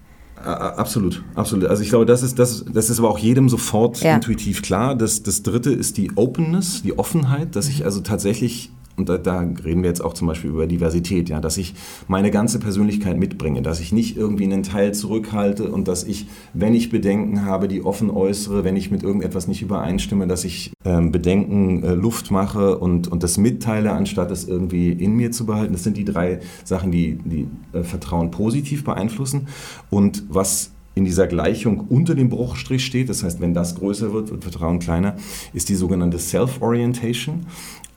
Absolut, 0.43 1.25
absolut. 1.35 1.67
Also 1.67 1.83
ich 1.83 1.89
glaube, 1.89 2.07
das 2.07 2.23
ist, 2.23 2.39
das, 2.39 2.65
das 2.73 2.91
ist 2.91 3.01
aber 3.01 3.11
auch 3.11 3.19
jedem 3.19 3.49
sofort 3.49 4.01
ja. 4.01 4.15
intuitiv 4.15 4.63
klar. 4.63 4.95
Das, 4.95 5.23
das 5.25 5.43
dritte 5.43 5.71
ist 5.71 5.97
die 5.97 6.13
Openness, 6.15 6.83
die 6.83 6.97
Offenheit, 6.97 7.57
dass 7.57 7.69
ich 7.69 7.85
also 7.85 8.01
tatsächlich 8.01 8.71
und 8.99 9.09
da, 9.09 9.19
da, 9.19 9.41
reden 9.41 9.83
wir 9.83 9.89
jetzt 9.89 10.05
auch 10.05 10.15
zum 10.15 10.27
Beispiel 10.27 10.51
über 10.51 10.67
Diversität, 10.67 11.29
ja, 11.29 11.41
dass 11.41 11.57
ich 11.57 11.75
meine 12.09 12.31
ganze 12.31 12.59
Persönlichkeit 12.59 13.19
mitbringe, 13.19 13.63
dass 13.63 13.81
ich 13.81 13.93
nicht 13.93 14.17
irgendwie 14.17 14.45
einen 14.45 14.63
Teil 14.63 14.93
zurückhalte 14.93 15.71
und 15.71 15.89
dass 15.89 16.05
ich, 16.05 16.27
wenn 16.53 16.75
ich 16.75 16.91
Bedenken 16.91 17.45
habe, 17.45 17.69
die 17.69 17.85
offen 17.85 18.11
äußere, 18.11 18.65
wenn 18.65 18.77
ich 18.77 18.91
mit 18.91 19.03
irgendetwas 19.03 19.49
nicht 19.49 19.63
übereinstimme, 19.63 20.27
dass 20.27 20.45
ich 20.45 20.73
ähm, 20.85 21.13
Bedenken 21.13 21.83
äh, 21.83 21.95
Luft 21.95 22.31
mache 22.31 22.79
und, 22.79 23.09
und 23.09 23.23
das 23.23 23.39
mitteile, 23.39 23.93
anstatt 23.93 24.31
es 24.31 24.47
irgendwie 24.47 24.91
in 24.91 25.15
mir 25.15 25.31
zu 25.31 25.47
behalten. 25.47 25.73
Das 25.73 25.85
sind 25.85 25.97
die 25.97 26.05
drei 26.05 26.41
Sachen, 26.65 26.91
die, 26.91 27.19
die 27.25 27.47
äh, 27.73 27.83
Vertrauen 27.83 28.31
positiv 28.31 28.85
beeinflussen. 28.85 29.49
Und 29.91 30.25
was 30.29 30.73
in 30.99 31.05
dieser 31.05 31.29
Gleichung 31.29 31.87
unter 31.89 32.15
dem 32.15 32.29
Bruchstrich 32.29 32.85
steht, 32.85 33.09
das 33.09 33.23
heißt, 33.23 33.41
wenn 33.41 33.55
das 33.55 33.77
größer 33.77 34.13
wird, 34.13 34.31
wird 34.31 34.43
Vertrauen 34.43 34.81
kleiner, 34.81 35.17
ist 35.53 35.69
die 35.69 35.77
sogenannte 35.77 36.19
Self-Orientation. 36.19 37.47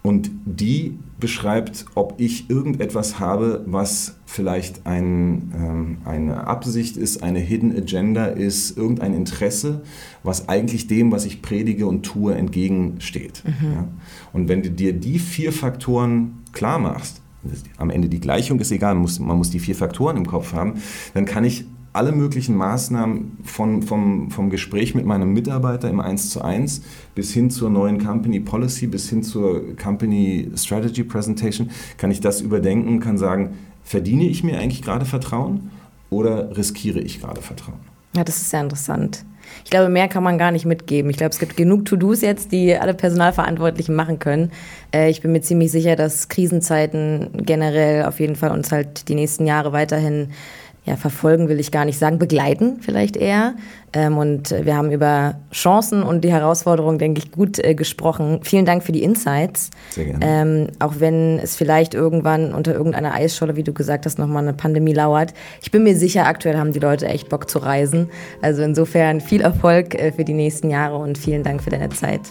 Und 0.04 0.32
die 0.46 0.98
beschreibt, 1.20 1.86
ob 1.94 2.16
ich 2.18 2.50
irgendetwas 2.50 3.20
habe, 3.20 3.64
was 3.68 4.16
vielleicht 4.26 4.88
ein, 4.88 5.54
ähm, 5.56 5.98
eine 6.06 6.48
Absicht 6.48 6.98
ist, 6.98 7.22
eine 7.22 7.40
Hidden 7.40 7.76
Agenda 7.78 8.26
ist, 8.26 8.76
irgendein 8.76 9.14
Interesse, 9.14 9.82
was 10.24 10.50
eigentlich 10.50 10.88
dem, 10.88 11.12
was 11.12 11.26
ich 11.26 11.44
predige 11.44 11.86
und 11.86 12.04
tue, 12.04 12.34
entgegensteht. 12.34 13.44
Mhm. 13.46 13.72
Ja? 13.72 13.88
Und 14.34 14.50
wenn 14.50 14.64
du 14.64 14.72
dir 14.72 14.94
die 14.94 15.20
vier 15.20 15.54
Faktoren 15.54 16.40
klar 16.52 16.80
machst, 16.80 17.22
am 17.78 17.90
Ende 17.90 18.10
die 18.10 18.20
Gleichung 18.20 18.60
ist 18.60 18.72
egal, 18.72 18.96
man 18.96 19.04
muss, 19.04 19.20
man 19.20 19.38
muss 19.38 19.50
die 19.50 19.60
vier 19.60 19.76
Faktoren 19.76 20.18
im 20.18 20.26
Kopf 20.26 20.54
haben, 20.54 20.76
dann 21.14 21.26
kann 21.26 21.44
ich 21.44 21.66
alle 21.94 22.12
möglichen 22.12 22.56
Maßnahmen 22.56 23.40
von, 23.44 23.82
vom, 23.82 24.32
vom 24.32 24.50
Gespräch 24.50 24.96
mit 24.96 25.06
meinem 25.06 25.34
Mitarbeiter 25.34 25.90
im 25.90 26.00
1 26.00 26.30
zu 26.30 26.42
1 26.42 26.84
bis 27.16 27.34
hin 27.34 27.50
zur 27.50 27.70
neuen 27.70 28.04
Company 28.04 28.40
Policy, 28.40 28.88
bis 28.88 29.10
hin 29.10 29.24
zur 29.24 29.76
Company 29.76 30.50
Strategy 30.56 31.04
Presentation, 31.04 31.70
kann 31.98 32.12
ich 32.12 32.22
das 32.22 32.42
überdenken, 32.42 33.00
kann 33.00 33.18
sagen, 33.18 33.58
verdiene 33.84 34.24
ich 34.24 34.44
mir 34.44 34.60
eigentlich 34.60 34.82
gerade 34.82 35.06
Vertrauen 35.06 35.72
oder 36.10 36.56
riskiere 36.56 37.00
ich 37.00 37.20
gerade 37.20 37.42
Vertrauen? 37.42 37.80
Ja, 38.16 38.24
das 38.24 38.38
ist 38.38 38.50
sehr 38.50 38.62
interessant. 38.62 39.26
Ich 39.66 39.70
glaube, 39.70 39.90
mehr 39.90 40.08
kann 40.08 40.24
man 40.24 40.38
gar 40.38 40.52
nicht 40.52 40.66
mitgeben. 40.66 41.12
Ich 41.12 41.18
glaube, 41.18 41.32
es 41.32 41.40
gibt 41.40 41.58
genug 41.58 41.86
To-Dos 41.86 42.22
jetzt, 42.22 42.52
die 42.52 42.76
alle 42.76 42.94
Personalverantwortlichen 42.94 43.96
machen 43.96 44.20
können. 44.20 44.52
Äh, 44.94 45.10
ich 45.10 45.22
bin 45.22 45.32
mir 45.32 45.42
ziemlich 45.42 45.72
sicher, 45.72 45.96
dass 45.96 46.30
Krisenzeiten 46.30 47.30
generell 47.34 48.06
auf 48.06 48.20
jeden 48.20 48.36
Fall 48.36 48.52
uns 48.52 48.72
halt 48.72 49.10
die 49.10 49.16
nächsten 49.16 49.46
Jahre 49.46 49.74
weiterhin 49.74 50.30
ja, 50.84 50.96
verfolgen 50.96 51.48
will 51.48 51.60
ich 51.60 51.72
gar 51.72 51.86
nicht 51.86 52.00
sagen, 52.00 52.18
begleiten 52.18 52.80
vielleicht 52.82 53.16
eher. 53.16 53.54
Ähm, 53.94 54.18
und 54.18 54.50
wir 54.52 54.76
haben 54.76 54.92
über 54.92 55.36
Chancen 55.52 56.02
und 56.02 56.24
die 56.24 56.32
Herausforderungen, 56.32 56.98
denke 56.98 57.20
ich, 57.20 57.32
gut 57.32 57.60
äh, 57.60 57.76
gesprochen. 57.76 58.40
Vielen 58.44 58.66
Dank 58.66 58.84
für 58.84 58.92
die 58.92 59.04
Insights. 59.04 59.70
Sehr 59.92 60.06
gerne. 60.06 60.26
Ähm, 60.26 60.68
auch 60.80 60.96
wenn 61.00 61.38
es 61.40 61.56
vielleicht 61.56 61.94
irgendwann 61.94 62.54
unter 62.54 62.74
irgendeiner 62.74 63.14
Eisscholle, 63.14 63.56
wie 63.56 63.64
du 63.64 63.74
gesagt 63.74 64.06
hast, 64.06 64.18
nochmal 64.18 64.44
eine 64.44 64.54
Pandemie 64.54 64.94
lauert. 64.94 65.34
Ich 65.62 65.70
bin 65.70 65.84
mir 65.84 65.96
sicher, 65.96 66.26
aktuell 66.26 66.58
haben 66.58 66.74
die 66.74 66.80
Leute 66.80 67.06
echt 67.08 67.30
Bock 67.30 67.50
zu 67.50 67.60
reisen. 67.60 68.10
Also 68.42 68.64
insofern 68.64 69.22
viel 69.22 69.42
Erfolg 69.42 69.94
äh, 69.94 70.12
für 70.12 70.24
die 70.24 70.34
nächsten 70.34 70.70
Jahre 70.72 70.98
und 70.98 71.18
vielen 71.18 71.44
Dank 71.44 71.62
für 71.62 71.70
deine 71.70 71.90
Zeit. 71.90 72.22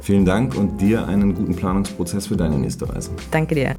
Vielen 0.00 0.24
Dank 0.24 0.56
und 0.56 0.80
dir 0.80 1.06
einen 1.06 1.34
guten 1.34 1.54
Planungsprozess 1.54 2.28
für 2.28 2.36
deine 2.36 2.58
nächste 2.58 2.88
Reise. 2.88 3.10
Danke 3.30 3.54
dir. 3.54 3.74